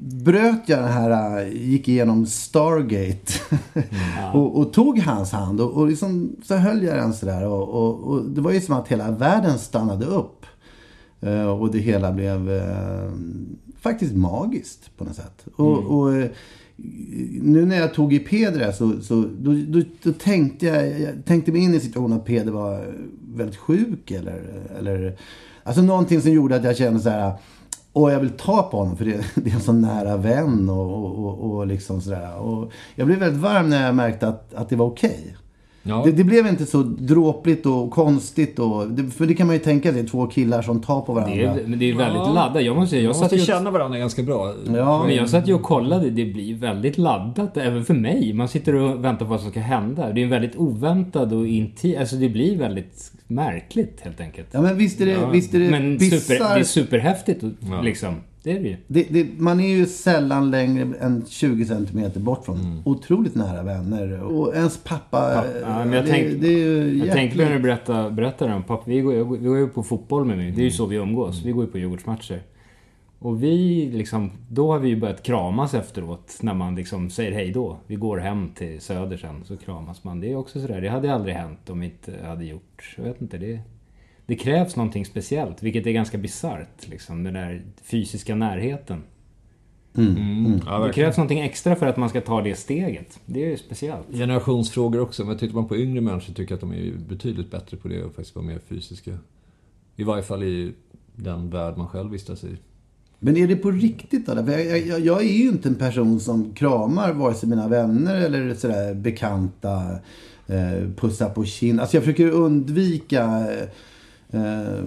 bröt 0.00 0.62
jag 0.66 0.78
den 0.78 0.92
här, 0.92 1.40
äh, 1.42 1.52
gick 1.52 1.88
igenom 1.88 2.26
Stargate. 2.26 3.32
Mm. 3.74 4.34
och, 4.34 4.58
och, 4.58 4.72
tog 4.72 4.98
hans 4.98 5.32
hand 5.32 5.60
och, 5.60 5.72
och 5.72 5.88
liksom, 5.88 6.36
så 6.44 6.54
höll 6.54 6.82
jag 6.82 6.96
den 6.96 7.14
sådär. 7.14 7.46
Och, 7.46 7.98
och, 8.04 8.24
det 8.24 8.40
var 8.40 8.52
ju 8.52 8.60
som 8.60 8.74
att 8.74 8.88
hela 8.88 9.10
världen 9.10 9.58
stannade 9.58 10.06
upp. 10.06 10.46
Uh, 11.26 11.46
och 11.46 11.72
det 11.72 11.78
hela 11.78 12.12
blev 12.12 12.48
uh, 12.48 13.12
faktiskt 13.80 14.14
magiskt 14.14 14.96
på 14.96 15.04
något 15.04 15.16
sätt. 15.16 15.46
Mm. 15.58 15.70
och 15.72 16.12
nu 17.42 17.66
när 17.66 17.76
jag 17.76 17.94
tog 17.94 18.12
i 18.12 18.18
Peder 18.18 18.72
så, 18.72 19.00
så 19.02 19.14
då, 19.14 19.52
då, 19.66 19.82
då, 20.02 20.12
tänkte 20.12 20.66
jag, 20.66 21.00
jag 21.00 21.24
tänkte 21.24 21.52
mig 21.52 21.60
in 21.60 21.74
i 21.74 21.80
situationen 21.80 22.18
att 22.18 22.24
Peder 22.24 22.52
var 22.52 22.94
väldigt 23.34 23.56
sjuk 23.56 24.10
eller, 24.10 24.66
eller 24.78 25.16
alltså 25.62 25.82
någonting 25.82 26.20
som 26.20 26.32
gjorde 26.32 26.56
att 26.56 26.64
jag 26.64 26.76
kände 26.76 27.00
så 27.00 27.08
här 27.08 27.32
och 27.94 28.12
jag 28.12 28.20
vill 28.20 28.30
ta 28.30 28.62
på 28.62 28.78
honom 28.78 28.96
för 28.96 29.04
det, 29.04 29.24
det 29.34 29.50
är 29.50 29.54
en 29.54 29.60
så 29.60 29.72
nära 29.72 30.16
vän 30.16 30.68
och, 30.68 31.18
och, 31.24 31.50
och 31.50 31.66
liksom 31.66 32.00
sådär. 32.00 32.38
Och 32.38 32.72
jag 32.94 33.06
blev 33.06 33.18
väldigt 33.18 33.40
varm 33.40 33.70
när 33.70 33.86
jag 33.86 33.94
märkte 33.94 34.28
att, 34.28 34.54
att 34.54 34.68
det 34.68 34.76
var 34.76 34.86
okej. 34.86 35.18
Okay. 35.20 35.34
Ja. 35.86 36.02
Det, 36.04 36.12
det, 36.12 36.24
blev 36.24 36.46
inte 36.46 36.66
så 36.66 36.82
dråpligt 36.82 37.66
och 37.66 37.90
konstigt. 37.90 38.58
Och, 38.58 38.88
det, 38.88 39.10
för 39.10 39.26
det 39.26 39.34
kan 39.34 39.46
man 39.46 39.56
ju 39.56 39.62
tänka 39.62 39.92
sig, 39.92 40.06
två 40.06 40.26
killar 40.26 40.62
som 40.62 40.80
tar 40.80 41.00
på 41.00 41.12
varandra. 41.12 41.36
Det 41.36 41.60
är, 41.62 41.66
men 41.66 41.78
det 41.78 41.90
är 41.90 41.96
väldigt 41.96 42.22
ja. 42.26 42.32
laddat. 42.32 42.64
Jag 42.64 42.76
måste 42.76 42.90
säga, 42.90 43.02
jag 43.02 43.14
man 43.14 43.20
måste 43.20 43.38
känna 43.38 43.70
varandra 43.70 43.98
ganska 43.98 44.22
bra. 44.22 44.54
Ja. 44.66 45.04
Men 45.06 45.16
jag 45.16 45.30
satt 45.30 45.48
ju 45.48 45.54
och 45.54 45.62
kollade. 45.62 46.10
Det 46.10 46.24
blir 46.24 46.54
väldigt 46.54 46.98
laddat, 46.98 47.56
även 47.56 47.84
för 47.84 47.94
mig. 47.94 48.32
Man 48.32 48.48
sitter 48.48 48.74
och 48.74 49.04
väntar 49.04 49.26
på 49.26 49.30
vad 49.30 49.40
som 49.40 49.50
ska 49.50 49.60
hända. 49.60 50.12
Det 50.12 50.22
är 50.22 50.26
väldigt 50.26 50.56
oväntad 50.56 51.32
och 51.32 51.46
intim. 51.46 52.00
Alltså 52.00 52.16
det 52.16 52.28
blir 52.28 52.58
väldigt 52.58 53.12
märkligt 53.26 54.00
helt 54.00 54.20
enkelt. 54.20 54.48
Ja 54.50 54.62
men 54.62 54.78
visst 54.78 55.00
är 55.00 55.06
det, 55.06 55.12
ja. 55.12 55.30
visst 55.30 55.54
är 55.54 55.58
det 55.58 55.70
Men 55.70 56.00
super, 56.00 56.54
det 56.54 56.60
är 56.60 56.64
superhäftigt 56.64 57.44
ja. 57.60 57.82
liksom. 57.82 58.14
Det 58.42 58.50
är 58.50 58.60
det 58.60 58.68
ju. 58.68 58.76
Det, 58.86 59.06
det, 59.10 59.26
man 59.38 59.60
är 59.60 59.68
ju 59.68 59.86
sällan 59.86 60.50
längre 60.50 60.94
än 61.00 61.24
20 61.28 61.64
cm 61.64 62.10
bort 62.14 62.44
från 62.44 62.60
mm. 62.60 62.82
otroligt 62.84 63.34
nära 63.34 63.62
vänner. 63.62 64.22
Och 64.22 64.54
ens 64.54 64.78
pappa, 64.78 65.00
pappa 65.10 65.44
ja, 65.60 65.84
men 65.84 65.92
jag 65.92 66.04
det, 66.04 66.10
tänk, 66.10 66.40
det 66.40 66.48
är 66.48 66.58
ju 66.58 66.98
Jag 66.98 67.12
tänkte 67.12 67.38
när 67.38 67.52
du 67.52 67.58
berättade, 67.58 68.10
berättade 68.10 68.54
om 68.54 68.62
pappa. 68.62 68.82
Vi 68.86 69.00
går, 69.00 69.12
vi 69.38 69.46
går 69.48 69.58
ju 69.58 69.68
på 69.68 69.82
fotboll 69.82 70.24
med 70.24 70.36
mig. 70.36 70.50
Det 70.50 70.62
är 70.62 70.64
ju 70.64 70.70
så 70.70 70.86
vi 70.86 70.96
umgås. 70.96 71.42
Vi 71.44 71.52
går 71.52 71.64
ju 71.64 71.70
på 71.70 71.78
Djurgårdsmatcher. 71.78 72.42
Och 73.24 73.42
vi 73.42 73.86
liksom, 73.92 74.30
då 74.48 74.72
har 74.72 74.78
vi 74.78 74.88
ju 74.88 74.96
börjat 74.96 75.22
kramas 75.22 75.74
efteråt 75.74 76.38
när 76.42 76.54
man 76.54 76.74
liksom 76.74 77.10
säger 77.10 77.32
hej 77.32 77.52
då. 77.52 77.78
Vi 77.86 77.96
går 77.96 78.18
hem 78.18 78.48
till 78.54 78.80
Söder 78.80 79.16
sen, 79.16 79.44
så 79.44 79.56
kramas 79.56 80.04
man. 80.04 80.20
Det 80.20 80.32
är 80.32 80.36
också 80.36 80.60
sådär, 80.60 80.80
det 80.80 80.88
hade 80.88 81.14
aldrig 81.14 81.34
hänt 81.34 81.70
om 81.70 81.80
vi 81.80 81.86
inte 81.86 82.12
hade 82.24 82.44
gjort, 82.44 82.94
jag 82.96 83.04
vet 83.04 83.22
inte, 83.22 83.38
det... 83.38 83.60
Det 84.26 84.36
krävs 84.36 84.76
någonting 84.76 85.04
speciellt, 85.04 85.62
vilket 85.62 85.86
är 85.86 85.92
ganska 85.92 86.18
bisarrt. 86.18 86.88
Liksom, 86.88 87.24
den 87.24 87.34
där 87.34 87.62
fysiska 87.82 88.34
närheten. 88.34 89.02
Mm. 89.96 90.16
Mm. 90.16 90.46
mm. 90.46 90.60
Ja, 90.66 90.78
det 90.78 90.92
krävs 90.92 91.16
någonting 91.16 91.40
extra 91.40 91.76
för 91.76 91.86
att 91.86 91.96
man 91.96 92.08
ska 92.08 92.20
ta 92.20 92.42
det 92.42 92.54
steget. 92.54 93.20
Det 93.26 93.44
är 93.44 93.48
ju 93.48 93.56
speciellt. 93.56 94.06
Generationsfrågor 94.12 95.00
också. 95.00 95.24
Men 95.24 95.38
tittar 95.38 95.54
man 95.54 95.68
på 95.68 95.76
yngre 95.76 96.00
människor 96.00 96.34
tycker 96.34 96.52
jag 96.52 96.56
att 96.56 96.60
de 96.60 96.72
är 96.72 96.92
betydligt 97.08 97.50
bättre 97.50 97.76
på 97.76 97.88
det 97.88 98.04
och 98.04 98.14
faktiskt 98.14 98.36
vara 98.36 98.46
mer 98.46 98.58
fysiska. 98.58 99.18
I 99.96 100.04
varje 100.04 100.22
fall 100.22 100.42
i 100.42 100.72
den 101.14 101.50
värld 101.50 101.74
man 101.76 101.88
själv 101.88 102.10
vistas 102.10 102.44
i. 102.44 102.56
Men 103.24 103.36
är 103.36 103.46
det 103.46 103.56
på 103.56 103.70
riktigt 103.70 104.26
då? 104.26 104.32
Jag, 104.46 104.86
jag, 104.86 105.00
jag, 105.00 105.20
är 105.20 105.32
ju 105.32 105.48
inte 105.48 105.68
en 105.68 105.74
person 105.74 106.20
som 106.20 106.54
kramar 106.54 107.12
vare 107.12 107.34
sig 107.34 107.48
mina 107.48 107.68
vänner 107.68 108.16
eller 108.16 108.54
sådär 108.54 108.94
bekanta. 108.94 109.82
Eh, 110.46 110.88
pussar 110.96 111.28
på 111.28 111.44
kind. 111.44 111.80
Alltså 111.80 111.96
jag 111.96 112.04
försöker 112.04 112.30
undvika 112.30 113.46
eh, 114.30 114.84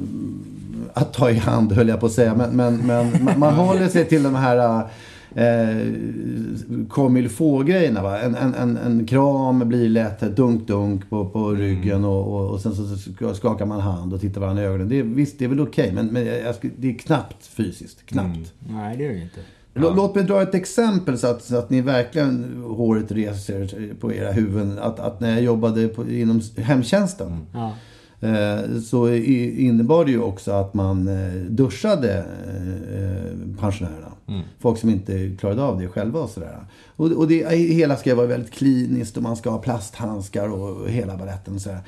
att 0.94 1.14
ta 1.14 1.30
i 1.30 1.34
hand 1.34 1.72
höll 1.72 1.88
jag 1.88 2.00
på 2.00 2.06
att 2.06 2.12
säga. 2.12 2.36
Men, 2.36 2.56
men, 2.56 2.78
men 2.78 3.24
man, 3.24 3.40
man 3.40 3.54
håller 3.54 3.88
sig 3.88 4.06
till 4.06 4.24
de 4.24 4.36
här 4.36 4.58
eh, 4.58 4.88
eh, 5.36 6.88
comme 6.90 7.30
grejerna 7.66 8.02
va. 8.02 8.20
En, 8.22 8.36
en, 8.36 8.54
en, 8.54 8.78
en, 8.78 9.06
kram 9.06 9.70
blir 9.70 9.90
lätt 9.90 10.22
dunk-dunk 10.22 11.10
på, 11.10 11.30
på 11.30 11.40
mm. 11.40 11.62
ryggen 11.62 12.06
och, 12.06 12.28
och, 12.28 12.50
och, 12.50 12.62
sen 12.62 12.76
så 12.76 13.34
skakar 13.34 13.66
man 13.66 13.80
hand 13.80 14.14
och 14.14 14.22
tittar 14.22 14.42
varandra 14.42 14.64
i 14.64 14.66
ögonen. 14.66 14.90
Det, 14.90 15.02
visst, 15.02 15.40
det 15.40 15.46
är 15.46 15.50
väl 15.50 15.60
okej, 15.60 15.84
okay, 15.84 15.96
men, 15.96 16.08
men 16.08 16.26
jag, 16.26 16.56
det 16.78 16.90
är 16.90 16.94
knappt 16.94 17.46
fysiskt. 17.46 18.06
Knappt. 18.06 18.54
Mm. 18.68 18.78
Nej, 18.78 18.98
det 18.98 19.06
är 19.06 19.10
det 19.10 19.22
inte. 19.22 19.40
Ja. 19.74 19.94
Låt 19.96 20.16
mig 20.16 20.24
dra 20.24 20.42
ett 20.42 20.56
exempel 20.56 21.18
så 21.18 21.28
att, 21.28 21.44
så 21.44 21.58
att 21.58 21.70
ni 21.70 21.82
verkligen 21.82 22.64
håret 22.64 23.12
reser 23.12 23.94
på 24.00 24.14
era 24.14 24.32
huvuden. 24.32 24.80
Att, 24.80 25.00
att 25.00 25.20
när 25.20 25.30
jag 25.30 25.42
jobbade 25.42 25.88
på, 25.88 26.10
inom 26.10 26.42
hemtjänsten. 26.58 27.28
Mm. 27.28 27.46
Ja. 27.54 27.74
Eh, 28.20 28.80
så 28.80 29.14
innebar 29.14 30.06
det 30.06 30.12
ju 30.12 30.22
också 30.22 30.52
att 30.52 30.74
man 30.74 31.08
eh, 31.08 31.34
duschade 31.34 32.18
eh, 32.18 33.58
pensionärerna. 33.60 34.12
Mm. 34.28 34.42
Folk 34.60 34.80
som 34.80 34.90
inte 34.90 35.36
klarade 35.40 35.64
av 35.64 35.80
det 35.80 35.88
själva 35.88 36.20
och 36.20 36.30
sådär. 36.30 36.58
Och, 36.96 37.12
och 37.12 37.28
det 37.28 37.56
hela 37.56 37.96
ska 37.96 38.16
vara 38.16 38.28
väldigt 38.28 38.54
kliniskt 38.54 39.18
och 39.18 39.24
man 39.24 39.36
ska 39.36 39.50
ha 39.50 39.58
plasthandskar 39.58 40.48
och 40.50 40.90
hela 40.90 41.18
baletten 41.18 41.56
och 41.56 41.62
sådär. 41.62 41.80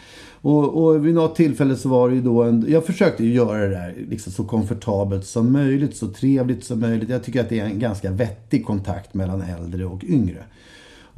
Och, 0.42 0.84
och 0.84 1.06
vid 1.06 1.14
något 1.14 1.36
tillfälle 1.36 1.76
så 1.76 1.90
var 1.90 2.10
det 2.10 2.16
ju 2.16 2.22
då 2.22 2.44
en... 2.44 2.66
Jag 2.68 2.86
försökte 2.86 3.24
ju 3.24 3.34
göra 3.34 3.60
det 3.60 3.70
där 3.70 3.96
liksom 4.10 4.34
så 4.34 4.44
komfortabelt 4.44 5.26
som 5.26 5.52
möjligt, 5.52 5.98
så 5.98 6.08
trevligt 6.08 6.64
som 6.64 6.80
möjligt. 6.80 7.10
Jag 7.10 7.24
tycker 7.24 7.42
att 7.42 7.50
det 7.50 7.60
är 7.60 7.66
en 7.66 7.80
ganska 7.80 8.12
vettig 8.12 8.66
kontakt 8.66 9.14
mellan 9.14 9.42
äldre 9.42 9.86
och 9.86 10.04
yngre. 10.04 10.44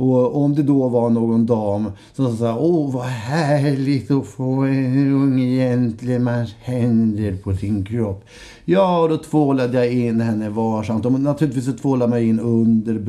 Och 0.01 0.43
om 0.43 0.55
det 0.55 0.63
då 0.63 0.89
var 0.89 1.09
någon 1.09 1.45
dam 1.45 1.91
som 2.13 2.37
sa 2.37 2.57
åh 2.59 2.93
vad 2.93 3.05
härligt 3.05 4.11
att 4.11 4.27
få 4.27 4.45
en 4.45 5.13
ung 5.13 5.37
gentlemans 5.37 6.55
händer 6.59 7.35
på 7.43 7.55
sin 7.55 7.85
kropp. 7.85 8.25
Ja, 8.65 9.07
då 9.09 9.17
tvålade 9.17 9.77
jag 9.77 9.93
in 9.93 10.21
henne 10.21 10.49
varsamt. 10.49 11.05
Och 11.05 11.11
naturligtvis 11.11 11.65
så 11.65 11.73
tvålade 11.73 12.09
man 12.09 12.19
in 12.19 12.39
under 12.39 12.99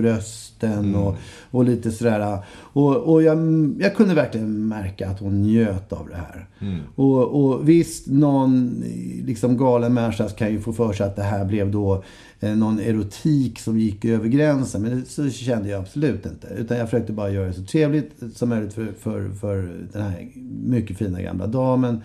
brösten 0.62 0.84
mm. 0.84 0.94
och, 0.94 1.16
och 1.50 1.64
lite 1.64 1.90
sådär. 1.90 2.38
Och, 2.54 2.96
och 2.96 3.22
jag, 3.22 3.38
jag 3.80 3.96
kunde 3.96 4.14
verkligen 4.14 4.68
märka 4.68 5.10
att 5.10 5.20
hon 5.20 5.42
njöt 5.42 5.92
av 5.92 6.08
det 6.08 6.16
här. 6.16 6.46
Mm. 6.60 6.80
Och, 6.94 7.44
och 7.44 7.68
visst, 7.68 8.06
någon 8.06 8.84
liksom 9.24 9.56
galen 9.56 9.94
människa 9.94 10.28
kan 10.28 10.52
ju 10.52 10.60
få 10.60 10.72
för 10.72 10.92
sig 10.92 11.06
att 11.06 11.16
det 11.16 11.22
här 11.22 11.44
blev 11.44 11.70
då 11.70 12.04
eh, 12.40 12.56
någon 12.56 12.78
erotik 12.78 13.58
som 13.58 13.78
gick 13.78 14.04
över 14.04 14.28
gränsen. 14.28 14.82
Men 14.82 15.00
det, 15.00 15.06
så 15.06 15.30
kände 15.30 15.68
jag 15.68 15.80
absolut 15.80 16.26
inte. 16.26 16.48
Utan 16.58 16.78
jag 16.78 16.90
försökte 16.90 17.12
bara 17.12 17.30
göra 17.30 17.46
det 17.46 17.52
så 17.52 17.64
trevligt 17.64 18.12
som 18.34 18.48
möjligt 18.48 18.72
för, 18.72 18.92
för, 19.00 19.30
för 19.40 19.86
den 19.92 20.02
här 20.02 20.28
mycket 20.64 20.98
fina 20.98 21.22
gamla 21.22 21.46
damen. 21.46 22.00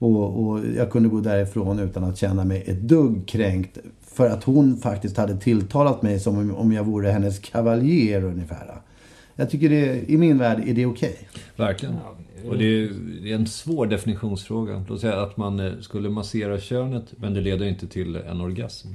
Och, 0.00 0.46
och, 0.46 0.60
jag 0.76 0.90
kunde 0.90 1.08
gå 1.08 1.20
därifrån 1.20 1.78
utan 1.78 2.04
att 2.04 2.18
känna 2.18 2.44
mig 2.44 2.64
ett 2.66 2.80
dugg 2.80 3.28
kränkt. 3.28 3.78
För 4.18 4.30
att 4.30 4.44
hon 4.44 4.76
faktiskt 4.76 5.16
hade 5.16 5.36
tilltalat 5.36 6.02
mig 6.02 6.20
som 6.20 6.54
om 6.54 6.72
jag 6.72 6.84
vore 6.84 7.10
hennes 7.10 7.38
kavaljer 7.38 8.24
ungefär. 8.24 8.80
Jag 9.34 9.50
tycker 9.50 9.68
det, 9.68 10.10
i 10.10 10.16
min 10.16 10.38
värld 10.38 10.62
är 10.66 10.74
det 10.74 10.86
okej. 10.86 11.16
Okay. 11.30 11.42
Verkligen. 11.56 11.96
Och 12.48 12.58
det 12.58 12.64
är, 12.64 12.90
det 13.22 13.30
är, 13.30 13.34
en 13.34 13.46
svår 13.46 13.86
definitionsfråga. 13.86 14.84
Låt 14.88 15.00
säga 15.00 15.22
att 15.22 15.36
man 15.36 15.60
eh, 15.60 15.72
skulle 15.80 16.08
massera 16.08 16.60
könet 16.60 17.04
men 17.16 17.34
det 17.34 17.40
leder 17.40 17.66
inte 17.66 17.86
till 17.86 18.16
en 18.16 18.40
orgasm. 18.40 18.88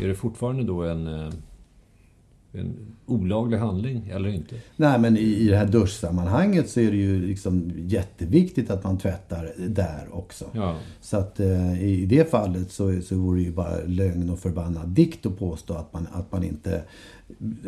Är 0.00 0.08
det 0.08 0.14
fortfarande 0.14 0.62
då 0.62 0.82
en 0.82 1.06
eh, 1.06 1.32
en 2.52 2.76
olaglig 3.06 3.58
handling 3.58 4.08
eller 4.08 4.28
inte? 4.28 4.54
Nej, 4.76 4.98
men 4.98 5.16
i, 5.16 5.20
i 5.20 5.48
det 5.48 5.56
här 5.56 5.66
duschsammanhanget 5.66 6.70
så 6.70 6.80
är 6.80 6.90
det 6.90 6.96
ju 6.96 7.26
liksom 7.26 7.72
jätteviktigt 7.76 8.70
att 8.70 8.84
man 8.84 8.98
tvättar 8.98 9.52
där 9.68 10.08
också. 10.10 10.44
Ja. 10.52 10.76
Så 11.00 11.16
att 11.16 11.40
eh, 11.40 11.82
i 11.82 12.06
det 12.06 12.30
fallet 12.30 12.70
så, 12.70 13.00
så 13.00 13.16
vore 13.16 13.38
det 13.38 13.44
ju 13.44 13.52
bara 13.52 13.76
lögn 13.86 14.30
och 14.30 14.38
förbannad 14.38 14.88
dikt 14.88 15.26
att 15.26 15.38
påstå 15.38 15.74
att 15.74 15.92
man, 15.92 16.06
att 16.12 16.32
man 16.32 16.44
inte 16.44 16.82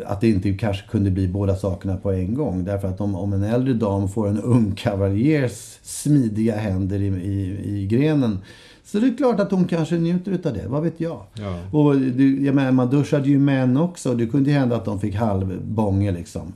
att 0.05 0.21
det 0.21 0.29
inte 0.29 0.53
kanske 0.53 0.87
kunde 0.87 1.11
bli 1.11 1.27
båda 1.27 1.55
sakerna 1.55 1.97
på 1.97 2.11
en 2.11 2.33
gång. 2.33 2.63
Därför 2.63 2.87
att 2.87 3.01
om, 3.01 3.15
om 3.15 3.33
en 3.33 3.43
äldre 3.43 3.73
dam 3.73 4.09
får 4.09 4.27
en 4.27 4.41
ung 4.41 4.75
kavaljers 4.75 5.79
smidiga 5.81 6.55
händer 6.55 6.99
i, 6.99 7.07
i, 7.07 7.61
i 7.79 7.87
grenen 7.87 8.39
så 8.85 8.99
det 8.99 9.07
är 9.07 9.17
klart 9.17 9.39
att 9.39 9.51
hon 9.51 9.65
kanske 9.65 9.95
njuter 9.95 10.31
utav 10.31 10.53
det, 10.53 10.67
vad 10.67 10.83
vet 10.83 10.99
jag. 10.99 11.21
Ja. 11.33 11.59
Och 11.71 11.95
du, 11.97 12.45
jag 12.45 12.55
menar, 12.55 12.71
man 12.71 12.89
duschade 12.89 13.29
ju 13.29 13.39
män 13.39 13.77
också. 13.77 14.13
Det 14.13 14.27
kunde 14.27 14.49
ju 14.49 14.57
hända 14.57 14.75
att 14.75 14.85
de 14.85 14.99
fick 14.99 15.15
halvbånge 15.15 16.11
liksom. 16.11 16.53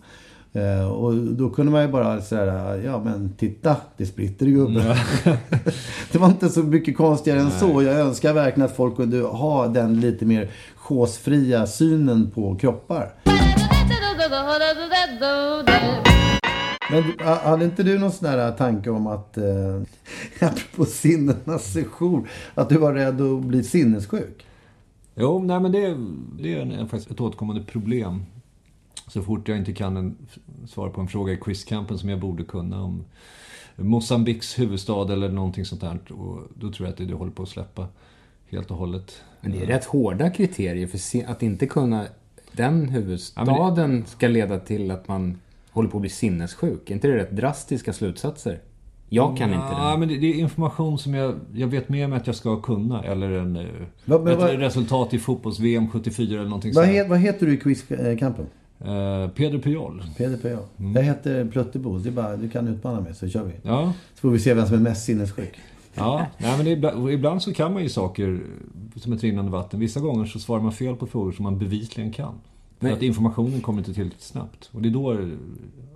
Uh, 0.55 0.91
och 0.91 1.15
då 1.15 1.49
kunde 1.49 1.71
man 1.71 1.81
ju 1.81 1.87
bara 1.87 2.21
säga, 2.21 2.77
ja 2.77 3.03
men 3.03 3.33
titta, 3.37 3.75
det 3.97 4.05
spritter 4.05 4.47
i 4.47 4.51
gubben. 4.51 4.95
Ja. 5.25 5.37
det 6.11 6.17
var 6.17 6.27
inte 6.27 6.49
så 6.49 6.63
mycket 6.63 6.97
konstigare 6.97 7.39
än 7.39 7.45
Nej. 7.45 7.59
så. 7.59 7.83
Jag 7.83 7.95
önskar 7.95 8.33
verkligen 8.33 8.69
att 8.69 8.75
folk 8.75 8.95
kunde 8.95 9.21
ha 9.21 9.67
den 9.67 9.99
lite 9.99 10.25
mer 10.25 10.49
chosefria 10.75 11.67
synen 11.67 12.31
på 12.31 12.55
kroppar. 12.55 13.13
Men 16.91 17.27
hade 17.27 17.65
inte 17.65 17.83
du 17.83 17.99
någon 17.99 18.11
sån 18.11 18.31
där 18.31 18.51
tanke 18.51 18.89
om 18.89 19.07
att, 19.07 19.37
eh, 19.37 19.81
apropå 20.49 20.85
sinnenas 20.85 21.73
session, 21.73 22.27
att 22.53 22.69
du 22.69 22.77
var 22.77 22.93
rädd 22.93 23.21
att 23.21 23.41
bli 23.41 23.63
sinnessjuk? 23.63 24.45
Jo, 25.15 25.43
nej 25.43 25.59
men 25.59 25.71
det, 25.71 25.97
det 26.43 26.53
är 26.53 26.61
en, 26.61 26.89
faktiskt 26.89 27.11
ett 27.11 27.21
återkommande 27.21 27.63
problem. 27.63 28.25
Så 29.07 29.21
fort 29.21 29.47
jag 29.47 29.57
inte 29.57 29.73
kan 29.73 29.97
en, 29.97 30.17
svara 30.67 30.89
på 30.89 31.01
en 31.01 31.07
fråga 31.07 31.33
i 31.33 31.37
quizkampen 31.37 31.97
som 31.97 32.09
jag 32.09 32.19
borde 32.19 32.43
kunna 32.43 32.83
om 32.83 33.03
Mosambiks 33.75 34.59
huvudstad 34.59 35.13
eller 35.13 35.29
någonting 35.29 35.65
sånt 35.65 35.81
där. 35.81 35.99
Och 36.11 36.39
då 36.55 36.71
tror 36.71 36.87
jag 36.87 36.91
att 36.91 36.97
det, 36.97 37.05
det 37.05 37.13
håller 37.13 37.31
på 37.31 37.43
att 37.43 37.49
släppa 37.49 37.87
helt 38.49 38.71
och 38.71 38.77
hållet. 38.77 39.21
Men 39.41 39.51
det 39.51 39.61
är 39.61 39.65
rätt 39.65 39.85
hårda 39.85 40.29
kriterier 40.29 40.87
för 40.87 41.31
att 41.31 41.43
inte 41.43 41.65
kunna 41.65 42.05
den 42.51 42.89
huvudstaden 42.89 43.55
ja, 43.55 43.99
det... 44.01 44.09
ska 44.09 44.27
leda 44.27 44.59
till 44.59 44.91
att 44.91 45.07
man 45.07 45.39
håller 45.79 45.89
på 45.89 45.97
att 45.97 46.01
bli 46.01 46.09
sinnessjuk. 46.09 46.89
Är 46.89 46.93
inte 46.93 47.07
det 47.07 47.15
rätt 47.17 47.31
drastiska 47.31 47.93
slutsatser? 47.93 48.59
Jag 49.09 49.37
kan 49.37 49.51
ja, 49.51 49.55
inte 49.55 49.91
det. 49.91 49.97
men 49.97 50.07
det, 50.07 50.17
det, 50.17 50.27
är 50.27 50.39
information 50.39 50.99
som 50.99 51.13
jag, 51.13 51.35
jag 51.53 51.67
vet 51.67 51.89
med 51.89 52.09
mig 52.09 52.17
att 52.17 52.27
jag 52.27 52.35
ska 52.35 52.61
kunna. 52.61 53.03
Eller 53.03 53.31
en, 53.31 53.55
eh, 53.55 53.65
va, 54.05 54.19
men, 54.23 54.33
ett 54.33 54.39
va, 54.39 54.47
resultat 54.47 55.13
i 55.13 55.19
fotbolls-VM 55.19 55.89
74 55.89 56.33
eller 56.39 56.49
någonting 56.49 56.73
vad, 56.75 56.85
he, 56.85 57.07
vad 57.07 57.19
heter 57.19 57.45
du 57.45 57.53
i 57.53 57.57
quizkampen? 57.57 58.45
Uh, 58.81 59.29
Peder 59.29 59.59
Pujol. 59.59 60.03
Peder 60.17 60.37
Pujol. 60.37 60.63
Mm. 60.77 60.95
Jag 60.95 61.03
heter 61.03 61.45
Pluttebo. 61.45 61.97
Det 61.97 62.09
är 62.09 62.13
bara, 62.13 62.35
du 62.35 62.49
kan 62.49 62.67
utmana 62.67 63.01
mig 63.01 63.13
så 63.13 63.29
kör 63.29 63.43
vi. 63.43 63.53
Ja. 63.63 63.93
Så 64.13 64.19
får 64.21 64.29
vi 64.29 64.39
se 64.39 64.53
vem 64.53 64.65
som 64.65 64.75
är 64.75 64.81
mest 64.81 65.05
sinnessjuk. 65.05 65.59
Ja, 65.93 66.25
nej, 66.37 66.57
men 66.57 66.67
ibland, 66.67 67.09
ibland 67.09 67.41
så 67.41 67.53
kan 67.53 67.73
man 67.73 67.83
ju 67.83 67.89
saker 67.89 68.41
som 68.95 69.13
ett 69.13 69.23
rinnande 69.23 69.51
vatten. 69.51 69.79
Vissa 69.79 69.99
gånger 69.99 70.25
så 70.25 70.39
svarar 70.39 70.61
man 70.61 70.71
fel 70.71 70.95
på 70.95 71.07
frågor 71.07 71.31
som 71.31 71.43
man 71.43 71.59
bevisligen 71.59 72.11
kan. 72.11 72.33
För 72.79 72.91
att 72.91 73.01
informationen 73.01 73.61
kommer 73.61 73.79
inte 73.79 73.93
tillräckligt 73.93 74.21
snabbt. 74.21 74.69
Och 74.73 74.81
det 74.81 74.89
är 74.89 74.93
då 74.93 75.17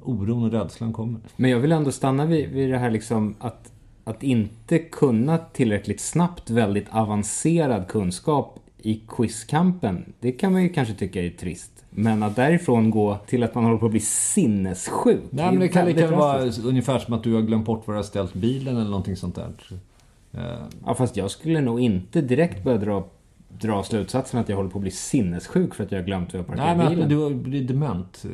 oron 0.03 0.43
och 0.43 0.51
rädslan 0.51 0.93
kommer. 0.93 1.19
Men 1.36 1.51
jag 1.51 1.59
vill 1.59 1.71
ändå 1.71 1.91
stanna 1.91 2.25
vid, 2.25 2.49
vid 2.49 2.71
det 2.71 2.77
här 2.77 2.91
liksom 2.91 3.36
att, 3.39 3.71
att 4.03 4.23
inte 4.23 4.79
kunna 4.79 5.38
tillräckligt 5.38 6.01
snabbt 6.01 6.49
väldigt 6.49 6.88
avancerad 6.89 7.88
kunskap 7.88 8.59
i 8.77 9.01
quizkampen. 9.07 10.13
Det 10.19 10.31
kan 10.31 10.51
man 10.51 10.63
ju 10.63 10.69
kanske 10.69 10.93
tycka 10.93 11.21
är 11.21 11.29
trist. 11.29 11.71
Men 11.89 12.23
att 12.23 12.36
därifrån 12.36 12.89
gå 12.89 13.17
till 13.27 13.43
att 13.43 13.55
man 13.55 13.63
håller 13.63 13.77
på 13.77 13.86
att 13.86 13.91
bli 13.91 13.99
sinnessjuk. 13.99 15.21
Nej, 15.29 15.51
men 15.51 15.59
det 15.59 15.67
kan 15.67 15.86
lika 15.86 16.11
vara 16.11 16.41
ungefär 16.63 16.99
som 16.99 17.13
att 17.13 17.23
du 17.23 17.34
har 17.34 17.41
glömt 17.41 17.65
bort 17.65 17.88
var 17.88 17.93
du 17.93 17.97
har 17.97 18.03
ställt 18.03 18.34
bilen 18.34 18.75
eller 18.75 18.89
någonting 18.89 19.15
sånt 19.15 19.36
där. 19.36 19.53
Ja, 20.86 20.93
fast 20.93 21.17
jag 21.17 21.31
skulle 21.31 21.61
nog 21.61 21.79
inte 21.79 22.21
direkt 22.21 22.63
börja 22.63 22.77
dra 22.77 23.07
dra 23.60 23.84
slutsatsen 23.84 24.39
att 24.39 24.49
jag 24.49 24.56
håller 24.56 24.70
på 24.70 24.78
att 24.78 24.82
bli 24.82 24.91
sinnessjuk 24.91 25.76
för 25.76 25.84
att 25.84 25.91
jag 25.91 25.99
har 25.99 26.06
glömt 26.06 26.34
hur 26.34 26.39
jag 26.39 26.47
parkerar 26.47 26.76
bilen. 26.76 26.88
Nej, 26.88 26.95
men 26.95 27.04
att 27.04 27.10
du 27.10 27.36
blir 27.36 27.68
dement. 27.68 28.26
Eh, 28.26 28.32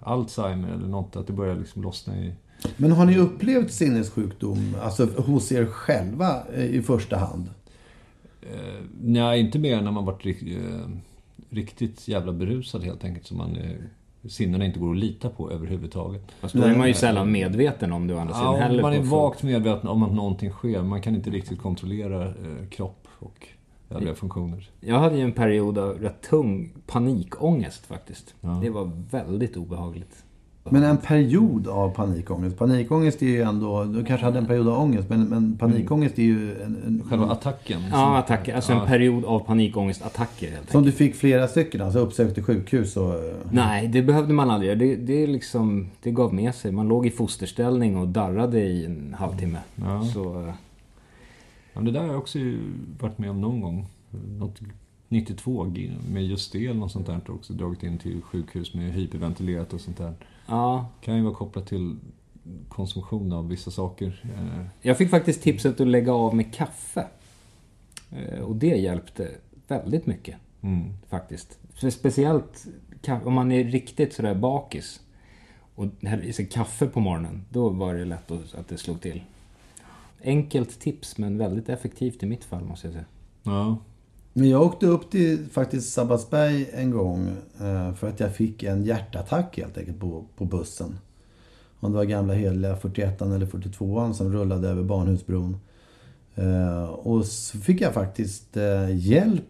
Alzheimer 0.00 0.68
eller 0.68 0.88
något, 0.88 1.16
att 1.16 1.26
det 1.26 1.32
börjar 1.32 1.56
liksom 1.56 1.82
lossna 1.82 2.16
i... 2.16 2.32
Men 2.76 2.92
har 2.92 3.04
ni 3.04 3.18
upplevt 3.18 3.72
sinnessjukdom, 3.72 4.76
alltså 4.82 5.08
hos 5.16 5.52
er 5.52 5.66
själva 5.66 6.42
eh, 6.54 6.64
i 6.64 6.82
första 6.82 7.16
hand? 7.16 7.50
Uh, 8.42 8.84
nej, 9.02 9.40
inte 9.40 9.58
mer 9.58 9.82
när 9.82 9.90
man 9.90 10.04
varit 10.04 10.42
uh, 10.42 10.88
riktigt 11.50 12.08
jävla 12.08 12.32
berusad 12.32 12.84
helt 12.84 13.04
enkelt. 13.04 13.26
Så 13.26 13.34
man, 13.34 13.56
uh, 13.56 14.28
sinnena 14.28 14.64
inte 14.64 14.78
går 14.78 14.90
att 14.90 14.98
lita 14.98 15.28
på 15.28 15.50
överhuvudtaget. 15.50 16.32
Fast 16.40 16.54
då 16.54 16.62
är 16.62 16.76
man 16.76 16.88
ju 16.88 16.94
sällan 16.94 17.32
medveten 17.32 17.92
om 17.92 18.06
det 18.06 18.14
å 18.14 18.18
andra 18.18 18.34
sidan 18.34 18.54
ja, 18.54 18.60
heller. 18.60 18.82
man 18.82 18.92
är 18.92 19.02
vagt 19.02 19.42
medveten 19.42 19.88
om 19.88 20.02
att 20.02 20.12
någonting 20.12 20.50
sker. 20.50 20.82
Man 20.82 21.02
kan 21.02 21.14
inte 21.14 21.30
riktigt 21.30 21.58
kontrollera 21.58 22.34
kropp 22.70 23.08
och 23.18 23.48
övriga 23.90 24.14
funktioner. 24.14 24.70
Jag 24.80 24.98
hade 24.98 25.16
ju 25.16 25.22
en 25.22 25.32
period 25.32 25.78
av 25.78 25.98
rätt 25.98 26.22
tung 26.22 26.72
panikångest 26.86 27.86
faktiskt. 27.86 28.34
Ja. 28.40 28.58
Det 28.62 28.70
var 28.70 28.90
väldigt 29.10 29.56
obehagligt. 29.56 30.22
Men 30.70 30.82
en 30.82 30.96
period 30.96 31.68
av 31.68 31.90
panikångest. 31.90 32.58
Panikångest 32.58 33.22
är 33.22 33.26
ju 33.26 33.42
ändå, 33.42 33.84
du 33.84 34.04
kanske 34.04 34.26
hade 34.26 34.38
en 34.38 34.46
period 34.46 34.68
av 34.68 34.80
ångest, 34.80 35.08
men, 35.08 35.24
men 35.24 35.56
panikångest 35.56 36.18
är 36.18 36.22
ju... 36.22 36.62
En, 36.62 36.76
en, 36.86 37.02
Själva 37.10 37.26
attacken? 37.26 37.80
Ja, 37.90 38.18
attacker. 38.18 38.54
Alltså 38.54 38.72
ja. 38.72 38.80
en 38.80 38.86
period 38.86 39.24
av 39.24 39.40
panikångestattacker 39.40 40.50
helt 40.50 40.70
Som 40.70 40.82
du 40.82 40.92
fick 40.92 41.14
flera 41.14 41.48
stycken, 41.48 41.80
alltså 41.80 41.98
uppsökte 41.98 42.42
sjukhus 42.42 42.96
och... 42.96 43.14
Nej, 43.50 43.88
det 43.88 44.02
behövde 44.02 44.34
man 44.34 44.50
aldrig 44.50 44.68
göra. 44.68 44.78
Det, 44.78 44.96
det, 44.96 45.26
liksom, 45.26 45.88
det 46.02 46.10
gav 46.10 46.34
med 46.34 46.54
sig. 46.54 46.72
Man 46.72 46.88
låg 46.88 47.06
i 47.06 47.10
fosterställning 47.10 47.96
och 47.96 48.08
darrade 48.08 48.60
i 48.60 48.84
en 48.84 49.16
halvtimme. 49.18 49.58
Ja. 49.74 50.02
Så, 50.14 50.52
Ja, 51.76 51.82
det 51.82 51.90
där 51.90 52.00
har 52.00 52.08
jag 52.08 52.18
också 52.18 52.38
varit 53.00 53.18
med 53.18 53.30
om 53.30 53.40
någon 53.40 53.60
gång. 53.60 53.86
Något 54.38 54.60
92 55.08 55.72
med 56.12 56.26
just 56.26 56.52
det 56.52 56.66
eller 56.66 56.80
något 56.80 56.92
sånt 56.92 57.06
där 57.06 57.30
också. 57.30 57.52
Dragit 57.52 57.82
in 57.82 57.98
till 57.98 58.22
sjukhus 58.22 58.74
med 58.74 58.92
hyperventilerat 58.92 59.72
och 59.72 59.80
sånt 59.80 59.96
där. 59.96 60.14
Ja. 60.46 60.86
Kan 61.00 61.16
ju 61.16 61.22
vara 61.22 61.34
kopplat 61.34 61.66
till 61.66 61.96
konsumtion 62.68 63.32
av 63.32 63.48
vissa 63.48 63.70
saker. 63.70 64.24
Eh, 64.24 64.66
jag 64.82 64.98
fick 64.98 65.10
faktiskt 65.10 65.42
tipset 65.42 65.80
att 65.80 65.88
lägga 65.88 66.12
av 66.12 66.34
med 66.34 66.54
kaffe. 66.54 67.06
Eh, 68.10 68.40
och 68.40 68.56
det 68.56 68.66
hjälpte 68.76 69.30
väldigt 69.68 70.06
mycket. 70.06 70.36
Mm. 70.60 70.92
Faktiskt. 71.08 71.58
Speciellt 71.92 72.66
om 73.24 73.32
man 73.32 73.52
är 73.52 73.64
riktigt 73.64 74.12
sådär 74.12 74.34
bakis 74.34 75.00
och 75.74 75.86
häller 76.02 76.24
i 76.24 76.32
sig 76.32 76.46
kaffe 76.46 76.86
på 76.86 77.00
morgonen, 77.00 77.44
då 77.50 77.68
var 77.68 77.94
det 77.94 78.04
lätt 78.04 78.30
att 78.30 78.68
det 78.68 78.78
slog 78.78 79.00
till. 79.00 79.22
Enkelt 80.24 80.80
tips, 80.80 81.18
men 81.18 81.38
väldigt 81.38 81.68
effektivt 81.68 82.22
i 82.22 82.26
mitt 82.26 82.44
fall 82.44 82.64
måste 82.64 82.86
jag 82.86 82.94
säga. 82.94 83.04
Ja. 83.42 83.78
Men 84.32 84.48
jag 84.48 84.62
åkte 84.62 84.86
upp 84.86 85.10
till 85.10 85.46
faktiskt 85.52 85.92
Sabbatsberg 85.92 86.68
en 86.72 86.90
gång 86.90 87.28
eh, 87.60 87.94
för 87.94 88.08
att 88.08 88.20
jag 88.20 88.34
fick 88.34 88.62
en 88.62 88.84
hjärtattack 88.84 89.56
helt 89.58 89.78
enkelt 89.78 90.00
på, 90.00 90.24
på 90.36 90.44
bussen. 90.44 90.98
Om 91.80 91.92
det 91.92 91.96
var 91.96 92.04
gamla 92.04 92.34
heliga 92.34 92.76
41 92.76 93.22
eller 93.22 93.46
42 93.46 94.12
som 94.12 94.32
rullade 94.32 94.68
över 94.68 94.82
Barnhusbron. 94.82 95.56
Eh, 96.34 96.84
och 96.84 97.24
så 97.24 97.58
fick 97.58 97.80
jag 97.80 97.94
faktiskt 97.94 98.56
eh, 98.56 98.96
hjälp 98.96 99.44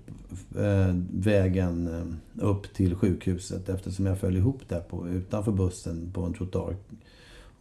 vägen 1.11 1.91
upp 2.35 2.75
till 2.75 2.95
sjukhuset 2.95 3.69
eftersom 3.69 4.07
jag 4.07 4.19
föll 4.19 4.37
ihop 4.37 4.69
där 4.69 4.81
på, 4.81 5.09
utanför 5.09 5.53
bussen 5.53 6.11
på 6.13 6.23
en 6.23 6.35
trottoar. 6.35 6.77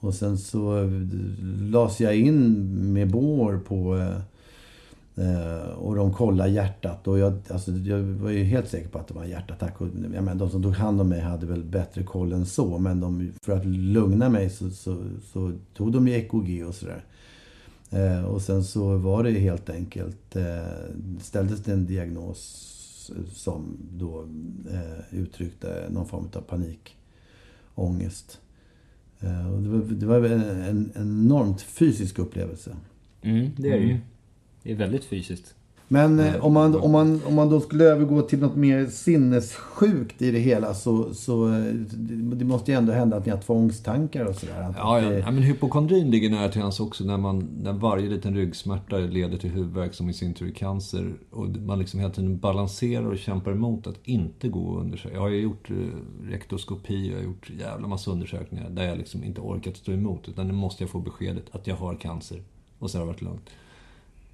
Och 0.05 0.13
sen 0.13 0.37
så 0.37 0.77
eh, 0.77 0.89
lades 1.61 2.01
jag 2.01 2.15
in 2.15 2.65
med 2.93 3.11
bår 3.11 3.59
på 3.67 3.97
eh, 3.97 4.17
eh, 5.25 5.69
och 5.69 5.95
de 5.95 6.13
kollade 6.13 6.49
hjärtat 6.49 7.07
och 7.07 7.19
jag, 7.19 7.33
alltså, 7.49 7.71
jag 7.71 7.99
var 7.99 8.29
ju 8.29 8.43
helt 8.43 8.69
säker 8.69 8.89
på 8.89 8.99
att 8.99 9.07
det 9.07 9.13
var 9.13 9.23
en 9.23 9.29
hjärtattack. 9.29 9.81
Och, 9.81 9.87
jag 9.87 10.23
menar, 10.23 10.35
de 10.35 10.49
som 10.49 10.63
tog 10.63 10.73
hand 10.73 11.01
om 11.01 11.09
mig 11.09 11.19
hade 11.19 11.45
väl 11.45 11.63
bättre 11.63 12.03
koll 12.03 12.33
än 12.33 12.45
så. 12.45 12.77
Men 12.77 12.99
de, 12.99 13.31
för 13.41 13.51
att 13.57 13.65
lugna 13.65 14.29
mig 14.29 14.49
så, 14.49 14.69
så, 14.69 14.97
så 15.33 15.51
tog 15.73 15.91
de 15.91 16.07
ju 16.07 16.13
EKG 16.13 16.65
och 16.67 16.75
sådär. 16.75 17.03
Och 18.27 18.41
sen 18.41 18.63
så 18.63 18.97
var 18.97 19.23
det 19.23 19.31
helt 19.31 19.69
enkelt, 19.69 20.35
ställdes 21.21 21.63
det 21.63 21.71
en 21.71 21.85
diagnos 21.85 22.71
som 23.33 23.77
då 23.91 24.27
uttryckte 25.11 25.87
någon 25.89 26.07
form 26.07 26.29
av 26.33 26.41
panikångest. 26.41 28.39
Eh, 29.21 29.53
och 29.53 29.61
det 29.61 29.69
var, 29.69 29.79
det 29.79 30.05
var 30.05 30.25
en, 30.25 30.41
en 30.41 30.91
enormt 30.95 31.61
fysisk 31.61 32.19
upplevelse. 32.19 32.75
Mm, 33.21 33.49
det 33.57 33.69
är 33.69 33.79
det 33.79 33.85
ju. 33.85 33.91
Mm. 33.91 34.01
Det 34.63 34.71
är 34.71 34.75
väldigt 34.75 35.05
fysiskt. 35.05 35.55
Men 35.87 36.19
eh, 36.19 36.45
om, 36.45 36.53
man, 36.53 36.75
om, 36.75 36.91
man, 36.91 37.21
om 37.25 37.35
man 37.35 37.49
då 37.49 37.59
skulle 37.59 37.83
övergå 37.83 38.21
till 38.21 38.39
något 38.39 38.55
mer 38.55 38.85
sinnessjukt 38.85 40.21
i 40.21 40.31
det 40.31 40.39
hela 40.39 40.73
så, 40.73 41.13
så 41.13 41.53
eh, 41.53 41.73
det 42.35 42.45
måste 42.45 42.71
ju 42.71 42.77
ändå 42.77 42.93
hända 42.93 43.17
att 43.17 43.25
ni 43.25 43.31
har 43.31 43.39
tvångstankar 43.39 44.25
och 44.25 44.35
sådär. 44.35 44.73
Ja, 44.77 45.01
ja. 45.01 45.13
ja 45.13 45.31
men 45.31 45.43
hypokondrin 45.43 46.11
ligger 46.11 46.29
nära 46.29 46.49
till 46.49 46.61
hands 46.61 46.79
också 46.79 47.03
när, 47.03 47.17
man, 47.17 47.49
när 47.63 47.73
varje 47.73 48.09
liten 48.09 48.35
ryggsmärta 48.35 48.97
leder 48.97 49.37
till 49.37 49.49
huvudvärk 49.49 49.93
som 49.93 50.09
i 50.09 50.13
sin 50.13 50.33
tur 50.33 50.47
är 50.47 50.51
cancer. 50.51 51.13
Och 51.31 51.47
man 51.47 51.79
liksom 51.79 51.99
hela 51.99 52.13
tiden 52.13 52.39
balanserar 52.39 53.05
och 53.05 53.17
kämpar 53.17 53.51
emot 53.51 53.87
att 53.87 53.99
inte 54.03 54.47
gå 54.47 54.65
och 54.65 54.81
undersöka. 54.81 55.15
Jag 55.15 55.21
har 55.21 55.29
ju 55.29 55.41
gjort 55.41 55.69
eh, 55.69 55.75
rektoskopi, 56.29 57.09
jag 57.09 57.17
har 57.17 57.23
gjort 57.23 57.51
jävla 57.59 57.87
massa 57.87 58.11
undersökningar 58.11 58.69
där 58.69 58.83
jag 58.83 58.97
liksom 58.97 59.23
inte 59.23 59.41
orkat 59.41 59.77
stå 59.77 59.91
emot. 59.91 60.29
Utan 60.29 60.47
nu 60.47 60.53
måste 60.53 60.83
jag 60.83 60.89
få 60.89 60.99
beskedet 60.99 61.45
att 61.51 61.67
jag 61.67 61.75
har 61.75 61.95
cancer. 61.95 62.43
Och 62.79 62.91
så 62.91 62.97
har 62.97 63.05
det 63.05 63.11
varit 63.11 63.21
lugnt. 63.21 63.49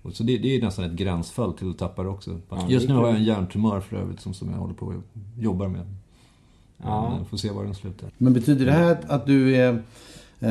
Så 0.09 0.23
det, 0.23 0.37
det, 0.37 0.55
är 0.55 0.61
nästan 0.61 0.85
ett 0.85 0.91
gränsfall 0.91 1.53
till 1.53 1.69
att 1.69 1.77
tappa 1.77 2.03
det 2.03 2.09
också. 2.09 2.39
Just 2.67 2.87
nu 2.87 2.93
har 2.93 3.07
jag 3.07 3.15
en 3.15 3.23
hjärntumör 3.23 3.79
för 3.79 3.95
övrigt 3.97 4.19
som, 4.19 4.33
som 4.33 4.49
jag 4.49 4.57
håller 4.57 4.73
på 4.73 4.85
och 4.85 4.93
jobbar 5.39 5.67
med. 5.67 5.85
Ja. 6.77 7.15
Men, 7.15 7.25
får 7.25 7.37
se 7.37 7.51
var 7.51 7.63
den 7.63 7.75
slutar. 7.75 8.09
Men 8.17 8.33
betyder 8.33 8.65
det 8.65 8.71
här 8.71 8.97
att 9.07 9.25
du 9.25 9.55
är, 9.55 9.73
eh, 10.39 10.49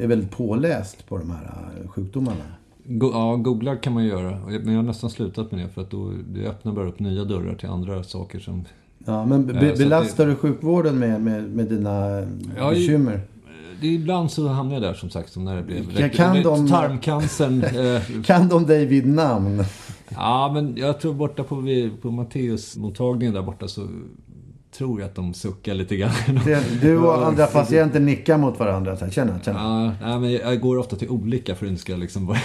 är 0.00 0.06
väldigt 0.06 0.30
påläst 0.30 1.08
på 1.08 1.18
de 1.18 1.30
här 1.30 1.70
eh, 1.82 1.88
sjukdomarna? 1.88 2.44
Go 2.84 3.10
ja, 3.12 3.36
googla 3.36 3.76
kan 3.76 3.92
man 3.92 4.04
göra. 4.04 4.38
Men 4.46 4.68
jag 4.68 4.76
har 4.76 4.82
nästan 4.82 5.10
slutat 5.10 5.52
med 5.52 5.60
det 5.60 5.68
för 5.68 5.82
att 5.82 5.90
då, 5.90 6.12
det 6.28 6.46
öppnar 6.46 6.72
bara 6.72 6.88
upp 6.88 6.98
nya 6.98 7.24
dörrar 7.24 7.54
till 7.54 7.68
andra 7.68 8.04
saker 8.04 8.38
som... 8.38 8.64
Ja, 8.98 9.26
men 9.26 9.46
be 9.46 9.74
belastar 9.78 10.26
det... 10.26 10.32
du 10.32 10.36
sjukvården 10.36 10.98
med, 10.98 11.20
med, 11.20 11.50
med 11.50 11.66
dina 11.66 12.26
ja, 12.56 12.70
bekymmer? 12.70 13.20
Det, 13.80 13.86
ibland 13.86 14.30
så 14.30 14.48
hamnar 14.48 14.74
jag 14.74 14.82
där 14.82 14.94
som 14.94 15.10
sagt, 15.10 15.32
som 15.32 15.44
när 15.44 15.56
det 15.56 15.62
blev 15.62 16.00
ja, 16.00 16.08
kan 16.08 16.42
de, 16.42 16.68
tarmcancern. 16.68 17.64
Eh, 17.80 18.22
kan 18.24 18.48
de 18.48 18.66
dig 18.66 18.86
vid 18.86 19.06
namn? 19.06 19.64
Ja, 20.08 20.50
men 20.54 20.76
jag 20.76 21.00
tror 21.00 21.14
borta 21.14 21.44
på, 21.44 21.56
på 22.02 22.10
Matteus-mottagningen 22.10 23.34
där 23.34 23.42
borta 23.42 23.68
så 23.68 23.88
tror 24.72 25.00
jag 25.00 25.08
att 25.08 25.14
de 25.14 25.34
suckar 25.34 25.74
lite 25.74 25.96
grann. 25.96 26.12
Du 26.80 26.98
och 26.98 27.26
andra 27.26 27.46
patienter 27.46 28.00
nickar 28.00 28.38
mot 28.38 28.58
varandra. 28.58 28.96
Så 28.96 29.04
här, 29.04 29.12
känna, 29.12 29.40
känna. 29.40 29.94
Ja, 30.00 30.18
men 30.18 30.32
jag 30.32 30.60
går 30.60 30.78
ofta 30.78 30.96
till 30.96 31.08
olika 31.08 31.54
för 31.54 31.66
att 31.66 31.68
det 31.68 31.70
inte 31.70 31.82
ska 31.82 31.96
liksom 31.96 32.36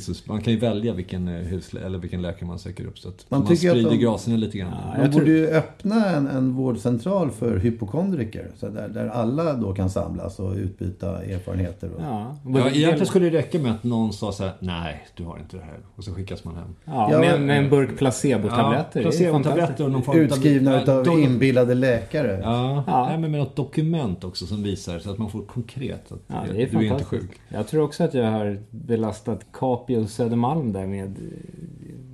så, 0.00 0.14
man 0.24 0.40
kan 0.40 0.52
ju 0.52 0.58
välja 0.58 0.92
vilken, 0.92 1.28
eh, 1.28 1.34
huslä, 1.34 1.80
eller 1.80 1.98
vilken 1.98 2.22
läkare 2.22 2.46
man 2.46 2.58
söker 2.58 2.86
upp. 2.86 2.98
Så 2.98 3.08
att 3.08 3.26
man, 3.28 3.44
man 3.44 3.56
sprider 3.56 3.90
de, 3.90 3.96
graserna 3.96 4.36
lite 4.36 4.58
grann. 4.58 4.72
Ja, 4.94 5.02
man 5.02 5.10
borde 5.10 5.30
ju 5.30 5.46
öppna 5.46 6.10
en, 6.10 6.26
en 6.26 6.54
vårdcentral 6.54 7.30
för 7.30 7.58
hypokondriker. 7.58 8.50
Så 8.56 8.68
där, 8.68 8.88
där 8.88 9.08
alla 9.08 9.52
då 9.52 9.74
kan 9.74 9.90
samlas 9.90 10.38
och 10.38 10.54
utbyta 10.54 11.22
erfarenheter. 11.22 11.90
Och... 11.96 12.02
Ja, 12.02 12.36
ja, 12.44 12.70
egentligen 12.70 13.06
skulle 13.06 13.30
det 13.30 13.38
räcka 13.38 13.58
med 13.58 13.72
att 13.72 13.84
någon 13.84 14.12
sa 14.12 14.32
så 14.32 14.44
här, 14.44 14.52
nej, 14.58 15.06
du 15.14 15.24
har 15.24 15.38
inte 15.38 15.56
det 15.56 15.62
här. 15.62 15.78
Och 15.96 16.04
så 16.04 16.14
skickas 16.14 16.44
man 16.44 16.54
hem. 16.54 16.74
Ja, 16.84 17.08
ja 17.12 17.18
med, 17.18 17.40
med 17.40 17.58
en 17.58 17.70
burk 17.70 17.98
placebotabletter. 17.98 19.00
Ja, 19.00 19.10
placebotabletter 19.10 19.84
och 19.84 19.90
någon 19.90 20.02
form 20.02 20.18
Utskrivna 20.18 20.82
av, 20.82 20.90
av 20.90 21.20
inbillade 21.20 21.74
läkare. 21.74 22.40
Ja, 22.42 22.84
ja. 22.86 23.06
Nej, 23.08 23.18
men 23.18 23.30
med 23.30 23.40
något 23.40 23.56
dokument 23.56 24.24
också 24.24 24.46
som 24.46 24.62
visar 24.62 24.98
så 24.98 25.10
att 25.10 25.18
man 25.18 25.30
får 25.30 25.42
konkret 25.42 26.12
att 26.12 26.20
ja, 26.26 26.44
det 26.52 26.62
är 26.62 26.66
du 26.70 26.86
är 26.86 26.92
inte 26.92 27.04
sjuk. 27.04 27.30
Jag 27.48 27.68
tror 27.68 27.82
också 27.82 28.04
att 28.04 28.14
jag 28.14 28.30
har 28.30 28.58
belastat 28.70 29.40
Capio 29.86 30.06
Södermalm 30.06 30.72
där 30.72 30.86
med... 30.86 31.16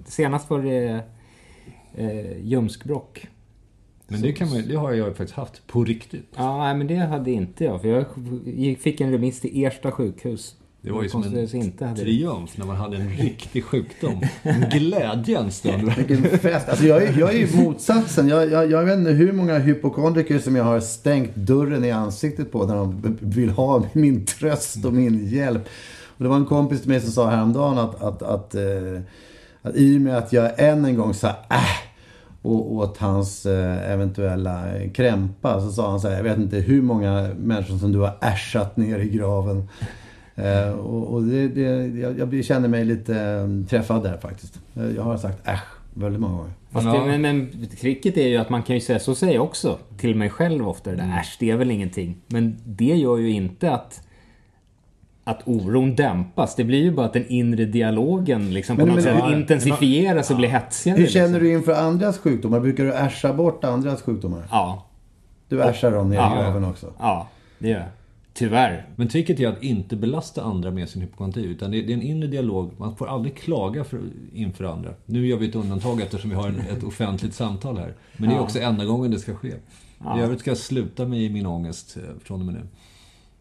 Senast 0.05 0.51
var 0.51 0.63
det 0.63 1.01
eh, 1.95 2.39
Ljumskbrock. 2.43 3.27
Men 4.09 4.23
det, 4.23 4.33
kan 4.33 4.51
man, 4.51 4.69
det 4.69 4.75
har 4.75 4.93
jag 4.93 5.17
faktiskt 5.17 5.37
haft 5.37 5.67
på 5.67 5.85
riktigt. 5.85 6.29
Ja, 6.37 6.59
nej, 6.59 6.75
men 6.75 6.87
det 6.87 6.95
hade 6.95 7.31
inte 7.31 7.65
jag. 7.65 7.81
För 7.81 7.89
jag 7.89 8.07
fick 8.79 9.01
en 9.01 9.11
remiss 9.11 9.41
till 9.41 9.65
Ersta 9.65 9.91
sjukhus. 9.91 10.57
Det 10.81 10.91
var 10.91 11.03
ju 11.03 11.09
som 11.09 11.23
en 11.23 11.57
inte 11.57 11.95
triumf 11.95 12.59
när 12.59 12.67
man 12.67 12.77
hade 12.77 12.97
en 12.97 13.09
riktig 13.09 13.65
sjukdom. 13.65 14.23
En 14.43 14.61
glädjens 14.71 15.57
stund. 15.57 15.93
Vilken 15.97 16.39
fest. 16.39 16.69
Alltså 16.69 16.87
jag, 16.87 17.03
är, 17.03 17.19
jag 17.19 17.35
är 17.35 17.57
motsatsen. 17.57 18.29
Jag, 18.29 18.51
jag, 18.51 18.71
jag 18.71 18.85
vet 18.85 18.99
inte 18.99 19.11
hur 19.11 19.33
många 19.33 19.59
hypokondriker 19.59 20.39
som 20.39 20.57
jag 20.57 20.65
har 20.65 20.81
stängt 20.81 21.35
dörren 21.35 21.85
i 21.85 21.91
ansiktet 21.91 22.53
på 22.53 22.67
när 22.67 22.75
de 22.75 23.19
vill 23.21 23.51
ha 23.51 23.87
min 23.93 24.27
tröst 24.27 24.85
och 24.85 24.93
min 24.93 25.27
hjälp. 25.27 25.69
Och 26.23 26.25
det 26.25 26.31
var 26.31 26.37
en 26.37 26.47
kompis 26.47 26.81
till 26.81 26.91
mig 26.91 27.01
som 27.01 27.11
sa 27.11 27.31
häromdagen 27.31 27.79
att, 27.79 28.03
att, 28.03 28.23
att, 28.23 28.55
eh, 28.55 29.01
att 29.63 29.75
i 29.75 29.99
och 29.99 30.01
med 30.01 30.17
att 30.17 30.33
jag 30.33 30.51
än 30.57 30.85
en 30.85 30.97
gång 30.97 31.15
sa 31.15 31.29
äh 31.29 31.93
och 32.43 32.73
åt 32.73 32.99
hans 32.99 33.47
eh, 33.47 33.93
eventuella 33.93 34.65
krämpa 34.95 35.61
så 35.61 35.71
sa 35.71 35.91
han 35.91 36.01
så 36.01 36.09
här, 36.09 36.17
jag 36.17 36.23
vet 36.23 36.39
inte 36.39 36.57
hur 36.57 36.83
många 36.83 37.31
människor 37.39 37.79
som 37.79 37.93
du 37.93 37.99
har 37.99 38.19
äschat 38.21 38.77
ner 38.77 38.99
i 38.99 39.09
graven. 39.09 39.69
Eh, 40.35 40.71
och, 40.71 41.15
och 41.15 41.23
det, 41.23 41.49
det, 41.49 41.87
jag, 41.87 42.35
jag 42.35 42.45
känner 42.45 42.69
mig 42.69 42.85
lite 42.85 43.21
eh, 43.21 43.69
träffad 43.69 44.03
där 44.03 44.17
faktiskt. 44.17 44.61
Jag 44.97 45.03
har 45.03 45.17
sagt 45.17 45.49
äsch 45.49 45.69
väldigt 45.95 46.21
många 46.21 46.37
gånger. 46.37 46.53
Fast 46.71 46.87
det, 46.87 47.19
men, 47.19 47.23
men 47.23 47.67
tricket 47.81 48.17
är 48.17 48.29
ju 48.29 48.37
att 48.37 48.51
man 48.51 48.63
kan 48.63 48.77
ju 48.77 48.81
säga, 48.81 48.99
så 48.99 49.15
säger 49.15 49.35
jag 49.35 49.45
också 49.45 49.79
till 49.99 50.15
mig 50.15 50.31
själv 50.31 50.69
ofta, 50.69 50.91
det 50.91 50.97
där, 50.97 51.19
äsch 51.21 51.37
det 51.39 51.51
är 51.51 51.57
väl 51.57 51.71
ingenting. 51.71 52.17
Men 52.27 52.57
det 52.65 52.85
gör 52.97 53.17
ju 53.17 53.31
inte 53.31 53.73
att 53.73 54.03
att 55.25 55.49
oron 55.49 55.97
dämpas. 55.97 56.57
Det 56.57 56.65
blir 56.65 56.83
ju 56.83 56.93
bara 56.93 57.07
att 57.07 57.13
den 57.13 57.27
inre 57.27 57.65
dialogen 57.65 58.55
liksom 58.55 58.77
på 58.77 58.87
men, 58.87 58.95
något 58.95 59.05
men, 59.05 59.15
sätt 59.15 59.25
ja, 59.25 59.37
intensifieras 59.37 60.31
och 60.31 60.37
blir 60.37 60.49
hetsigare. 60.49 60.99
Hur 60.99 61.07
känner 61.07 61.29
liksom. 61.29 61.45
du 61.45 61.53
inför 61.53 61.73
andras 61.73 62.19
sjukdomar? 62.19 62.61
Brukar 62.61 62.85
du 62.85 62.93
äscha 62.93 63.33
bort 63.33 63.65
andras 63.65 64.03
sjukdomar? 64.03 64.45
Ja. 64.51 64.87
Du 65.49 65.63
äschar 65.63 65.91
dem 65.91 66.11
ner 66.11 66.17
ja, 66.17 66.35
i 66.35 66.43
graven 66.43 66.65
också? 66.65 66.93
Ja, 66.99 67.29
det 67.59 67.69
gör 67.69 67.79
jag. 67.79 67.89
Tyvärr. 68.35 68.87
Men 68.97 69.09
tricket 69.09 69.41
är 69.41 69.49
att 69.49 69.63
inte 69.63 69.97
belasta 69.97 70.43
andra 70.43 70.71
med 70.71 70.89
sin 70.89 71.03
hypokondri. 71.03 71.45
Utan 71.45 71.71
det 71.71 71.79
är 71.79 71.91
en 71.91 72.03
inre 72.03 72.27
dialog. 72.27 72.71
Man 72.77 72.97
får 72.97 73.09
aldrig 73.09 73.37
klaga 73.37 73.85
för, 73.85 74.01
inför 74.33 74.65
andra. 74.65 74.91
Nu 75.07 75.27
gör 75.27 75.37
vi 75.37 75.49
ett 75.49 75.55
undantag 75.55 76.01
eftersom 76.01 76.31
vi 76.31 76.37
har 76.37 76.49
en, 76.49 76.61
ett 76.61 76.83
offentligt 76.83 77.35
samtal 77.35 77.79
här. 77.79 77.95
Men 78.17 78.31
det 78.31 78.37
är 78.37 78.41
också 78.41 78.61
enda 78.61 78.85
gången 78.85 79.11
det 79.11 79.19
ska 79.19 79.35
ske. 79.35 79.55
Ja. 80.05 80.19
I 80.19 80.23
övrigt 80.23 80.41
ska 80.41 80.51
jag 80.51 80.59
sluta 80.59 81.07
mig 81.07 81.25
i 81.25 81.31
min 81.31 81.47
ångest 81.47 81.97
eh, 81.97 82.03
från 82.25 82.41
och 82.41 82.47
med 82.47 82.55
nu. 82.55 82.63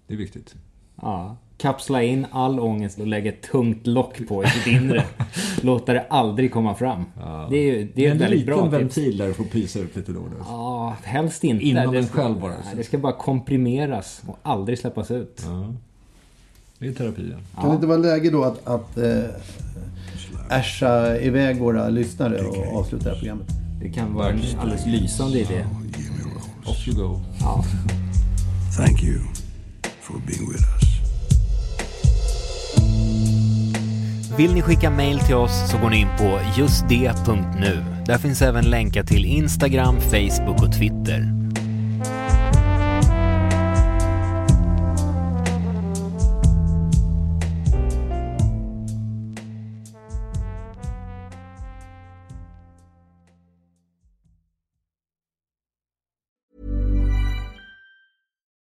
Det 0.07 0.13
är 0.13 0.17
viktigt. 0.17 0.55
Ja 1.01 1.38
kapsla 1.62 2.03
in 2.03 2.26
all 2.32 2.59
ångest 2.59 2.99
och 2.99 3.07
lägga 3.07 3.32
ett 3.32 3.41
tungt 3.41 3.88
lock 3.88 4.28
på 4.28 4.43
i 4.43 4.47
sitt 4.47 4.68
inre. 4.68 5.03
Låta 5.62 5.93
det 5.93 6.05
aldrig 6.09 6.51
komma 6.51 6.76
fram. 6.76 7.05
Ja. 7.20 7.47
Det 7.49 7.57
är, 7.57 7.88
det 7.95 8.05
är 8.05 8.16
ett 8.16 8.22
väldigt 8.22 8.45
bra 8.45 8.55
tips. 8.55 8.74
En 8.74 8.80
ventil 8.80 9.18
där 9.18 9.28
du 9.28 9.34
får 9.34 9.43
pysa 9.43 9.80
ut 9.80 9.95
lite 9.95 10.12
då. 10.12 10.24
Ja, 10.47 10.95
helst 11.03 11.43
inte. 11.43 11.66
Inom 11.66 11.95
en 11.95 12.07
själv 12.07 12.39
bara. 12.39 12.51
Nej, 12.51 12.76
det 12.76 12.84
ska 12.84 12.97
bara 12.97 13.14
komprimeras 13.14 14.22
och 14.28 14.38
aldrig 14.43 14.80
släppas 14.80 15.12
ut. 15.12 15.41
Ja. 15.45 15.74
Det 16.78 16.88
är 16.88 16.93
terapi. 16.93 17.34
Ja. 17.55 17.62
Kan 17.62 17.70
det 17.70 17.76
inte 17.76 17.88
vara 17.88 17.97
läge 17.97 18.30
då 18.30 18.43
att, 18.43 18.68
att 18.68 18.97
äh, 18.97 20.59
äscha 20.59 21.18
iväg 21.18 21.59
våra 21.59 21.89
lyssnare 21.89 22.41
och 22.41 22.80
avsluta 22.80 23.03
det 23.03 23.09
här 23.09 23.18
programmet? 23.18 23.47
Det 23.82 23.89
kan 23.89 24.14
vara 24.14 24.30
en 24.30 24.39
alldeles 24.59 24.86
lysande 24.86 25.39
idé. 25.39 25.66
Off 26.66 26.88
you 26.88 26.97
go. 26.97 27.20
Ja. 27.39 27.64
Thank 28.78 29.03
you 29.03 29.20
for 30.01 30.14
being 30.28 30.51
with 30.51 30.64
us. 30.76 30.80
Vill 34.38 34.53
ni 34.53 34.61
skicka 34.61 34.89
mail 34.89 35.19
till 35.19 35.36
oss 35.36 35.71
så 35.71 35.77
går 35.77 35.89
ni 35.89 35.99
in 35.99 36.07
på 36.17 36.39
justd.nu 36.57 37.84
Där 38.05 38.17
finns 38.17 38.41
även 38.41 38.69
länkar 38.69 39.03
till 39.03 39.25
Instagram, 39.25 40.01
Facebook 40.01 40.63
och 40.63 40.73
Twitter. 40.73 41.41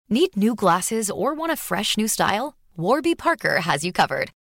Need 0.09 0.37
new 0.37 0.55
glasses 0.55 1.11
or 1.11 1.35
want 1.35 1.53
a 1.53 1.57
fresh 1.57 1.99
new 1.99 2.09
style? 2.09 2.55
Warby 2.77 3.15
Parker 3.15 3.59
has 3.59 3.85
you 3.85 3.93
covered. 3.93 4.31